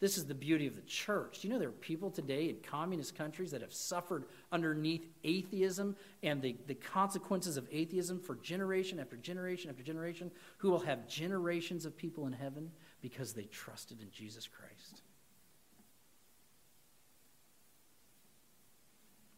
this 0.00 0.18
is 0.18 0.26
the 0.26 0.34
beauty 0.34 0.66
of 0.66 0.76
the 0.76 0.82
church. 0.82 1.42
You 1.42 1.48
know 1.48 1.58
there 1.58 1.70
are 1.70 1.72
people 1.72 2.10
today 2.10 2.50
in 2.50 2.56
communist 2.56 3.16
countries 3.16 3.52
that 3.52 3.62
have 3.62 3.72
suffered 3.72 4.26
underneath 4.52 5.08
atheism 5.24 5.96
and 6.22 6.42
the, 6.42 6.58
the 6.66 6.74
consequences 6.74 7.56
of 7.56 7.66
atheism 7.72 8.20
for 8.20 8.34
generation 8.34 9.00
after 9.00 9.16
generation 9.16 9.70
after 9.70 9.82
generation, 9.82 10.30
who 10.58 10.70
will 10.70 10.80
have 10.80 11.08
generations 11.08 11.86
of 11.86 11.96
people 11.96 12.26
in 12.26 12.34
heaven 12.34 12.70
because 13.00 13.32
they 13.32 13.44
trusted 13.44 14.02
in 14.02 14.10
Jesus 14.10 14.46
Christ? 14.46 15.00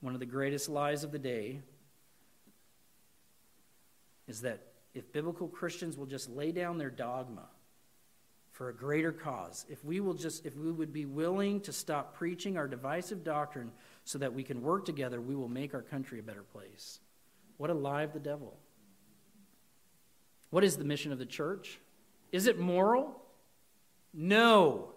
One 0.00 0.14
of 0.14 0.20
the 0.20 0.26
greatest 0.26 0.68
lies 0.68 1.04
of 1.04 1.12
the 1.12 1.18
day 1.20 1.60
is 4.26 4.40
that 4.40 4.66
if 4.94 5.12
biblical 5.12 5.46
Christians 5.46 5.96
will 5.96 6.06
just 6.06 6.28
lay 6.28 6.50
down 6.50 6.76
their 6.76 6.90
dogma, 6.90 7.46
for 8.60 8.68
a 8.68 8.74
greater 8.74 9.10
cause. 9.10 9.64
If 9.70 9.82
we 9.86 10.00
will 10.00 10.12
just 10.12 10.44
if 10.44 10.54
we 10.54 10.70
would 10.70 10.92
be 10.92 11.06
willing 11.06 11.62
to 11.62 11.72
stop 11.72 12.14
preaching 12.18 12.58
our 12.58 12.68
divisive 12.68 13.24
doctrine 13.24 13.72
so 14.04 14.18
that 14.18 14.34
we 14.34 14.42
can 14.42 14.60
work 14.60 14.84
together, 14.84 15.18
we 15.18 15.34
will 15.34 15.48
make 15.48 15.72
our 15.72 15.80
country 15.80 16.18
a 16.18 16.22
better 16.22 16.42
place. 16.42 17.00
What 17.56 17.70
a 17.70 17.72
lie 17.72 18.02
of 18.02 18.12
the 18.12 18.18
devil. 18.18 18.58
What 20.50 20.62
is 20.62 20.76
the 20.76 20.84
mission 20.84 21.10
of 21.10 21.18
the 21.18 21.24
church? 21.24 21.78
Is 22.32 22.46
it 22.46 22.58
moral? 22.58 23.22
No. 24.12 24.92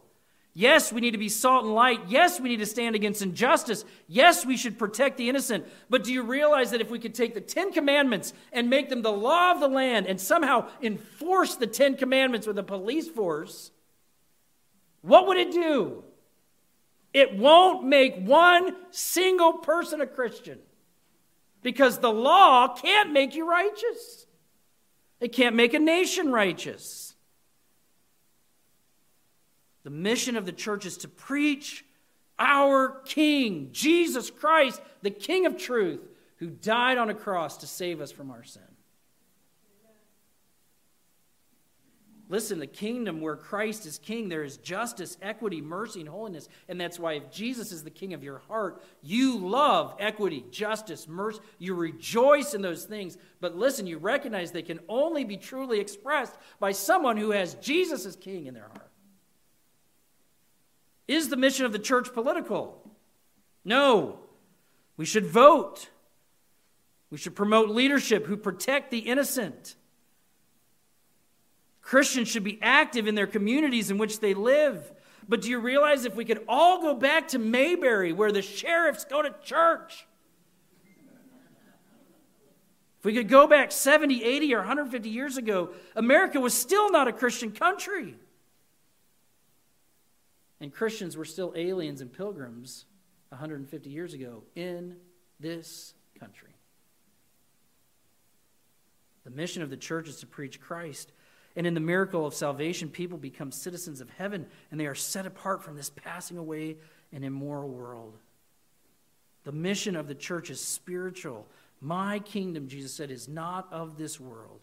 Yes, 0.56 0.94
we 0.94 1.02
need 1.02 1.12
to 1.12 1.18
be 1.18 1.30
salt 1.30 1.66
and 1.66 1.74
light. 1.74 2.02
Yes, 2.08 2.40
we 2.40 2.48
need 2.48 2.60
to 2.60 2.66
stand 2.68 2.96
against 2.96 3.24
injustice. 3.24 3.86
Yes, 4.08 4.46
we 4.46 4.56
should 4.56 4.78
protect 4.78 5.18
the 5.18 5.28
innocent. 5.28 5.66
But 5.90 6.04
do 6.04 6.14
you 6.14 6.22
realize 6.22 6.70
that 6.72 6.82
if 6.82 6.92
we 6.92 7.00
could 7.00 7.16
take 7.16 7.34
the 7.34 7.42
Ten 7.42 7.72
Commandments 7.72 8.34
and 8.52 8.70
make 8.70 8.90
them 8.90 9.02
the 9.02 9.12
law 9.12 9.52
of 9.52 9.60
the 9.60 9.68
land 9.68 10.06
and 10.06 10.22
somehow 10.22 10.68
enforce 10.82 11.56
the 11.56 11.66
Ten 11.66 11.98
Commandments 11.98 12.46
with 12.46 12.60
a 12.60 12.64
police 12.64 13.08
force, 13.08 13.72
what 15.02 15.26
would 15.28 15.38
it 15.38 15.52
do? 15.52 16.04
It 17.14 17.36
won't 17.36 17.86
make 17.86 18.16
one 18.18 18.76
single 18.92 19.54
person 19.54 20.02
a 20.02 20.08
Christian 20.08 20.60
because 21.64 21.98
the 21.98 22.12
law 22.12 22.76
can't 22.76 23.12
make 23.12 23.34
you 23.34 23.50
righteous, 23.50 24.28
it 25.20 25.30
can't 25.30 25.56
make 25.56 25.74
a 25.74 25.80
nation 25.80 26.32
righteous. 26.32 27.13
The 29.84 29.90
mission 29.90 30.36
of 30.38 30.46
the 30.46 30.52
church 30.52 30.86
is 30.86 30.98
to 30.98 31.08
preach 31.08 31.86
our 32.40 33.02
King, 33.06 33.70
Jesus 33.72 34.30
Christ, 34.32 34.82
the 35.02 35.12
King 35.12 35.46
of 35.46 35.58
truth, 35.58 36.02
who 36.38 36.48
died 36.48 36.98
on 36.98 37.10
a 37.10 37.14
cross 37.14 37.58
to 37.58 37.68
save 37.68 38.02
us 38.02 38.12
from 38.12 38.32
our 38.32 38.44
sin. 38.44 38.64
Listen, 42.30 42.58
the 42.58 42.66
kingdom 42.66 43.22
where 43.22 43.36
Christ 43.36 43.86
is 43.86 44.00
king, 44.00 44.28
there 44.28 44.44
is 44.44 44.58
justice, 44.58 45.18
equity, 45.22 45.62
mercy, 45.62 46.00
and 46.00 46.10
holiness. 46.10 46.50
And 46.68 46.82
that's 46.82 46.98
why 46.98 47.14
if 47.14 47.30
Jesus 47.30 47.72
is 47.72 47.84
the 47.84 47.92
king 47.92 48.14
of 48.14 48.24
your 48.24 48.40
heart, 48.40 48.82
you 49.04 49.38
love 49.38 49.96
equity, 50.00 50.44
justice, 50.50 51.08
mercy. 51.08 51.42
You 51.60 51.76
rejoice 51.76 52.54
in 52.54 52.64
those 52.64 52.86
things. 52.86 53.20
But 53.40 53.56
listen, 53.56 53.86
you 53.86 54.00
recognize 54.00 54.52
they 54.52 54.64
can 54.64 54.80
only 54.88 55.26
be 55.26 55.38
truly 55.38 55.80
expressed 55.80 56.36
by 56.60 56.72
someone 56.72 57.18
who 57.18 57.32
has 57.32 57.54
Jesus 57.56 58.06
as 58.08 58.16
king 58.16 58.48
in 58.48 58.56
their 58.56 58.70
heart. 58.70 58.90
Is 61.08 61.30
the 61.30 61.38
mission 61.38 61.66
of 61.66 61.72
the 61.72 61.80
church 61.80 62.14
political? 62.14 62.82
No. 63.66 64.20
We 64.98 65.06
should 65.06 65.26
vote. 65.26 65.90
We 67.10 67.18
should 67.18 67.36
promote 67.36 67.70
leadership 67.70 68.26
who 68.26 68.38
protect 68.38 68.92
the 68.92 69.00
innocent. 69.00 69.76
Christians 71.82 72.30
should 72.30 72.44
be 72.44 72.60
active 72.62 73.08
in 73.08 73.16
their 73.16 73.28
communities 73.28 73.92
in 73.92 73.98
which 73.98 74.20
they 74.20 74.34
live. 74.34 74.92
But 75.28 75.42
do 75.42 75.50
you 75.50 75.60
realize 75.60 76.06
if 76.06 76.16
we 76.16 76.26
could 76.26 76.44
all 76.48 76.82
go 76.82 76.94
back 76.94 77.30
to 77.30 77.40
Mayberry 77.40 78.14
where 78.14 78.32
the 78.32 78.42
sheriffs 78.42 79.06
go 79.06 79.22
to 79.22 79.34
church? 79.44 80.08
If 83.00 83.06
we 83.06 83.14
could 83.14 83.28
go 83.28 83.48
back 83.48 83.74
70, 83.74 84.24
80, 84.24 84.56
or 84.56 84.60
150 84.60 85.10
years 85.10 85.36
ago, 85.36 85.72
America 85.94 86.40
was 86.40 86.54
still 86.54 86.90
not 86.90 87.10
a 87.10 87.12
Christian 87.12 87.52
country. 87.52 88.16
And 90.64 90.74
Christians 90.74 91.18
were 91.18 91.26
still 91.26 91.52
aliens 91.58 92.00
and 92.00 92.10
pilgrims 92.12 92.86
150 93.28 93.90
years 93.90 94.14
ago 94.14 94.44
in 94.56 94.96
this 95.38 95.94
country. 96.18 96.56
The 99.26 99.32
mission 99.32 99.62
of 99.62 99.70
the 99.70 99.76
church 99.76 100.08
is 100.08 100.22
to 100.22 100.26
preach 100.26 100.62
Christ. 100.62 101.12
And 101.58 101.68
in 101.68 101.74
the 101.74 101.82
miracle 101.82 102.26
of 102.26 102.34
salvation, 102.34 102.88
people 102.88 103.18
become 103.18 103.52
citizens 103.52 104.00
of 104.00 104.10
heaven 104.12 104.46
and 104.72 104.80
they 104.80 104.86
are 104.86 104.96
set 104.96 105.26
apart 105.26 105.62
from 105.62 105.76
this 105.76 105.90
passing 105.90 106.38
away 106.38 106.78
and 107.12 107.26
immoral 107.26 107.68
world. 107.68 108.18
The 109.44 109.52
mission 109.52 109.98
of 109.98 110.08
the 110.08 110.16
church 110.16 110.50
is 110.50 110.62
spiritual. 110.62 111.46
My 111.82 112.20
kingdom, 112.20 112.70
Jesus 112.70 112.94
said, 112.94 113.12
is 113.12 113.28
not 113.28 113.68
of 113.70 113.98
this 113.98 114.18
world. 114.18 114.62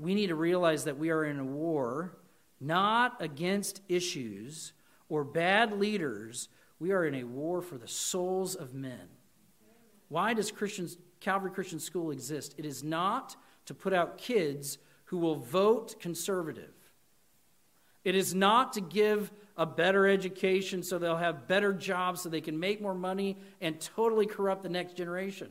We 0.00 0.16
need 0.16 0.26
to 0.26 0.34
realize 0.34 0.82
that 0.82 0.98
we 0.98 1.10
are 1.10 1.24
in 1.24 1.38
a 1.38 1.44
war 1.44 2.18
not 2.60 3.16
against 3.20 3.80
issues 3.88 4.72
or 5.08 5.24
bad 5.24 5.72
leaders. 5.72 6.48
We 6.78 6.92
are 6.92 7.04
in 7.04 7.14
a 7.14 7.24
war 7.24 7.62
for 7.62 7.78
the 7.78 7.88
souls 7.88 8.54
of 8.54 8.74
men. 8.74 9.08
Why 10.08 10.34
does 10.34 10.50
Christians, 10.50 10.96
Calvary 11.20 11.50
Christian 11.50 11.80
School 11.80 12.10
exist? 12.10 12.54
It 12.58 12.64
is 12.64 12.82
not 12.82 13.36
to 13.66 13.74
put 13.74 13.92
out 13.92 14.18
kids 14.18 14.78
who 15.06 15.18
will 15.18 15.36
vote 15.36 16.00
conservative. 16.00 16.72
It 18.04 18.14
is 18.14 18.34
not 18.34 18.72
to 18.74 18.80
give 18.80 19.30
a 19.56 19.66
better 19.66 20.06
education 20.06 20.82
so 20.82 20.98
they'll 20.98 21.16
have 21.16 21.48
better 21.48 21.72
jobs 21.72 22.22
so 22.22 22.28
they 22.28 22.40
can 22.40 22.58
make 22.58 22.80
more 22.80 22.94
money 22.94 23.38
and 23.60 23.80
totally 23.80 24.26
corrupt 24.26 24.62
the 24.62 24.68
next 24.68 24.96
generation. 24.96 25.50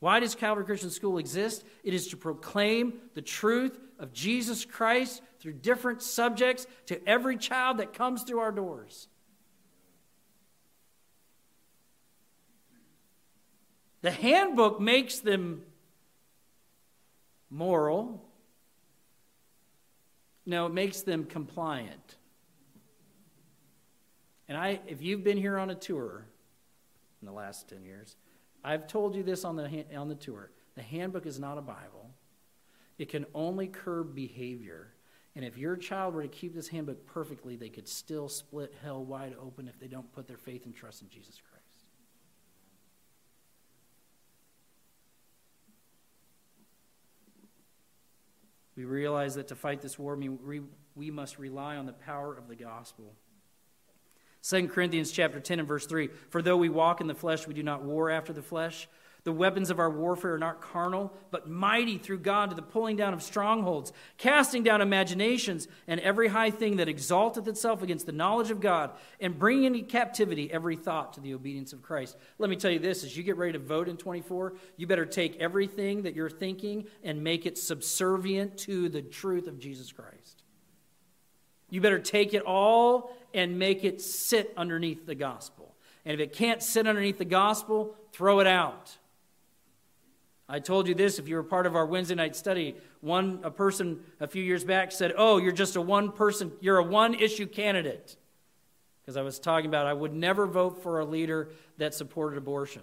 Why 0.00 0.20
does 0.20 0.34
Calvary 0.34 0.64
Christian 0.64 0.90
School 0.90 1.18
exist? 1.18 1.64
It 1.82 1.92
is 1.92 2.08
to 2.08 2.16
proclaim 2.16 2.94
the 3.14 3.22
truth 3.22 3.78
of 3.98 4.12
Jesus 4.12 4.64
Christ 4.64 5.22
through 5.40 5.54
different 5.54 6.02
subjects 6.02 6.66
to 6.86 7.06
every 7.08 7.36
child 7.36 7.78
that 7.78 7.92
comes 7.92 8.22
through 8.22 8.38
our 8.38 8.52
doors. 8.52 9.08
The 14.02 14.12
handbook 14.12 14.80
makes 14.80 15.18
them 15.18 15.62
moral. 17.50 18.24
No, 20.46 20.66
it 20.66 20.72
makes 20.72 21.02
them 21.02 21.24
compliant. 21.24 22.16
And 24.48 24.56
I, 24.56 24.80
if 24.86 25.02
you've 25.02 25.24
been 25.24 25.36
here 25.36 25.58
on 25.58 25.70
a 25.70 25.74
tour 25.74 26.24
in 27.20 27.26
the 27.26 27.32
last 27.32 27.68
10 27.68 27.84
years, 27.84 28.16
I've 28.68 28.86
told 28.86 29.16
you 29.16 29.22
this 29.22 29.46
on 29.46 29.56
the, 29.56 29.86
on 29.96 30.08
the 30.08 30.14
tour 30.14 30.50
The 30.74 30.82
handbook 30.82 31.24
is 31.24 31.40
not 31.40 31.56
a 31.56 31.62
Bible. 31.62 32.10
It 32.98 33.08
can 33.08 33.24
only 33.34 33.66
curb 33.66 34.14
behavior. 34.14 34.92
And 35.34 35.42
if 35.42 35.56
your 35.56 35.74
child 35.74 36.12
were 36.12 36.20
to 36.20 36.28
keep 36.28 36.54
this 36.54 36.68
handbook 36.68 37.06
perfectly, 37.06 37.56
they 37.56 37.70
could 37.70 37.88
still 37.88 38.28
split 38.28 38.74
hell 38.82 39.02
wide 39.02 39.34
open 39.40 39.68
if 39.68 39.80
they 39.80 39.86
don't 39.86 40.12
put 40.12 40.28
their 40.28 40.36
faith 40.36 40.66
and 40.66 40.74
trust 40.74 41.00
in 41.00 41.08
Jesus 41.08 41.40
Christ. 41.40 41.64
We 48.76 48.84
realize 48.84 49.34
that 49.36 49.48
to 49.48 49.54
fight 49.54 49.80
this 49.80 49.98
war, 49.98 50.14
we 50.94 51.10
must 51.10 51.38
rely 51.38 51.76
on 51.76 51.86
the 51.86 51.94
power 51.94 52.36
of 52.36 52.48
the 52.48 52.54
gospel. 52.54 53.14
2 54.42 54.68
Corinthians 54.68 55.10
chapter 55.10 55.40
10 55.40 55.60
and 55.60 55.68
verse 55.68 55.86
3 55.86 56.08
For 56.30 56.42
though 56.42 56.56
we 56.56 56.68
walk 56.68 57.00
in 57.00 57.06
the 57.06 57.14
flesh, 57.14 57.46
we 57.46 57.54
do 57.54 57.62
not 57.62 57.82
war 57.82 58.10
after 58.10 58.32
the 58.32 58.42
flesh. 58.42 58.88
The 59.24 59.32
weapons 59.32 59.68
of 59.68 59.78
our 59.78 59.90
warfare 59.90 60.34
are 60.34 60.38
not 60.38 60.62
carnal, 60.62 61.12
but 61.30 61.48
mighty 61.48 61.98
through 61.98 62.20
God 62.20 62.50
to 62.50 62.56
the 62.56 62.62
pulling 62.62 62.96
down 62.96 63.12
of 63.12 63.22
strongholds, 63.22 63.92
casting 64.16 64.62
down 64.62 64.80
imaginations 64.80 65.68
and 65.86 66.00
every 66.00 66.28
high 66.28 66.50
thing 66.50 66.76
that 66.76 66.88
exalteth 66.88 67.46
itself 67.46 67.82
against 67.82 68.06
the 68.06 68.12
knowledge 68.12 68.50
of 68.50 68.60
God, 68.60 68.92
and 69.20 69.38
bringing 69.38 69.64
into 69.64 69.82
captivity 69.82 70.50
every 70.50 70.76
thought 70.76 71.12
to 71.14 71.20
the 71.20 71.34
obedience 71.34 71.74
of 71.74 71.82
Christ. 71.82 72.16
Let 72.38 72.48
me 72.48 72.56
tell 72.56 72.70
you 72.70 72.78
this 72.78 73.04
as 73.04 73.16
you 73.16 73.22
get 73.22 73.36
ready 73.36 73.52
to 73.52 73.58
vote 73.58 73.88
in 73.88 73.96
24, 73.96 74.54
you 74.76 74.86
better 74.86 75.04
take 75.04 75.36
everything 75.36 76.02
that 76.02 76.14
you're 76.14 76.30
thinking 76.30 76.86
and 77.02 77.22
make 77.22 77.44
it 77.44 77.58
subservient 77.58 78.56
to 78.60 78.88
the 78.88 79.02
truth 79.02 79.46
of 79.46 79.58
Jesus 79.58 79.92
Christ. 79.92 80.44
You 81.70 81.80
better 81.80 81.98
take 81.98 82.32
it 82.32 82.42
all 82.44 83.12
and 83.34 83.58
make 83.58 83.84
it 83.84 84.00
sit 84.00 84.52
underneath 84.56 85.06
the 85.06 85.14
gospel. 85.14 85.74
And 86.04 86.14
if 86.14 86.20
it 86.20 86.32
can't 86.32 86.62
sit 86.62 86.86
underneath 86.86 87.18
the 87.18 87.24
gospel, 87.24 87.94
throw 88.12 88.40
it 88.40 88.46
out. 88.46 88.96
I 90.48 90.60
told 90.60 90.88
you 90.88 90.94
this 90.94 91.18
if 91.18 91.28
you 91.28 91.36
were 91.36 91.42
part 91.42 91.66
of 91.66 91.76
our 91.76 91.84
Wednesday 91.84 92.14
night 92.14 92.34
study. 92.34 92.76
One 93.02 93.40
a 93.42 93.50
person 93.50 94.00
a 94.18 94.26
few 94.26 94.42
years 94.42 94.64
back 94.64 94.92
said, 94.92 95.12
"Oh, 95.16 95.36
you're 95.36 95.52
just 95.52 95.76
a 95.76 95.80
one 95.82 96.10
person, 96.10 96.52
you're 96.60 96.78
a 96.78 96.82
one 96.82 97.14
issue 97.14 97.46
candidate." 97.46 98.16
Because 99.02 99.18
I 99.18 99.22
was 99.22 99.38
talking 99.38 99.66
about 99.66 99.86
I 99.86 99.92
would 99.92 100.14
never 100.14 100.46
vote 100.46 100.82
for 100.82 101.00
a 101.00 101.04
leader 101.04 101.50
that 101.76 101.94
supported 101.94 102.38
abortion. 102.38 102.82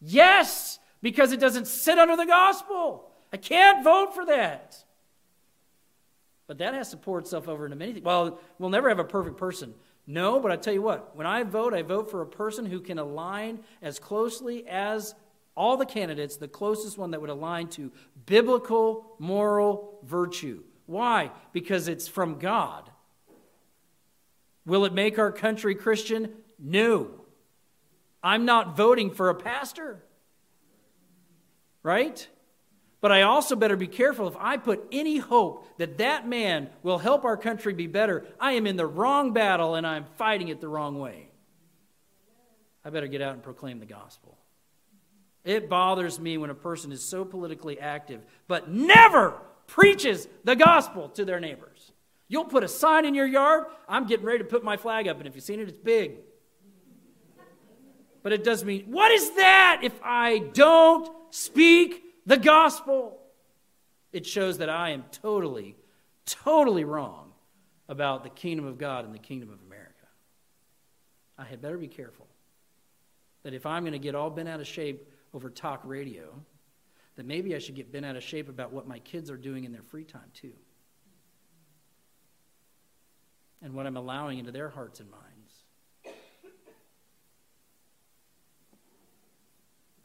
Yes, 0.00 0.80
because 1.00 1.32
it 1.32 1.40
doesn't 1.40 1.66
sit 1.66 1.98
under 1.98 2.16
the 2.16 2.26
gospel. 2.26 3.10
I 3.32 3.36
can't 3.36 3.84
vote 3.84 4.14
for 4.14 4.26
that. 4.26 4.84
But 6.50 6.58
that 6.58 6.74
has 6.74 6.90
to 6.90 6.96
pour 6.96 7.20
itself 7.20 7.46
over 7.46 7.64
into 7.64 7.76
many 7.76 7.92
things. 7.92 8.04
Well, 8.04 8.40
we'll 8.58 8.70
never 8.70 8.88
have 8.88 8.98
a 8.98 9.04
perfect 9.04 9.36
person. 9.36 9.72
No, 10.04 10.40
but 10.40 10.50
I 10.50 10.56
tell 10.56 10.74
you 10.74 10.82
what, 10.82 11.14
when 11.14 11.24
I 11.24 11.44
vote, 11.44 11.72
I 11.72 11.82
vote 11.82 12.10
for 12.10 12.22
a 12.22 12.26
person 12.26 12.66
who 12.66 12.80
can 12.80 12.98
align 12.98 13.60
as 13.80 14.00
closely 14.00 14.66
as 14.66 15.14
all 15.56 15.76
the 15.76 15.86
candidates, 15.86 16.38
the 16.38 16.48
closest 16.48 16.98
one 16.98 17.12
that 17.12 17.20
would 17.20 17.30
align 17.30 17.68
to 17.68 17.92
biblical 18.26 19.14
moral 19.20 20.00
virtue. 20.02 20.64
Why? 20.86 21.30
Because 21.52 21.86
it's 21.86 22.08
from 22.08 22.40
God. 22.40 22.90
Will 24.66 24.84
it 24.84 24.92
make 24.92 25.20
our 25.20 25.30
country 25.30 25.76
Christian? 25.76 26.32
No. 26.58 27.12
I'm 28.24 28.44
not 28.44 28.76
voting 28.76 29.12
for 29.12 29.28
a 29.28 29.36
pastor. 29.36 30.02
Right? 31.84 32.26
But 33.00 33.12
I 33.12 33.22
also 33.22 33.56
better 33.56 33.76
be 33.76 33.86
careful 33.86 34.28
if 34.28 34.36
I 34.38 34.58
put 34.58 34.86
any 34.92 35.16
hope 35.18 35.66
that 35.78 35.98
that 35.98 36.28
man 36.28 36.68
will 36.82 36.98
help 36.98 37.24
our 37.24 37.36
country 37.36 37.72
be 37.72 37.86
better, 37.86 38.26
I 38.38 38.52
am 38.52 38.66
in 38.66 38.76
the 38.76 38.86
wrong 38.86 39.32
battle 39.32 39.74
and 39.74 39.86
I'm 39.86 40.04
fighting 40.16 40.48
it 40.48 40.60
the 40.60 40.68
wrong 40.68 40.98
way. 40.98 41.28
I 42.84 42.90
better 42.90 43.06
get 43.06 43.22
out 43.22 43.34
and 43.34 43.42
proclaim 43.42 43.78
the 43.78 43.86
gospel. 43.86 44.38
It 45.44 45.70
bothers 45.70 46.20
me 46.20 46.36
when 46.36 46.50
a 46.50 46.54
person 46.54 46.92
is 46.92 47.02
so 47.02 47.24
politically 47.24 47.80
active, 47.80 48.20
but 48.46 48.70
never 48.70 49.40
preaches 49.66 50.28
the 50.44 50.56
gospel 50.56 51.08
to 51.10 51.24
their 51.24 51.40
neighbors. 51.40 51.92
You'll 52.28 52.44
put 52.44 52.64
a 52.64 52.68
sign 52.68 53.06
in 53.06 53.14
your 53.14 53.26
yard. 53.26 53.64
I'm 53.88 54.06
getting 54.06 54.26
ready 54.26 54.38
to 54.38 54.44
put 54.44 54.62
my 54.62 54.76
flag 54.76 55.08
up, 55.08 55.18
and 55.18 55.26
if 55.26 55.34
you've 55.34 55.44
seen 55.44 55.60
it, 55.60 55.68
it's 55.68 55.78
big. 55.78 56.18
But 58.22 58.32
it 58.32 58.44
does 58.44 58.64
mean, 58.64 58.84
what 58.90 59.10
is 59.10 59.30
that 59.36 59.80
if 59.82 59.98
I 60.04 60.38
don't 60.52 61.10
speak 61.30 62.04
the 62.30 62.38
gospel? 62.38 63.18
It 64.12 64.24
shows 64.24 64.58
that 64.58 64.70
I 64.70 64.90
am 64.90 65.04
totally, 65.10 65.76
totally 66.24 66.84
wrong 66.84 67.32
about 67.88 68.22
the 68.22 68.30
kingdom 68.30 68.66
of 68.66 68.78
God 68.78 69.04
and 69.04 69.12
the 69.12 69.18
kingdom 69.18 69.50
of 69.50 69.58
America. 69.66 69.90
I 71.36 71.44
had 71.44 71.60
better 71.60 71.76
be 71.76 71.88
careful 71.88 72.28
that 73.42 73.52
if 73.52 73.66
I'm 73.66 73.82
going 73.82 73.94
to 73.94 73.98
get 73.98 74.14
all 74.14 74.30
bent 74.30 74.48
out 74.48 74.60
of 74.60 74.68
shape 74.68 75.08
over 75.34 75.50
talk 75.50 75.80
radio, 75.84 76.32
that 77.16 77.26
maybe 77.26 77.56
I 77.56 77.58
should 77.58 77.74
get 77.74 77.90
bent 77.90 78.06
out 78.06 78.14
of 78.14 78.22
shape 78.22 78.48
about 78.48 78.72
what 78.72 78.86
my 78.86 79.00
kids 79.00 79.28
are 79.28 79.36
doing 79.36 79.64
in 79.64 79.72
their 79.72 79.82
free 79.82 80.04
time, 80.04 80.30
too. 80.32 80.52
And 83.60 83.74
what 83.74 83.86
I'm 83.86 83.96
allowing 83.96 84.38
into 84.38 84.52
their 84.52 84.68
hearts 84.68 85.00
and 85.00 85.10
minds. 85.10 86.14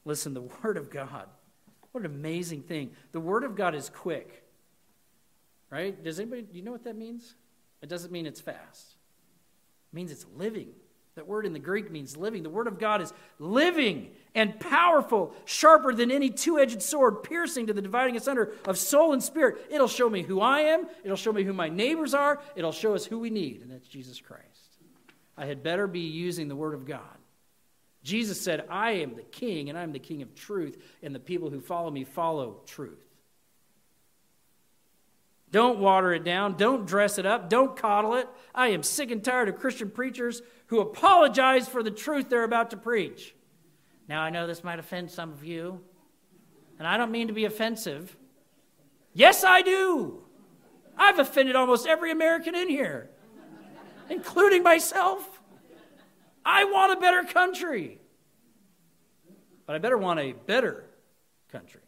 Listen, 0.06 0.34
the 0.34 0.42
Word 0.64 0.78
of 0.78 0.90
God, 0.90 1.28
what 1.96 2.04
an 2.04 2.12
amazing 2.12 2.62
thing. 2.62 2.92
The 3.14 3.22
Word 3.22 3.46
of 3.46 3.56
God 3.56 3.74
is 3.74 3.90
quick. 3.90 4.44
Right? 5.70 6.04
Does 6.04 6.20
anybody, 6.20 6.44
do 6.44 6.58
you 6.58 6.64
know 6.64 6.72
what 6.72 6.84
that 6.84 6.98
means? 6.98 7.36
It 7.82 7.90
doesn't 7.90 8.12
mean 8.12 8.26
it's 8.26 8.42
fast, 8.42 8.96
it 9.92 9.96
means 9.96 10.12
it's 10.12 10.26
living. 10.36 10.70
That 11.16 11.28
word 11.28 11.46
in 11.46 11.54
the 11.54 11.60
Greek 11.60 11.90
means 11.90 12.18
living. 12.18 12.44
The 12.44 12.50
word 12.50 12.68
of 12.68 12.78
God 12.78 13.02
is 13.02 13.14
living 13.40 14.12
and 14.34 14.60
powerful, 14.60 15.34
sharper 15.46 15.94
than 15.94 16.12
any 16.12 16.30
two 16.30 16.60
edged 16.60 16.82
sword, 16.82 17.24
piercing 17.24 17.68
to 17.68 17.74
the 17.74 17.82
dividing 17.82 18.18
asunder 18.18 18.52
of 18.66 18.78
soul 18.78 19.14
and 19.14 19.24
spirit. 19.24 19.66
It'll 19.70 19.88
show 19.88 20.10
me 20.10 20.24
who 20.24 20.42
I 20.42 20.60
am, 20.60 20.88
it'll 21.06 21.16
show 21.16 21.32
me 21.32 21.44
who 21.44 21.54
my 21.54 21.70
neighbors 21.70 22.14
are, 22.14 22.42
it'll 22.58 22.74
show 22.74 22.96
us 22.96 23.06
who 23.06 23.18
we 23.18 23.30
need, 23.30 23.62
and 23.62 23.72
that's 23.72 23.88
Jesus 23.88 24.20
Christ. 24.20 24.44
I 25.38 25.46
had 25.46 25.64
better 25.64 25.88
be 25.88 26.02
using 26.02 26.50
the 26.50 26.56
word 26.56 26.74
of 26.74 26.86
God. 26.86 27.18
Jesus 28.06 28.40
said, 28.40 28.66
I 28.70 28.92
am 28.92 29.16
the 29.16 29.24
king, 29.24 29.68
and 29.68 29.78
I'm 29.78 29.92
the 29.92 29.98
king 29.98 30.22
of 30.22 30.36
truth, 30.36 30.78
and 31.02 31.14
the 31.14 31.20
people 31.20 31.50
who 31.50 31.60
follow 31.60 31.90
me 31.90 32.04
follow 32.04 32.62
truth. 32.68 33.04
Don't 35.52 35.80
water 35.80 36.14
it 36.14 36.24
down. 36.24 36.56
Don't 36.56 36.86
dress 36.86 37.18
it 37.18 37.26
up. 37.26 37.50
Don't 37.50 37.76
coddle 37.76 38.14
it. 38.14 38.30
I 38.54 38.68
am 38.68 38.84
sick 38.84 39.10
and 39.10 39.24
tired 39.24 39.50
of 39.50 39.58
Christian 39.58 39.90
preachers 39.90 40.44
who 40.68 40.82
apologize 40.82 41.68
for 41.68 41.82
the 41.82 41.90
truth 41.90 42.30
they're 42.30 42.44
about 42.44 42.70
to 42.70 42.78
preach. 42.78 43.34
Now, 44.08 44.22
I 44.22 44.30
know 44.30 44.46
this 44.46 44.64
might 44.64 44.78
offend 44.78 45.10
some 45.10 45.32
of 45.32 45.44
you, 45.44 45.82
and 46.78 46.88
I 46.88 46.98
don't 46.98 47.12
mean 47.12 47.28
to 47.28 47.34
be 47.34 47.46
offensive. 47.46 48.16
Yes, 49.14 49.44
I 49.44 49.64
do. 49.64 50.22
I've 50.96 51.18
offended 51.18 51.56
almost 51.56 51.88
every 51.88 52.12
American 52.12 52.54
in 52.54 52.70
here, 52.70 53.10
including 54.12 54.62
myself. 54.62 55.35
I 56.46 56.66
want 56.66 56.94
a 56.94 57.02
better 57.02 57.24
country, 57.24 58.00
but 59.66 59.76
I 59.76 59.80
better 59.80 59.98
want 59.98 60.20
a 60.20 60.34
better 60.34 60.86
country. 61.52 61.82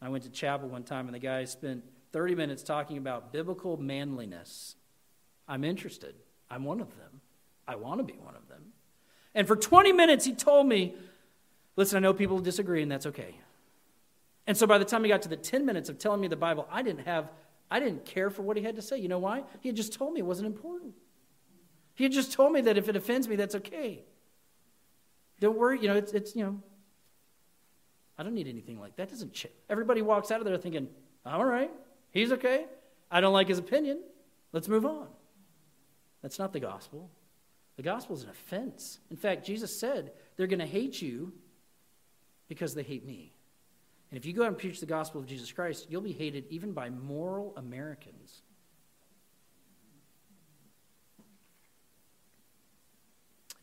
I 0.00 0.08
went 0.08 0.24
to 0.24 0.30
chapel 0.30 0.68
one 0.68 0.82
time, 0.82 1.06
and 1.06 1.14
the 1.14 1.20
guy 1.20 1.44
spent 1.44 1.84
30 2.12 2.34
minutes 2.34 2.64
talking 2.64 2.98
about 2.98 3.32
biblical 3.32 3.76
manliness. 3.76 4.74
I'm 5.46 5.62
interested. 5.62 6.16
I'm 6.50 6.64
one 6.64 6.80
of 6.80 6.88
them. 6.98 7.20
I 7.68 7.76
want 7.76 8.00
to 8.00 8.04
be 8.04 8.18
one 8.18 8.34
of 8.34 8.48
them. 8.48 8.72
And 9.34 9.46
for 9.46 9.54
20 9.54 9.92
minutes, 9.92 10.24
he 10.24 10.34
told 10.34 10.66
me, 10.66 10.94
listen, 11.76 11.96
I 11.96 12.00
know 12.00 12.12
people 12.12 12.40
disagree, 12.40 12.82
and 12.82 12.90
that's 12.90 13.06
okay. 13.06 13.36
And 14.46 14.56
so 14.56 14.66
by 14.66 14.78
the 14.78 14.84
time 14.84 15.04
he 15.04 15.08
got 15.08 15.22
to 15.22 15.28
the 15.28 15.36
10 15.36 15.64
minutes 15.64 15.88
of 15.88 15.98
telling 15.98 16.20
me 16.20 16.26
the 16.26 16.36
Bible, 16.36 16.66
I 16.70 16.82
didn't 16.82 17.06
have, 17.06 17.30
I 17.70 17.78
didn't 17.78 18.04
care 18.04 18.28
for 18.28 18.42
what 18.42 18.56
he 18.56 18.62
had 18.64 18.74
to 18.76 18.82
say. 18.82 18.98
You 18.98 19.08
know 19.08 19.20
why? 19.20 19.44
He 19.60 19.68
had 19.68 19.76
just 19.76 19.92
told 19.92 20.12
me 20.12 20.20
it 20.20 20.26
wasn't 20.26 20.48
important. 20.48 20.94
He 21.94 22.08
just 22.08 22.32
told 22.32 22.52
me 22.52 22.62
that 22.62 22.76
if 22.78 22.88
it 22.88 22.96
offends 22.96 23.28
me, 23.28 23.36
that's 23.36 23.54
okay. 23.56 24.02
Don't 25.40 25.58
worry, 25.58 25.80
you 25.80 25.88
know, 25.88 25.96
it's, 25.96 26.12
it's 26.12 26.34
you 26.36 26.44
know, 26.44 26.62
I 28.18 28.22
don't 28.22 28.34
need 28.34 28.48
anything 28.48 28.80
like 28.80 28.96
that. 28.96 29.10
Doesn't 29.10 29.32
ch- 29.32 29.48
everybody 29.68 30.02
walks 30.02 30.30
out 30.30 30.40
of 30.40 30.46
there 30.46 30.56
thinking, 30.56 30.88
all 31.26 31.44
right, 31.44 31.70
he's 32.10 32.32
okay. 32.32 32.66
I 33.10 33.20
don't 33.20 33.32
like 33.32 33.48
his 33.48 33.58
opinion. 33.58 34.00
Let's 34.52 34.68
move 34.68 34.86
on. 34.86 35.08
That's 36.22 36.38
not 36.38 36.52
the 36.52 36.60
gospel. 36.60 37.10
The 37.76 37.82
gospel 37.82 38.16
is 38.16 38.22
an 38.22 38.30
offense. 38.30 39.00
In 39.10 39.16
fact, 39.16 39.44
Jesus 39.44 39.78
said 39.78 40.12
they're 40.36 40.46
going 40.46 40.60
to 40.60 40.66
hate 40.66 41.00
you 41.02 41.32
because 42.48 42.74
they 42.74 42.82
hate 42.82 43.04
me. 43.04 43.32
And 44.10 44.18
if 44.18 44.26
you 44.26 44.34
go 44.34 44.42
out 44.42 44.48
and 44.48 44.58
preach 44.58 44.78
the 44.78 44.86
gospel 44.86 45.20
of 45.20 45.26
Jesus 45.26 45.50
Christ, 45.50 45.86
you'll 45.88 46.02
be 46.02 46.12
hated 46.12 46.44
even 46.50 46.72
by 46.72 46.90
moral 46.90 47.54
Americans. 47.56 48.42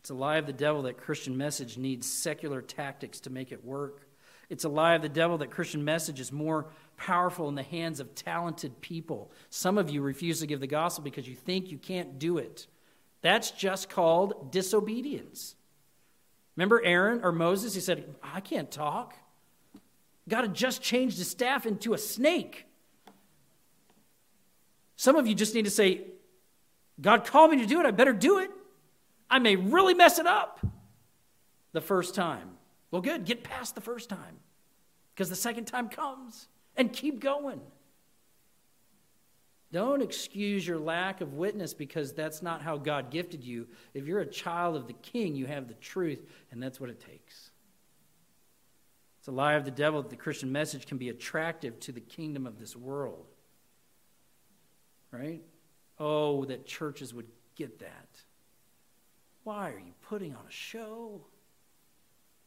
It's 0.00 0.10
a 0.10 0.14
lie 0.14 0.38
of 0.38 0.46
the 0.46 0.52
devil 0.54 0.82
that 0.82 0.96
Christian 0.96 1.36
message 1.36 1.76
needs 1.76 2.10
secular 2.10 2.62
tactics 2.62 3.20
to 3.20 3.30
make 3.30 3.52
it 3.52 3.62
work. 3.62 4.08
It's 4.48 4.64
a 4.64 4.68
lie 4.68 4.94
of 4.94 5.02
the 5.02 5.10
devil 5.10 5.36
that 5.38 5.50
Christian 5.50 5.84
message 5.84 6.20
is 6.20 6.32
more 6.32 6.66
powerful 6.96 7.50
in 7.50 7.54
the 7.54 7.62
hands 7.62 8.00
of 8.00 8.14
talented 8.14 8.80
people. 8.80 9.30
Some 9.50 9.76
of 9.76 9.90
you 9.90 10.00
refuse 10.00 10.40
to 10.40 10.46
give 10.46 10.60
the 10.60 10.66
gospel 10.66 11.04
because 11.04 11.28
you 11.28 11.34
think 11.34 11.70
you 11.70 11.76
can't 11.76 12.18
do 12.18 12.38
it. 12.38 12.66
That's 13.20 13.50
just 13.50 13.90
called 13.90 14.50
disobedience. 14.50 15.54
Remember 16.56 16.82
Aaron 16.82 17.20
or 17.22 17.30
Moses? 17.30 17.74
He 17.74 17.80
said, 17.80 18.14
I 18.22 18.40
can't 18.40 18.70
talk. 18.70 19.14
God 20.28 20.42
had 20.42 20.54
just 20.54 20.80
changed 20.80 21.18
his 21.18 21.30
staff 21.30 21.66
into 21.66 21.92
a 21.92 21.98
snake. 21.98 22.64
Some 24.96 25.16
of 25.16 25.26
you 25.26 25.34
just 25.34 25.54
need 25.54 25.66
to 25.66 25.70
say, 25.70 26.02
God 27.00 27.26
called 27.26 27.50
me 27.50 27.58
to 27.58 27.66
do 27.66 27.80
it. 27.80 27.86
I 27.86 27.90
better 27.90 28.14
do 28.14 28.38
it. 28.38 28.50
I 29.30 29.38
may 29.38 29.56
really 29.56 29.94
mess 29.94 30.18
it 30.18 30.26
up 30.26 30.60
the 31.72 31.80
first 31.80 32.14
time. 32.14 32.50
Well, 32.90 33.00
good. 33.00 33.24
Get 33.24 33.44
past 33.44 33.74
the 33.74 33.80
first 33.80 34.08
time 34.08 34.40
because 35.14 35.30
the 35.30 35.36
second 35.36 35.66
time 35.66 35.88
comes 35.88 36.48
and 36.76 36.92
keep 36.92 37.20
going. 37.20 37.60
Don't 39.72 40.02
excuse 40.02 40.66
your 40.66 40.78
lack 40.78 41.20
of 41.20 41.34
witness 41.34 41.74
because 41.74 42.12
that's 42.12 42.42
not 42.42 42.60
how 42.60 42.76
God 42.76 43.10
gifted 43.10 43.44
you. 43.44 43.68
If 43.94 44.06
you're 44.06 44.20
a 44.20 44.26
child 44.26 44.74
of 44.74 44.88
the 44.88 44.94
king, 44.94 45.36
you 45.36 45.46
have 45.46 45.68
the 45.68 45.74
truth, 45.74 46.26
and 46.50 46.60
that's 46.60 46.80
what 46.80 46.90
it 46.90 46.98
takes. 46.98 47.50
It's 49.20 49.28
a 49.28 49.32
lie 49.32 49.52
of 49.52 49.64
the 49.64 49.70
devil 49.70 50.02
that 50.02 50.10
the 50.10 50.16
Christian 50.16 50.50
message 50.50 50.86
can 50.86 50.98
be 50.98 51.10
attractive 51.10 51.78
to 51.80 51.92
the 51.92 52.00
kingdom 52.00 52.46
of 52.46 52.58
this 52.58 52.74
world. 52.74 53.26
Right? 55.12 55.42
Oh, 56.00 56.44
that 56.46 56.66
churches 56.66 57.14
would 57.14 57.28
get 57.54 57.78
that. 57.78 58.08
Why 59.44 59.70
are 59.70 59.78
you 59.78 59.94
putting 60.08 60.34
on 60.34 60.44
a 60.46 60.52
show? 60.52 61.22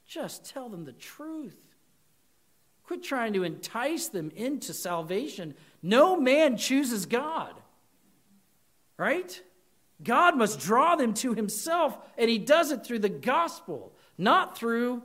Just 0.07 0.45
tell 0.45 0.69
them 0.69 0.85
the 0.85 0.93
truth. 0.93 1.57
Quit 2.83 3.03
trying 3.03 3.33
to 3.33 3.43
entice 3.43 4.09
them 4.09 4.31
into 4.35 4.73
salvation. 4.73 5.55
No 5.81 6.19
man 6.19 6.57
chooses 6.57 7.05
God, 7.05 7.53
right? 8.97 9.41
God 10.03 10.37
must 10.37 10.59
draw 10.59 10.95
them 10.95 11.13
to 11.15 11.33
himself, 11.33 11.97
and 12.17 12.29
he 12.29 12.37
does 12.37 12.71
it 12.71 12.85
through 12.85 12.99
the 12.99 13.09
gospel, 13.09 13.93
not 14.17 14.57
through 14.57 15.01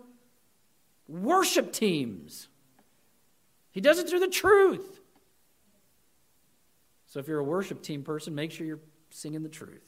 worship 1.06 1.72
teams. 1.72 2.48
He 3.70 3.80
does 3.80 3.98
it 3.98 4.08
through 4.08 4.20
the 4.20 4.28
truth. 4.28 5.00
So 7.06 7.20
if 7.20 7.28
you're 7.28 7.38
a 7.38 7.44
worship 7.44 7.82
team 7.82 8.02
person, 8.02 8.34
make 8.34 8.50
sure 8.50 8.66
you're 8.66 8.80
singing 9.10 9.42
the 9.42 9.48
truth. 9.48 9.87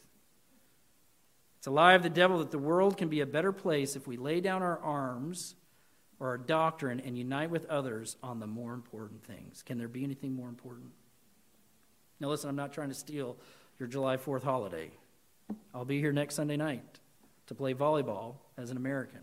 It's 1.61 1.67
a 1.67 1.71
lie 1.71 1.93
of 1.93 2.03
the 2.03 2.09
devil 2.09 2.39
that 2.39 2.51
the 2.51 2.59
world 2.59 2.97
can 2.97 3.11
be 3.11 3.21
a 3.21 3.27
better 3.27 3.53
place 3.53 3.95
if 3.95 4.07
we 4.07 4.17
lay 4.17 4.41
down 4.41 4.63
our 4.63 4.79
arms 4.79 5.57
or 6.19 6.29
our 6.29 6.39
doctrine 6.39 7.01
and 7.01 7.19
unite 7.19 7.51
with 7.51 7.67
others 7.67 8.17
on 8.23 8.41
the 8.41 8.47
more 8.47 8.73
important 8.73 9.23
things. 9.27 9.63
Can 9.63 9.77
there 9.77 9.87
be 9.87 10.03
anything 10.03 10.35
more 10.35 10.49
important? 10.49 10.93
Now, 12.19 12.29
listen, 12.29 12.49
I'm 12.49 12.57
not 12.57 12.73
trying 12.73 12.89
to 12.89 12.95
steal 12.95 13.37
your 13.79 13.89
July 13.89 14.17
4th 14.17 14.43
holiday. 14.43 14.91
I'll 15.75 15.85
be 15.85 16.01
here 16.01 16.13
next 16.13 16.37
Sunday 16.37 16.57
night 16.57 16.99
to 17.49 17.55
play 17.55 17.75
volleyball 17.75 18.37
as 18.57 18.71
an 18.71 18.79
American. 18.79 19.21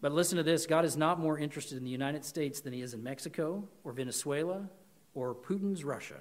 But 0.00 0.12
listen 0.12 0.36
to 0.36 0.44
this 0.44 0.64
God 0.66 0.84
is 0.84 0.96
not 0.96 1.18
more 1.18 1.40
interested 1.40 1.76
in 1.76 1.82
the 1.82 1.90
United 1.90 2.24
States 2.24 2.60
than 2.60 2.72
he 2.72 2.82
is 2.82 2.94
in 2.94 3.02
Mexico 3.02 3.68
or 3.82 3.90
Venezuela 3.90 4.68
or 5.12 5.34
Putin's 5.34 5.82
Russia. 5.82 6.20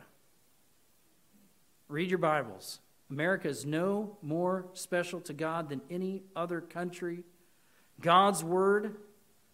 Read 1.88 2.10
your 2.10 2.18
Bibles. 2.18 2.80
America 3.10 3.48
is 3.48 3.66
no 3.66 4.18
more 4.22 4.66
special 4.74 5.22
to 5.22 5.34
God 5.34 5.70
than 5.70 5.82
any 5.90 6.24
other 6.36 6.62
country 6.62 7.24
God's 8.02 8.44
word 8.44 8.98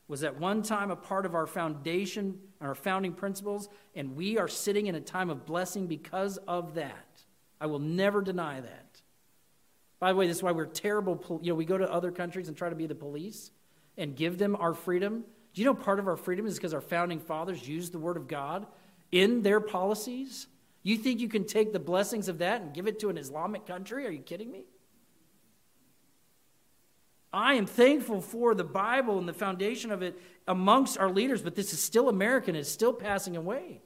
was 0.08 0.24
at 0.24 0.40
one 0.40 0.62
time 0.62 0.92
a 0.92 0.96
part 0.96 1.26
of 1.26 1.36
our 1.36 1.48
foundation, 1.48 2.40
and 2.60 2.68
our 2.68 2.76
founding 2.76 3.14
principles, 3.14 3.70
and 3.96 4.16
we 4.16 4.38
are 4.38 4.48
sitting 4.48 4.88
in 4.88 4.96
a 4.96 5.02
time 5.02 5.30
of 5.30 5.46
blessing 5.46 5.88
because 5.88 6.38
of 6.48 6.76
that. 6.76 7.24
I 7.60 7.68
will 7.68 7.80
never 7.80 8.22
deny 8.22 8.60
that. 8.60 9.02
By 10.00 10.12
the 10.12 10.18
way, 10.18 10.28
this 10.28 10.38
is 10.38 10.44
why 10.44 10.52
we're 10.52 10.66
terrible. 10.66 11.40
You 11.42 11.52
know, 11.52 11.56
we 11.56 11.66
go 11.66 11.78
to 11.78 11.92
other 11.92 12.12
countries 12.12 12.48
and 12.48 12.58
try 12.58 12.70
to 12.70 12.76
be 12.76 12.88
the 12.88 12.96
police 12.96 13.52
and 13.98 14.16
give 14.16 14.38
them 14.38 14.56
our 14.56 14.74
freedom. 14.74 15.24
Do 15.54 15.62
you 15.62 15.66
know 15.66 15.74
part 15.74 16.00
of 16.00 16.08
our 16.08 16.18
freedom 16.18 16.46
is 16.46 16.56
because 16.56 16.74
our 16.74 16.82
founding 16.82 17.20
fathers 17.20 17.68
used 17.68 17.92
the 17.92 18.00
Word 18.00 18.18
of 18.18 18.28
God 18.28 18.66
in 19.12 19.44
their 19.44 19.60
policies? 19.60 20.48
You 20.84 20.98
think 20.98 21.20
you 21.20 21.28
can 21.28 21.46
take 21.46 21.74
the 21.74 21.80
blessings 21.80 22.28
of 22.28 22.40
that 22.40 22.62
and 22.62 22.74
give 22.74 22.88
it 22.88 23.00
to 23.00 23.10
an 23.10 23.18
Islamic 23.18 23.68
country? 23.68 24.06
Are 24.06 24.12
you 24.12 24.22
kidding 24.22 24.52
me? 24.52 24.66
I 27.34 27.54
am 27.54 27.66
thankful 27.66 28.20
for 28.20 28.54
the 28.56 28.64
Bible 28.64 29.18
and 29.18 29.28
the 29.28 29.34
foundation 29.34 29.92
of 29.92 30.02
it 30.02 30.20
amongst 30.48 30.98
our 30.98 31.10
leaders, 31.10 31.42
but 31.42 31.56
this 31.56 31.72
is 31.72 31.82
still 31.82 32.10
American. 32.10 32.56
It's 32.56 32.70
still 32.70 32.94
passing 32.94 33.38
away. 33.38 33.82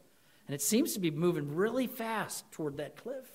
And 0.48 0.56
it 0.56 0.62
seems 0.62 0.94
to 0.94 1.00
be 1.00 1.12
moving 1.12 1.56
really 1.56 1.86
fast 1.88 2.52
toward 2.52 2.78
that 2.78 2.96
cliff. 2.96 3.26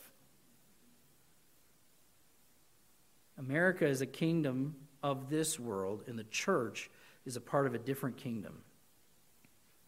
America 3.38 3.86
is 3.86 4.00
a 4.00 4.06
kingdom 4.06 4.74
of 5.02 5.30
this 5.30 5.58
world, 5.58 6.04
and 6.06 6.18
the 6.18 6.24
church 6.24 6.90
is 7.24 7.36
a 7.36 7.40
part 7.40 7.66
of 7.66 7.74
a 7.74 7.78
different 7.78 8.16
kingdom. 8.16 8.58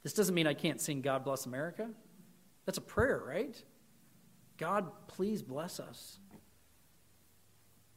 This 0.02 0.14
doesn't 0.14 0.34
mean 0.34 0.46
I 0.46 0.54
can't 0.54 0.80
sing 0.80 1.00
God 1.00 1.24
Bless 1.24 1.46
America. 1.46 1.88
That's 2.64 2.78
a 2.78 2.82
prayer, 2.82 3.22
right? 3.26 3.60
God, 4.56 4.90
please 5.08 5.42
bless 5.42 5.80
us. 5.80 6.18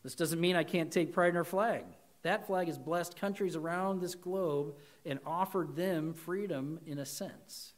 This 0.04 0.16
doesn't 0.16 0.40
mean 0.40 0.56
I 0.56 0.64
can't 0.64 0.92
take 0.92 1.14
pride 1.14 1.30
in 1.30 1.38
our 1.38 1.44
flag. 1.44 1.86
That 2.24 2.48
flag 2.48 2.68
has 2.68 2.78
blessed 2.78 3.18
countries 3.18 3.56
around 3.56 4.02
this 4.02 4.16
globe 4.16 4.76
and 5.06 5.20
offered 5.26 5.76
them 5.76 6.14
freedom 6.14 6.80
in 6.86 6.98
a 6.98 7.06
sense. 7.06 7.74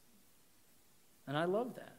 And 1.26 1.36
I 1.36 1.44
love 1.44 1.74
that. 1.74 1.96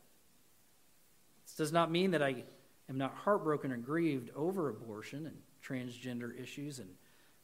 This 1.46 1.56
does 1.56 1.72
not 1.72 1.92
mean 1.92 2.12
that 2.12 2.24
I 2.24 2.44
am 2.90 2.98
not 2.98 3.14
heartbroken 3.14 3.72
or 3.72 3.78
grieved 3.78 4.32
over 4.36 4.70
abortion 4.70 5.28
and 5.28 5.38
transgender 5.64 6.40
issues 6.40 6.80
and 6.80 6.90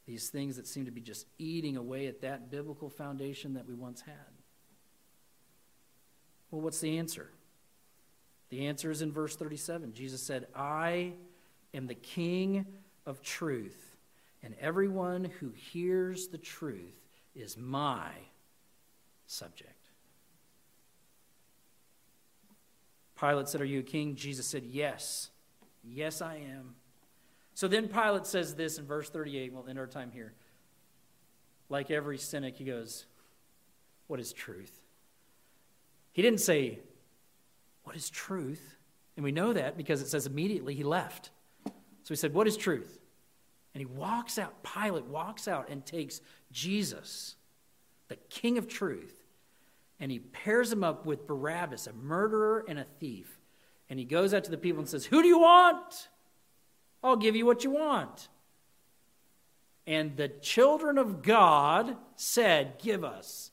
these 0.06 0.28
things 0.28 0.56
that 0.56 0.66
seem 0.66 0.84
to 0.84 0.90
be 0.92 1.00
just 1.00 1.26
eating 1.38 1.76
away 1.76 2.06
at 2.06 2.20
that 2.22 2.50
biblical 2.50 2.88
foundation 2.88 3.54
that 3.54 3.66
we 3.66 3.74
once 3.74 4.00
had. 4.00 4.14
Well, 6.50 6.60
what's 6.60 6.80
the 6.80 6.98
answer? 6.98 7.30
The 8.50 8.66
answer 8.66 8.90
is 8.90 9.02
in 9.02 9.12
verse 9.12 9.36
37. 9.36 9.92
Jesus 9.94 10.22
said, 10.22 10.46
I 10.54 11.12
am 11.74 11.86
the 11.86 11.94
King 11.94 12.66
of 13.04 13.22
truth 13.22 13.96
and 14.46 14.54
everyone 14.60 15.24
who 15.40 15.50
hears 15.50 16.28
the 16.28 16.38
truth 16.38 16.94
is 17.34 17.56
my 17.56 18.10
subject. 19.26 19.72
Pilate 23.18 23.48
said, 23.48 23.60
Are 23.60 23.64
you 23.64 23.80
a 23.80 23.82
king? 23.82 24.14
Jesus 24.14 24.46
said, 24.46 24.62
Yes. 24.64 25.30
Yes, 25.82 26.22
I 26.22 26.36
am. 26.36 26.76
So 27.54 27.66
then 27.66 27.88
Pilate 27.88 28.26
says 28.26 28.54
this 28.54 28.78
in 28.78 28.86
verse 28.86 29.10
38. 29.10 29.52
We'll 29.52 29.66
end 29.66 29.80
our 29.80 29.86
time 29.88 30.12
here. 30.12 30.32
Like 31.68 31.90
every 31.90 32.18
cynic, 32.18 32.56
he 32.56 32.64
goes, 32.64 33.04
What 34.06 34.20
is 34.20 34.32
truth? 34.32 34.78
He 36.12 36.22
didn't 36.22 36.40
say, 36.40 36.78
What 37.86 37.94
is 37.94 38.10
truth? 38.10 38.76
And 39.14 39.22
we 39.22 39.30
know 39.30 39.52
that 39.52 39.76
because 39.76 40.02
it 40.02 40.08
says 40.08 40.26
immediately 40.26 40.74
he 40.74 40.82
left. 40.82 41.30
So 41.64 42.08
he 42.08 42.16
said, 42.16 42.34
What 42.34 42.48
is 42.48 42.56
truth? 42.56 42.98
And 43.74 43.80
he 43.80 43.86
walks 43.86 44.38
out, 44.38 44.64
Pilate 44.64 45.04
walks 45.04 45.46
out 45.46 45.68
and 45.68 45.86
takes 45.86 46.20
Jesus, 46.50 47.36
the 48.08 48.16
King 48.28 48.58
of 48.58 48.66
truth, 48.66 49.14
and 50.00 50.10
he 50.10 50.18
pairs 50.18 50.72
him 50.72 50.82
up 50.82 51.06
with 51.06 51.28
Barabbas, 51.28 51.86
a 51.86 51.92
murderer 51.92 52.64
and 52.66 52.80
a 52.80 52.86
thief. 52.98 53.38
And 53.88 54.00
he 54.00 54.04
goes 54.04 54.34
out 54.34 54.42
to 54.44 54.50
the 54.50 54.58
people 54.58 54.80
and 54.80 54.88
says, 54.88 55.06
Who 55.06 55.22
do 55.22 55.28
you 55.28 55.38
want? 55.38 56.08
I'll 57.04 57.14
give 57.14 57.36
you 57.36 57.46
what 57.46 57.62
you 57.62 57.70
want. 57.70 58.28
And 59.86 60.16
the 60.16 60.28
children 60.28 60.98
of 60.98 61.22
God 61.22 61.96
said, 62.16 62.80
Give 62.82 63.04
us 63.04 63.52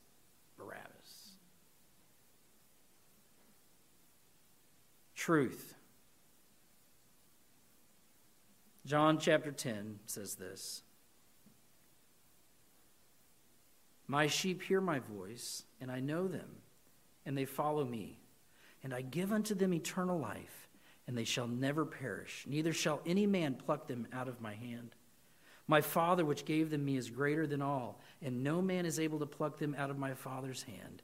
Barabbas. 0.58 0.93
Truth 5.24 5.76
John 8.86 9.18
chapter 9.20 9.54
10 9.54 10.00
says 10.06 10.36
this 10.36 10.82
My 14.06 14.28
sheep 14.28 14.64
hear 14.64 14.82
my 14.82 15.00
voice, 15.00 15.64
and 15.80 15.90
I 15.90 16.02
know 16.02 16.28
them, 16.28 16.58
and 17.26 17.38
they 17.38 17.46
follow 17.46 17.86
me. 17.86 18.20
And 18.84 18.94
I 18.94 19.00
give 19.00 19.32
unto 19.32 19.56
them 19.56 19.74
eternal 19.74 20.20
life, 20.20 20.68
and 21.08 21.18
they 21.18 21.24
shall 21.24 21.48
never 21.48 21.86
perish, 21.86 22.44
neither 22.46 22.74
shall 22.74 23.00
any 23.06 23.26
man 23.26 23.54
pluck 23.54 23.88
them 23.88 24.10
out 24.12 24.28
of 24.28 24.42
my 24.42 24.56
hand. 24.56 24.94
My 25.70 25.80
Father, 25.80 26.26
which 26.26 26.44
gave 26.44 26.70
them 26.70 26.84
me, 26.84 26.98
is 26.98 27.10
greater 27.10 27.48
than 27.48 27.62
all, 27.62 28.02
and 28.22 28.44
no 28.44 28.62
man 28.62 28.86
is 28.86 29.00
able 29.00 29.20
to 29.20 29.26
pluck 29.26 29.58
them 29.58 29.74
out 29.78 29.90
of 29.90 29.98
my 29.98 30.16
Father's 30.16 30.64
hand. 30.64 31.02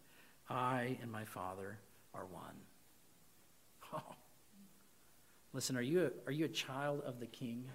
I 0.49 0.97
and 1.01 1.09
my 1.09 1.23
Father 1.23 1.77
are 2.13 2.25
one. 2.25 2.68
Listen, 5.53 5.77
are 5.77 5.81
you, 5.81 6.05
a, 6.05 6.29
are 6.29 6.31
you 6.31 6.45
a 6.45 6.49
child 6.49 7.01
of 7.05 7.19
the 7.19 7.25
King? 7.25 7.65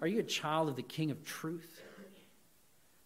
Are 0.00 0.06
you 0.06 0.20
a 0.20 0.24
child 0.24 0.68
of 0.68 0.76
the 0.76 0.82
King 0.82 1.10
of 1.10 1.24
truth? 1.24 1.82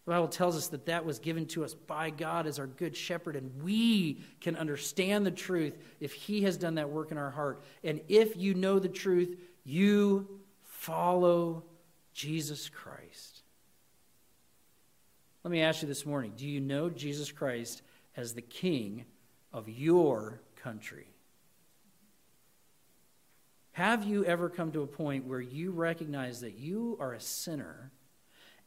The 0.05 0.13
Bible 0.13 0.29
tells 0.29 0.57
us 0.57 0.69
that 0.69 0.87
that 0.87 1.05
was 1.05 1.19
given 1.19 1.47
to 1.47 1.65
us 1.65 1.75
by 1.75 2.11
God 2.11 2.47
as 2.47 2.59
our 2.59 2.67
good 2.67 2.95
shepherd, 2.95 3.37
and 3.37 3.63
we 3.63 4.21
can 4.41 4.55
understand 4.55 5.25
the 5.25 5.31
truth 5.31 5.79
if 5.99 6.13
He 6.13 6.43
has 6.43 6.59
done 6.59 6.75
that 6.75 6.91
work 6.91 7.11
in 7.11 7.17
our 7.17 7.31
heart. 7.31 7.63
And 7.83 8.01
if 8.09 8.37
you 8.37 8.55
know 8.55 8.79
the 8.79 8.89
truth, 8.89 9.39
you 9.65 10.41
follow 10.63 11.65
Jesus 12.13 12.69
Christ. 12.69 13.43
Let 15.43 15.51
me 15.51 15.61
ask 15.61 15.83
you 15.83 15.89
this 15.89 16.07
morning 16.07 16.33
do 16.37 16.47
you 16.47 16.61
know 16.61 16.91
Jesus 16.91 17.33
Christ 17.33 17.83
as 18.17 18.35
the 18.35 18.43
King 18.43 19.05
of 19.53 19.69
your 19.69 20.41
country? 20.57 21.14
Have 23.75 24.05
you 24.05 24.25
ever 24.25 24.49
come 24.49 24.71
to 24.71 24.83
a 24.83 24.87
point 24.87 25.27
where 25.27 25.41
you 25.41 25.73
recognize 25.73 26.43
that 26.43 26.57
you 26.57 26.97
are 27.01 27.13
a 27.13 27.21
sinner, 27.21 27.91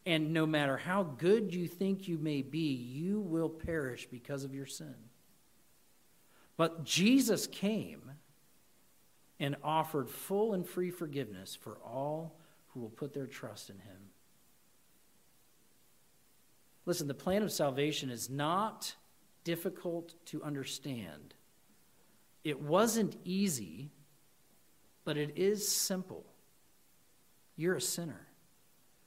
and 0.05 0.33
no 0.33 0.45
matter 0.45 0.75
how 0.75 1.03
good 1.03 1.55
you 1.55 1.65
think 1.65 2.09
you 2.09 2.17
may 2.17 2.41
be, 2.41 2.73
you 2.73 3.21
will 3.21 3.47
perish 3.47 4.05
because 4.11 4.43
of 4.43 4.53
your 4.53 4.65
sin? 4.65 4.95
But 6.57 6.83
Jesus 6.83 7.47
came 7.47 8.11
and 9.39 9.55
offered 9.63 10.09
full 10.09 10.53
and 10.53 10.67
free 10.67 10.91
forgiveness 10.91 11.55
for 11.55 11.77
all 11.85 12.37
who 12.73 12.81
will 12.81 12.89
put 12.89 13.13
their 13.13 13.27
trust 13.27 13.69
in 13.69 13.77
him. 13.77 14.09
Listen, 16.85 17.07
the 17.07 17.13
plan 17.13 17.43
of 17.43 17.51
salvation 17.53 18.09
is 18.09 18.29
not 18.29 18.93
difficult 19.45 20.15
to 20.25 20.43
understand. 20.43 21.33
It 22.43 22.61
wasn't 22.61 23.15
easy 23.23 23.91
but 25.07 25.15
it 25.15 25.37
is 25.37 25.65
simple. 25.65 26.25
You're 27.55 27.77
a 27.77 27.81
sinner. 27.81 28.27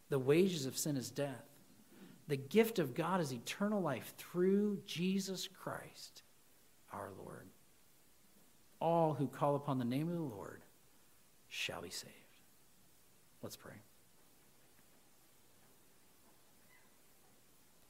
The 0.09 0.19
wages 0.19 0.65
of 0.65 0.79
sin 0.79 0.97
is 0.97 1.11
death. 1.11 1.45
The 2.27 2.39
gift 2.39 2.79
of 2.79 2.95
God 2.95 3.21
is 3.21 3.35
eternal 3.35 3.83
life 3.83 4.15
through 4.17 4.79
Jesus 4.87 5.47
Christ, 5.47 6.23
our 6.91 7.11
Lord. 7.23 7.49
All 8.81 9.13
who 9.13 9.27
call 9.27 9.57
upon 9.57 9.79
the 9.79 9.85
name 9.85 10.09
of 10.09 10.15
the 10.15 10.23
Lord 10.23 10.63
shall 11.51 11.83
be 11.83 11.91
saved. 11.91 12.15
Let's 13.43 13.57
pray. 13.57 13.77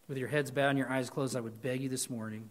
With 0.08 0.18
your 0.18 0.26
heads 0.26 0.50
bowed 0.50 0.70
and 0.70 0.78
your 0.78 0.90
eyes 0.90 1.10
closed, 1.10 1.36
I 1.36 1.40
would 1.40 1.62
beg 1.62 1.80
you 1.80 1.88
this 1.88 2.10
morning. 2.10 2.48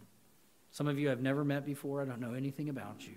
Some 0.71 0.87
of 0.87 0.97
you 0.97 1.11
I've 1.11 1.21
never 1.21 1.43
met 1.43 1.65
before, 1.65 2.01
I 2.01 2.05
don't 2.05 2.21
know 2.21 2.33
anything 2.33 2.69
about 2.69 3.05
you. 3.05 3.15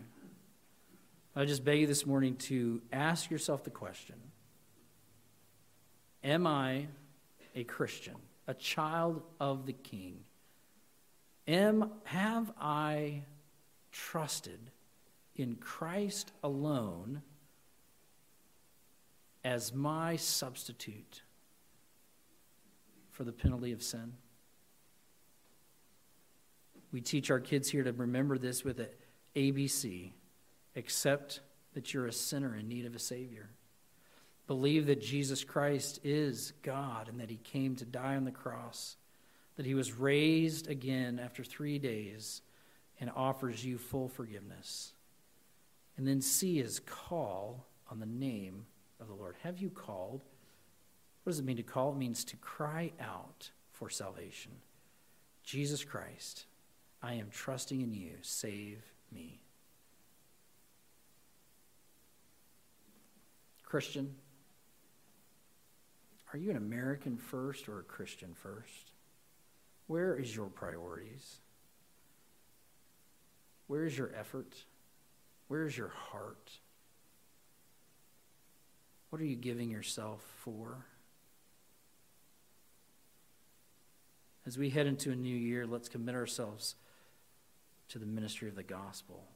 I 1.35 1.47
just 1.47 1.65
beg 1.65 1.81
you 1.81 1.87
this 1.87 2.05
morning 2.05 2.37
to 2.37 2.83
ask 2.93 3.31
yourself 3.31 3.65
the 3.65 3.71
question 3.71 4.17
Am 6.23 6.47
I 6.47 6.89
a 7.55 7.65
Christian, 7.65 8.17
a 8.47 8.55
child 8.55 9.23
of 9.41 9.65
the 9.65 9.73
King? 9.73 10.21
Am, 11.49 11.91
have 12.05 12.53
I 12.61 13.23
trusted 13.91 14.61
in 15.35 15.57
Christ 15.57 16.33
alone 16.45 17.23
as 19.43 19.73
my 19.73 20.17
substitute 20.17 21.23
for 23.11 23.25
the 23.25 23.33
penalty 23.33 23.73
of 23.73 23.83
sin? 23.83 24.13
We 26.93 27.01
teach 27.01 27.31
our 27.31 27.41
kids 27.41 27.71
here 27.71 27.83
to 27.83 27.93
remember 27.93 28.37
this 28.37 28.65
with 28.65 28.79
an 28.81 28.89
ABC 29.35 30.13
Accept 30.77 31.41
that 31.75 31.93
you're 31.93 32.07
a 32.07 32.13
sinner 32.13 32.57
in 32.57 32.69
need 32.69 32.87
of 32.87 32.95
a 32.95 32.99
Savior. 32.99 33.51
Believe 34.47 34.87
that 34.87 35.01
Jesus 35.01 35.45
Christ 35.45 36.01
is 36.05 36.53
God 36.63 37.09
and 37.09 37.21
that 37.21 37.31
He 37.31 37.37
came 37.37 37.77
to 37.77 37.85
die 37.85 38.17
on 38.17 38.25
the 38.25 38.31
cross, 38.31 38.97
that 39.57 39.67
He 39.67 39.75
was 39.75 39.93
raised 39.93 40.69
again 40.69 41.21
after 41.23 41.45
three 41.45 41.79
days 41.79 42.43
and 43.01 43.11
offers 43.15 43.65
you 43.65 43.79
full 43.79 44.09
forgiveness. 44.09 44.93
And 45.97 46.07
then 46.07 46.21
see 46.21 46.59
His 46.59 46.81
call 46.81 47.67
on 47.91 48.01
the 48.01 48.07
name 48.07 48.67
of 49.01 49.09
the 49.09 49.15
Lord. 49.15 49.37
Have 49.43 49.59
you 49.59 49.71
called? 49.71 50.23
What 51.23 51.31
does 51.31 51.39
it 51.39 51.45
mean 51.45 51.57
to 51.59 51.63
call? 51.63 51.93
It 51.93 51.99
means 51.99 52.25
to 52.25 52.37
cry 52.37 52.93
out 53.01 53.51
for 53.71 53.91
salvation. 53.91 54.53
Jesus 55.45 55.85
Christ, 55.85 56.47
I 57.03 57.15
am 57.15 57.29
trusting 57.31 57.81
in 57.81 57.93
you. 57.93 58.13
Save 58.23 58.83
me. 59.13 59.42
Christian, 63.73 64.15
are 66.31 66.39
you 66.39 66.51
an 66.51 66.59
American 66.59 67.17
first 67.17 67.71
or 67.71 67.81
a 67.81 67.83
Christian 67.83 68.35
first? 68.35 68.93
Where 69.87 70.15
is 70.15 70.37
your 70.37 70.49
priorities? 70.49 71.39
Where 73.69 73.87
is 73.87 73.97
your 73.97 74.13
effort? 74.15 74.55
Where 75.49 75.65
is 75.67 75.75
your 75.75 75.89
heart? 75.89 76.51
What 79.09 79.23
are 79.23 79.25
you 79.25 79.37
giving 79.37 79.71
yourself 79.71 80.23
for? 80.41 80.85
As 84.45 84.59
we 84.59 84.69
head 84.69 84.87
into 84.87 85.13
a 85.13 85.17
new 85.17 85.35
year, 85.35 85.67
let's 85.67 85.89
commit 85.89 86.15
ourselves 86.15 86.75
to 87.89 87.99
the 87.99 88.05
ministry 88.05 88.51
of 88.51 88.55
the 88.55 88.63
gospel. 88.63 89.32